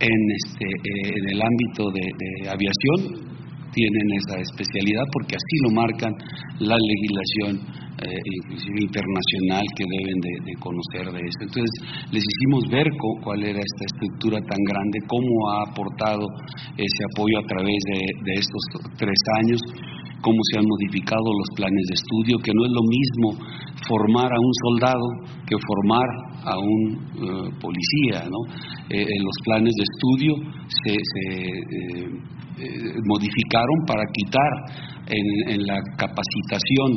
[0.00, 3.39] en, este, eh, en el ámbito de aviación,
[3.72, 6.12] tienen esa especialidad porque así lo marcan
[6.60, 11.40] la legislación eh, inclusive internacional que deben de, conocer de eso.
[11.44, 11.72] Entonces
[12.10, 12.88] les hicimos ver
[13.22, 16.24] cuál era esta estructura tan grande, cómo ha aportado
[16.80, 17.76] ese apoyo a través
[18.24, 18.62] de, estos
[18.96, 19.60] tres años
[20.22, 23.28] cómo se han modificado los planes de estudio, que no es lo mismo
[23.88, 25.06] formar a un soldado
[25.48, 26.08] que formar
[26.44, 26.82] a un
[27.20, 28.28] eh, policía.
[28.28, 28.40] ¿no?
[28.88, 30.32] Eh, los planes de estudio
[30.68, 34.52] se, se eh, modificaron para quitar
[35.08, 36.90] en, la capacitación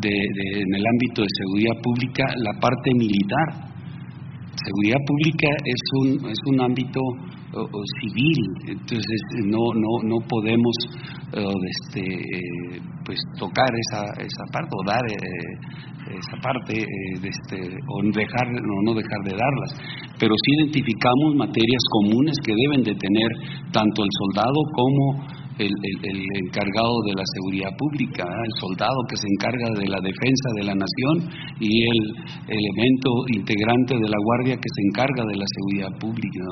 [0.00, 3.68] de, en el ámbito de seguridad pública la parte militar.
[4.54, 7.00] Seguridad pública es un, es un ámbito
[8.02, 8.38] civil,
[8.68, 10.74] entonces no, no, no podemos
[11.32, 17.56] este, eh, pues tocar esa, esa parte o dar eh, esa parte de este,
[17.88, 19.72] o dejar o no dejar de darlas.
[20.20, 23.30] Pero sí identificamos materias comunes que deben de tener
[23.72, 25.24] tanto el soldado como
[25.58, 25.72] el,
[26.46, 30.74] encargado de la seguridad pública, el soldado que se encarga de la defensa de la
[30.74, 31.16] nación
[31.60, 32.00] y el
[32.46, 36.44] elemento integrante de la guardia que se encarga de la seguridad pública.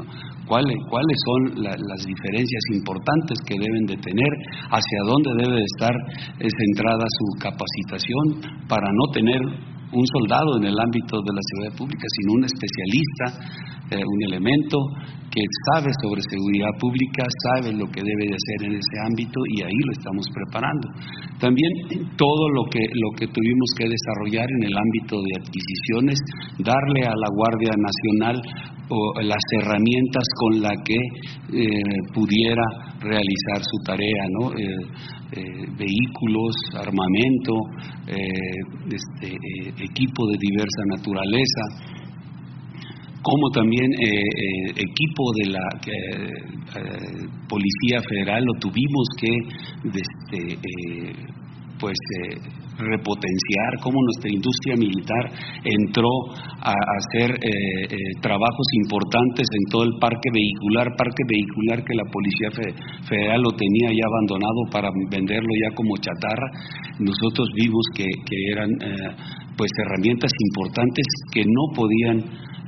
[0.46, 4.32] ¿Cuáles, ¿Cuáles son las diferencias importantes que deben de tener?
[4.70, 5.94] ¿Hacia dónde debe de estar
[6.38, 9.40] eh, centrada su capacitación para no tener
[9.92, 13.26] un soldado en el ámbito de la seguridad pública, sino un especialista,
[13.90, 14.78] eh, un elemento
[15.30, 19.62] que sabe sobre seguridad pública, sabe lo que debe de hacer en ese ámbito y
[19.62, 20.86] ahí lo estamos preparando.
[21.38, 21.70] También
[22.16, 26.18] todo lo que, lo que tuvimos que desarrollar en el ámbito de adquisiciones,
[26.58, 28.40] darle a la Guardia Nacional
[29.22, 31.82] las herramientas con las que eh,
[32.14, 32.62] pudiera
[33.00, 34.52] realizar su tarea, ¿no?
[34.52, 34.64] Eh,
[35.32, 35.42] eh,
[35.76, 37.52] vehículos, armamento,
[38.06, 39.34] este,
[39.84, 41.96] equipo de diversa naturaleza,
[43.26, 49.32] como también eh, eh, equipo de la eh, Policía Federal lo tuvimos que
[49.98, 50.58] este,
[51.80, 51.96] pues
[52.78, 55.24] repotenciar, cómo nuestra industria militar
[55.64, 56.10] entró
[56.60, 57.38] a hacer
[58.20, 62.50] trabajos importantes en todo el parque vehicular, parque vehicular que la Policía
[63.08, 66.48] Federal lo tenía ya abandonado para venderlo ya como chatarra.
[66.98, 68.04] Nosotros vimos que,
[68.52, 68.70] eran
[69.56, 72.18] pues herramientas importantes que no podían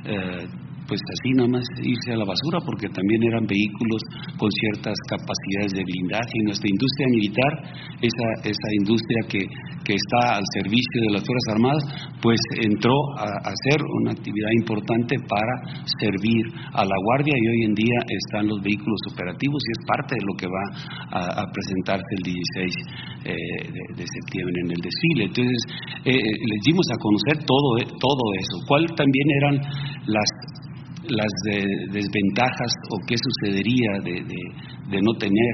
[0.05, 0.47] eh,
[0.89, 4.01] pues así nada más irse a la basura porque también eran vehículos
[4.41, 6.33] con ciertas capacidades de blindaje.
[6.41, 7.53] Y nuestra industria militar,
[8.01, 9.41] esa, esa industria que,
[9.85, 11.83] que está al servicio de las Fuerzas Armadas,
[12.25, 15.53] pues entró a, hacer una actividad importante para
[16.01, 16.41] servir
[16.73, 17.37] a la Guardia.
[17.37, 20.65] Y hoy en día están los vehículos operativos y es parte de lo que va
[21.13, 22.73] a, presentarse el 16
[23.25, 23.33] eh,
[23.93, 25.29] de, septiembre en el desfile.
[25.29, 25.61] Entonces,
[26.05, 29.55] eh, les dimos a conocer todo, todo eso, cuál también eran
[30.07, 30.29] las
[31.09, 31.33] las
[31.91, 35.53] desventajas o qué sucedería de, no tener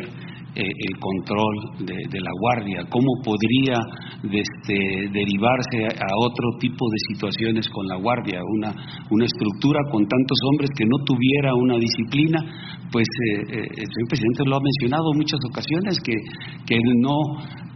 [0.56, 3.80] eh, el control de, la guardia, cómo podría
[4.24, 8.72] este, derivarse a otro tipo de situaciones con la guardia, una,
[9.10, 12.40] una estructura con tantos hombres que no tuviera una disciplina,
[12.92, 16.14] pues eh, eh, el señor presidente lo ha mencionado en muchas ocasiones, que,
[16.66, 17.18] que no,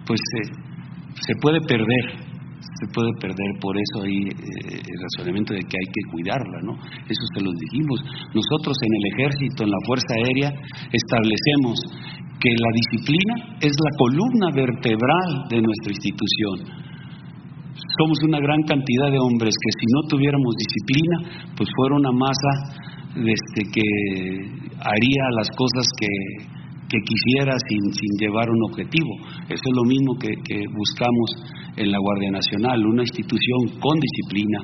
[0.05, 0.19] pues
[1.15, 2.28] se puede perder
[2.79, 6.73] se puede perder, por eso hay eh, el razonamiento de que hay que cuidarla, ¿no?
[7.05, 7.99] Eso se lo dijimos.
[8.33, 10.49] Nosotros en el ejército, en la Fuerza Aérea,
[10.91, 11.75] establecemos
[12.39, 16.57] que la disciplina es la columna vertebral de nuestra institución.
[17.99, 22.51] Somos una gran cantidad de hombres que si no tuviéramos disciplina, pues fuera una masa
[23.15, 23.87] este, que
[24.79, 26.07] haría las cosas que,
[26.97, 29.13] quisiera sin, sin, llevar un objetivo.
[29.45, 31.29] Eso es lo mismo que, que buscamos
[31.77, 34.59] en la Guardia Nacional, una institución con disciplina,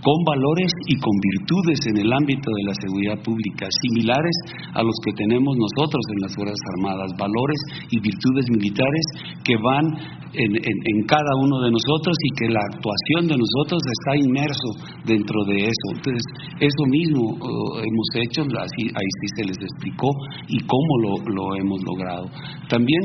[0.00, 4.36] con valores y con virtudes en el ámbito de la seguridad pública, similares
[4.74, 7.60] a los que tenemos nosotros en las Fuerzas Armadas, valores
[7.90, 9.04] y virtudes militares
[9.44, 9.84] que van
[10.32, 14.70] en, cada uno de nosotros y que la actuación de nosotros está inmerso
[15.04, 15.86] dentro de eso.
[15.96, 16.22] Entonces,
[16.60, 20.08] eso mismo uh, hemos hecho, ahí sí se les explicó
[20.48, 22.30] y cómo lo, hemos logrado.
[22.68, 23.02] También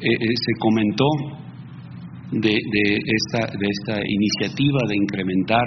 [0.00, 1.06] eh, eh, se comentó
[2.32, 5.64] de, esta, de esta iniciativa de incrementar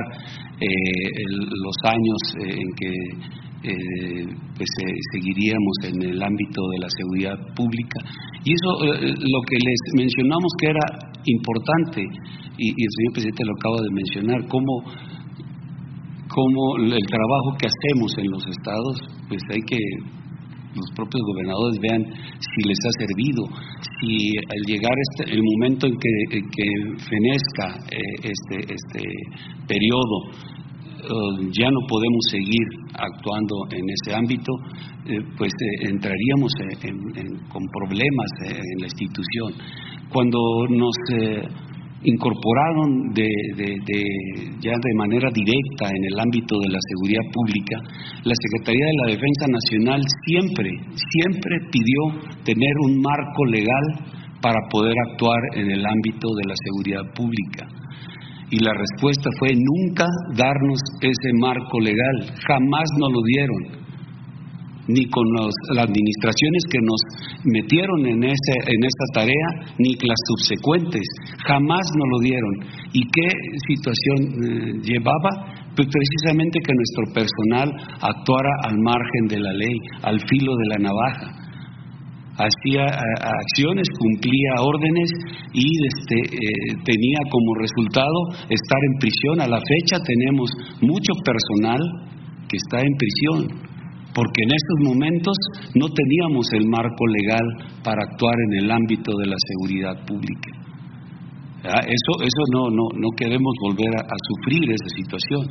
[0.60, 2.91] eh, los años eh, en que
[3.64, 4.26] eh,
[4.57, 4.69] pues,
[5.14, 7.99] seguiríamos en el ámbito de la seguridad pública.
[8.44, 10.86] Y eso, lo que les mencionamos que era
[11.26, 12.02] importante,
[12.57, 14.84] y, el señor presidente lo acaba de mencionar, cómo,
[16.27, 19.77] cómo el trabajo que hacemos en los estados, pues hay que
[20.80, 22.03] los propios gobernadores vean
[22.39, 23.43] si les ha servido,
[23.99, 26.68] si al llegar este, el momento en que, que
[27.10, 29.03] fenezca eh, este, este
[29.68, 30.18] periodo
[30.99, 34.51] eh, ya no podemos seguir actuando en ese ámbito,
[35.06, 35.51] eh, pues
[35.88, 36.51] entraríamos
[37.51, 39.53] con problemas en la institución.
[40.10, 40.39] Cuando
[40.69, 40.95] nos
[42.04, 43.28] incorporaron de,
[44.62, 47.78] ya de manera directa en el ámbito de la seguridad pública,
[48.24, 52.02] la Secretaría de la Defensa Nacional siempre, siempre pidió
[52.44, 53.86] tener un marco legal
[54.42, 57.68] para poder actuar en el ámbito de la seguridad pública.
[58.52, 60.06] Y la respuesta fue nunca
[60.36, 63.78] darnos ese marco legal, jamás nos lo dieron
[64.90, 67.02] ni con las administraciones que nos
[67.45, 69.48] metieron en, ese, en esta tarea,
[69.78, 71.06] ni las subsecuentes.
[71.45, 72.53] Jamás nos lo dieron.
[72.94, 73.30] ¿Y qué
[73.70, 75.30] situación eh, llevaba?
[75.78, 77.70] Pues precisamente que nuestro personal
[78.02, 81.40] actuara al margen de la ley, al filo de la navaja
[82.40, 85.10] hacía acciones, cumplía órdenes
[85.53, 89.41] y este, eh, tenía como resultado estar en prisión.
[89.41, 90.49] A la fecha tenemos
[90.80, 91.80] mucho personal
[92.48, 93.70] que está en prisión
[94.20, 95.36] porque en estos momentos
[95.80, 97.48] no teníamos el marco legal
[97.88, 100.60] para actuar en el ámbito de la seguridad pública.
[101.64, 105.44] Eso, eso no, no, no queremos volver a, sufrir esa situación.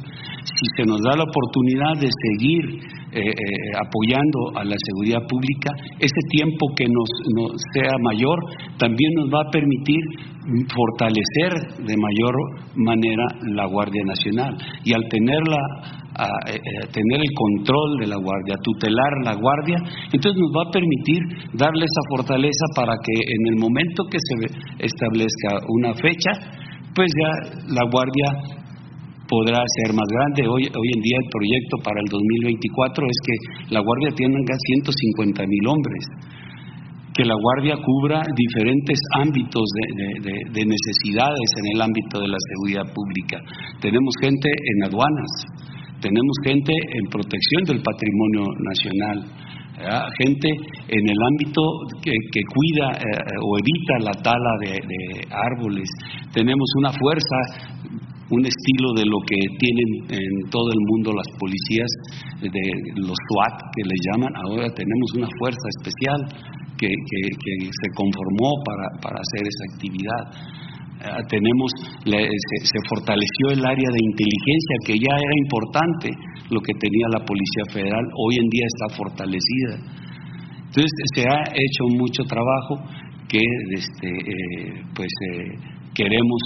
[0.45, 2.65] Si se nos da la oportunidad de seguir
[3.13, 3.33] eh, eh,
[3.77, 8.37] apoyando a la seguridad pública, ese tiempo que nos, nos, sea mayor
[8.79, 10.01] también nos va a permitir
[10.49, 12.35] fortalecer de mayor
[12.77, 14.57] manera la Guardia Nacional.
[14.85, 15.61] Y al tenerla
[16.19, 16.29] a,
[16.93, 19.79] tener el control de la guardia, a tutelar la guardia,
[20.13, 21.21] entonces nos va a permitir
[21.55, 24.35] darle esa fortaleza para que en el momento que se
[24.85, 26.33] establezca una fecha,
[26.95, 27.31] pues ya
[27.71, 28.59] la guardia
[29.29, 30.49] podrá ser más grande.
[30.49, 33.37] Hoy, en día el proyecto para el 2024 es que
[33.77, 36.03] la Guardia tenga 150 mil hombres,
[37.15, 39.65] que la Guardia cubra diferentes ámbitos
[40.57, 43.37] de, necesidades en el ámbito de la seguridad pública.
[43.81, 45.33] Tenemos gente en aduanas,
[46.01, 49.19] tenemos gente en protección del patrimonio nacional,
[50.19, 50.49] gente
[50.89, 51.63] en el ámbito
[52.03, 52.13] que,
[52.55, 54.79] cuida eh, o evita la tala de,
[55.31, 55.89] árboles.
[56.33, 57.37] Tenemos una fuerza
[58.31, 61.89] un estilo de lo que tienen en todo el mundo las policías,
[62.43, 66.21] de los SWAT que le llaman, ahora tenemos una fuerza especial
[66.79, 68.53] que, se conformó
[69.01, 70.23] para, hacer esa actividad.
[71.01, 71.71] Ah, tenemos,
[72.03, 76.11] se, fortaleció el área de inteligencia que ya era importante
[76.51, 79.75] lo que tenía la Policía Federal, hoy en día está fortalecida.
[80.67, 82.83] Entonces se ha hecho mucho trabajo
[83.29, 83.39] que
[83.77, 86.41] este, eh, pues eh, queremos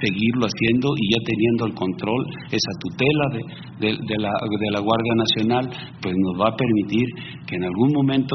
[0.00, 3.24] seguirlo haciendo y ya teniendo el control, esa tutela
[3.80, 5.70] de, la, de la Guardia Nacional,
[6.00, 7.04] pues nos va a permitir
[7.46, 8.34] que en algún momento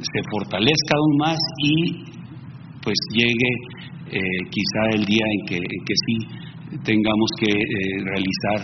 [0.00, 2.18] se fortalezca aún más y
[2.82, 3.50] pues llegue
[4.10, 4.20] eh,
[4.50, 6.16] quizá el día en que, que sí
[6.84, 8.60] tengamos que eh, realizar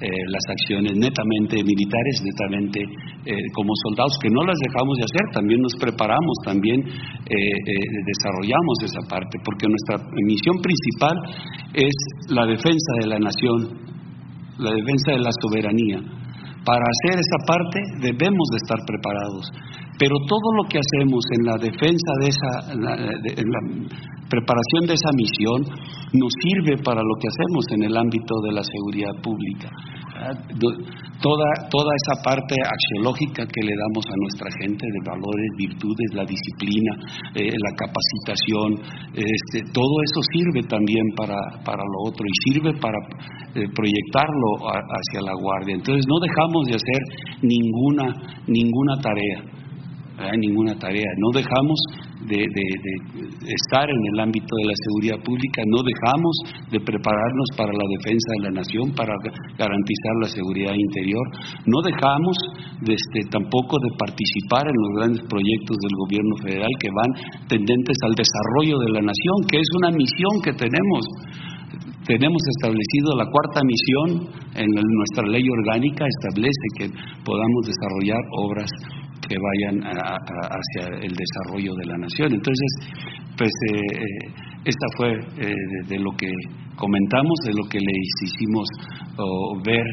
[0.00, 2.80] eh, las acciones netamente militares, netamente
[3.54, 9.38] como soldados, que no las dejamos de hacer, también nos preparamos, también desarrollamos esa parte,
[9.44, 11.14] porque nuestra misión principal
[11.72, 11.94] es
[12.34, 13.78] la defensa de la nación,
[14.58, 16.02] la defensa de la soberanía.
[16.64, 19.52] Para hacer esa parte debemos de estar preparados,
[19.98, 23.60] pero todo lo que hacemos en la defensa de esa, en la
[24.32, 25.60] preparación de esa misión
[26.16, 29.68] nos sirve para lo que hacemos en el ámbito de la seguridad pública.
[31.20, 36.24] Toda, toda esa parte axiológica que le damos a nuestra gente de valores, virtudes, la
[36.24, 36.92] disciplina,
[37.34, 38.68] eh, la capacitación,
[39.14, 42.98] este, todo eso sirve también para, para lo otro y sirve para
[43.54, 45.74] eh, proyectarlo hacia la guardia.
[45.74, 47.02] Entonces no dejamos de hacer
[47.42, 48.06] ninguna,
[48.46, 49.61] ninguna tarea
[50.30, 51.08] hay ninguna tarea.
[51.18, 51.78] No dejamos
[52.26, 56.34] de, estar en el ámbito de la seguridad pública, no dejamos
[56.70, 59.14] de prepararnos para la defensa de la nación, para
[59.58, 61.24] garantizar la seguridad interior,
[61.66, 62.36] no dejamos
[62.82, 67.10] de, este, tampoco de participar en los grandes proyectos del gobierno federal que van
[67.48, 71.06] tendentes al desarrollo de la nación, que es una misión que tenemos
[72.06, 76.86] tenemos establecido la cuarta misión en nuestra ley orgánica, establece que
[77.24, 78.70] podamos desarrollar obras
[79.28, 82.32] que vayan hacia el desarrollo de la nación.
[82.34, 82.70] Entonces,
[83.36, 84.32] pues eh, eh,
[84.64, 85.54] esta fue eh,
[85.88, 86.30] de, lo que
[86.76, 87.92] comentamos, de lo que le
[88.22, 88.68] hicimos
[89.64, 89.84] ver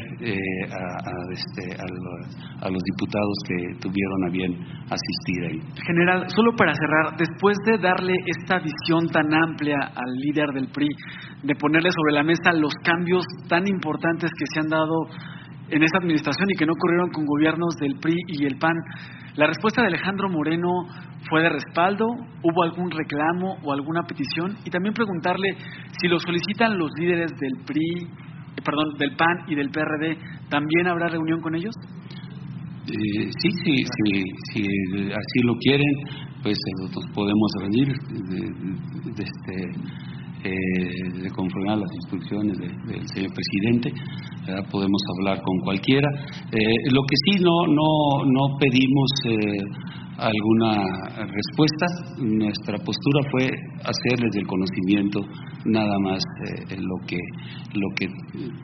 [1.30, 4.52] este, a, los, diputados que tuvieron a bien
[4.88, 5.60] asistir ahí.
[5.86, 10.88] General, solo para cerrar, después de darle esta visión tan amplia al líder del PRI,
[11.42, 15.06] de ponerle sobre la mesa los cambios tan importantes que se han dado
[15.70, 18.74] en esta administración y que no ocurrieron con gobiernos del PRI y el PAN.
[19.36, 20.68] La respuesta de Alejandro Moreno
[21.28, 25.56] fue de respaldo, hubo algún reclamo o alguna petición y también preguntarle
[26.00, 30.18] si lo solicitan los líderes del PRI, eh, perdón, del PAN y del PRD,
[30.48, 31.74] ¿también habrá reunión con ellos?
[32.86, 34.22] Eh, sí, sí, sí,
[34.52, 34.62] si
[35.12, 35.86] así lo quieren,
[36.42, 39.54] pues nosotros podemos reunir de, este
[40.44, 43.92] eh, de conformar las instrucciones del señor presidente,
[44.70, 46.08] podemos hablar con cualquiera.
[46.52, 51.86] Eh, lo que sí no, no, no pedimos eh, alguna respuesta.
[52.18, 53.48] Nuestra postura fue
[53.80, 55.20] hacerles el conocimiento
[55.64, 57.16] nada más eh, lo que
[57.74, 58.06] lo que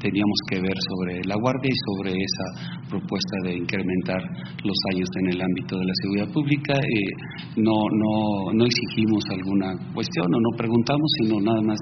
[0.01, 4.21] teníamos que ver sobre la guardia y sobre esa propuesta de incrementar
[4.65, 6.75] los años en el ámbito de la seguridad pública.
[6.75, 7.13] Eh,
[7.57, 11.79] no, no, no exigimos alguna cuestión o no preguntamos, sino nada más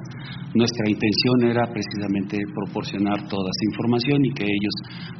[0.54, 4.74] nuestra intención era precisamente proporcionar toda esa información y que ellos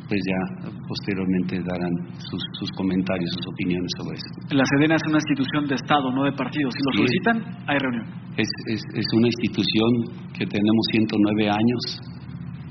[0.09, 4.44] pues ya posteriormente darán sus, sus comentarios, sus opiniones sobre eso.
[4.51, 6.69] La Sedena es una institución de Estado, no de partido.
[6.71, 8.05] Si lo solicitan, hay reunión.
[8.37, 9.91] Es, es, es, una institución
[10.37, 11.81] que tenemos 109 años,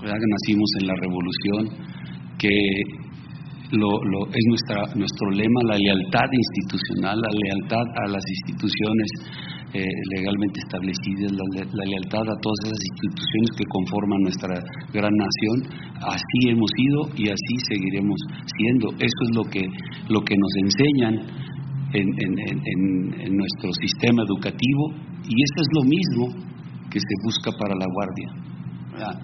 [0.03, 1.61] nacimos en la revolución,
[2.37, 2.53] que
[3.73, 9.09] lo, lo, es nuestra, nuestro lema, la lealtad institucional, la lealtad a las instituciones
[9.73, 9.81] eh,
[10.13, 14.53] legalmente establecidas, la, la, lealtad a todas esas instituciones que conforman nuestra
[14.93, 15.57] gran nación.
[16.05, 18.19] Así hemos sido y así seguiremos
[18.61, 18.93] siendo.
[19.01, 19.65] Eso es lo que,
[20.09, 21.52] lo que nos enseñan
[21.93, 24.93] en, nuestro sistema educativo
[25.23, 26.25] y eso es lo mismo
[26.89, 28.29] que se busca para la guardia.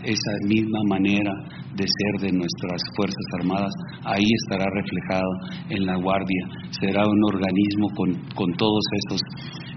[0.04, 1.32] esa misma manera
[1.76, 3.74] de ser de nuestras Fuerzas Armadas,
[4.04, 5.32] ahí estará reflejado
[5.70, 6.44] en la Guardia.
[6.72, 9.22] Será un organismo con, con todos esos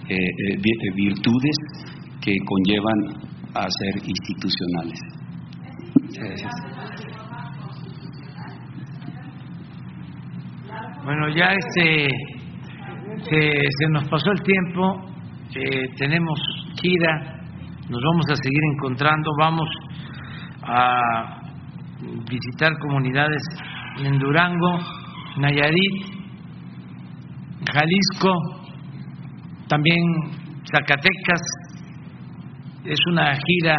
[0.08, 1.56] eh, eh, eh, virtudes
[2.20, 4.98] que conllevan a ser institucionales.
[11.04, 12.08] Bueno, ya este
[13.20, 15.12] se, nos pasó el tiempo,
[15.98, 16.40] tenemos
[16.80, 17.40] gira,
[17.88, 19.68] nos vamos a seguir encontrando, vamos
[20.62, 21.40] a
[22.30, 23.42] visitar comunidades
[24.04, 24.78] en Durango,
[25.38, 26.06] Nayarit,
[27.72, 28.32] Jalisco,
[29.68, 30.02] también
[30.70, 31.40] Zacatecas.
[32.84, 33.76] Es una gira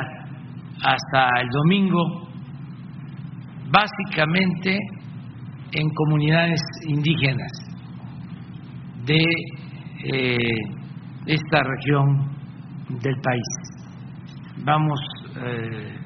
[0.82, 2.30] hasta el domingo,
[3.70, 4.78] básicamente
[5.74, 7.73] en comunidades indígenas
[9.06, 9.26] de
[10.06, 10.38] eh,
[11.26, 12.32] esta región
[13.02, 13.44] del país.
[14.64, 15.00] Vamos
[15.38, 15.98] eh,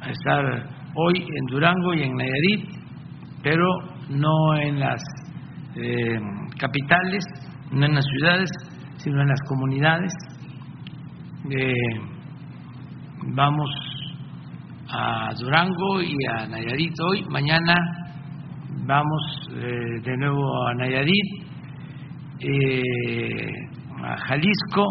[0.00, 0.44] a estar
[0.94, 2.68] hoy en Durango y en Nayarit,
[3.42, 3.66] pero
[4.08, 5.02] no en las
[5.76, 6.18] eh,
[6.58, 7.24] capitales,
[7.70, 8.50] no en las ciudades,
[8.96, 10.12] sino en las comunidades.
[13.34, 13.70] Vamos
[14.88, 17.74] a Durango y a Nayarit hoy, mañana
[18.86, 21.51] vamos de nuevo a Nayarit,
[24.02, 24.86] a Jalisco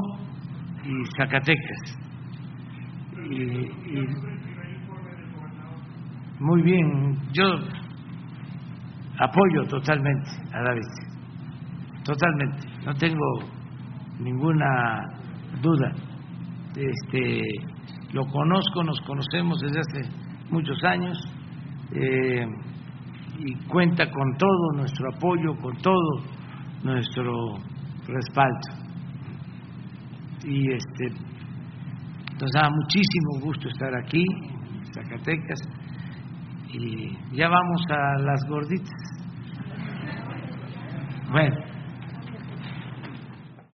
[0.86, 1.98] y Zacatecas.
[3.30, 4.32] y
[6.42, 7.44] muy bien, yo
[9.20, 10.82] apoyo totalmente a David,
[12.04, 13.26] totalmente, no tengo
[14.20, 15.04] ninguna
[15.62, 15.92] duda.
[16.76, 17.42] Este,
[18.14, 20.10] lo conozco, nos conocemos desde hace
[20.50, 21.16] muchos años
[21.92, 22.48] eh,
[23.38, 26.24] y cuenta con todo nuestro apoyo, con todo
[26.84, 27.56] nuestro
[28.08, 28.70] respaldo.
[30.44, 31.10] Y este,
[32.40, 35.60] nos da muchísimo gusto estar aquí, en Zacatecas
[36.74, 38.90] y ya vamos a las gorditas.
[41.32, 41.71] Bueno.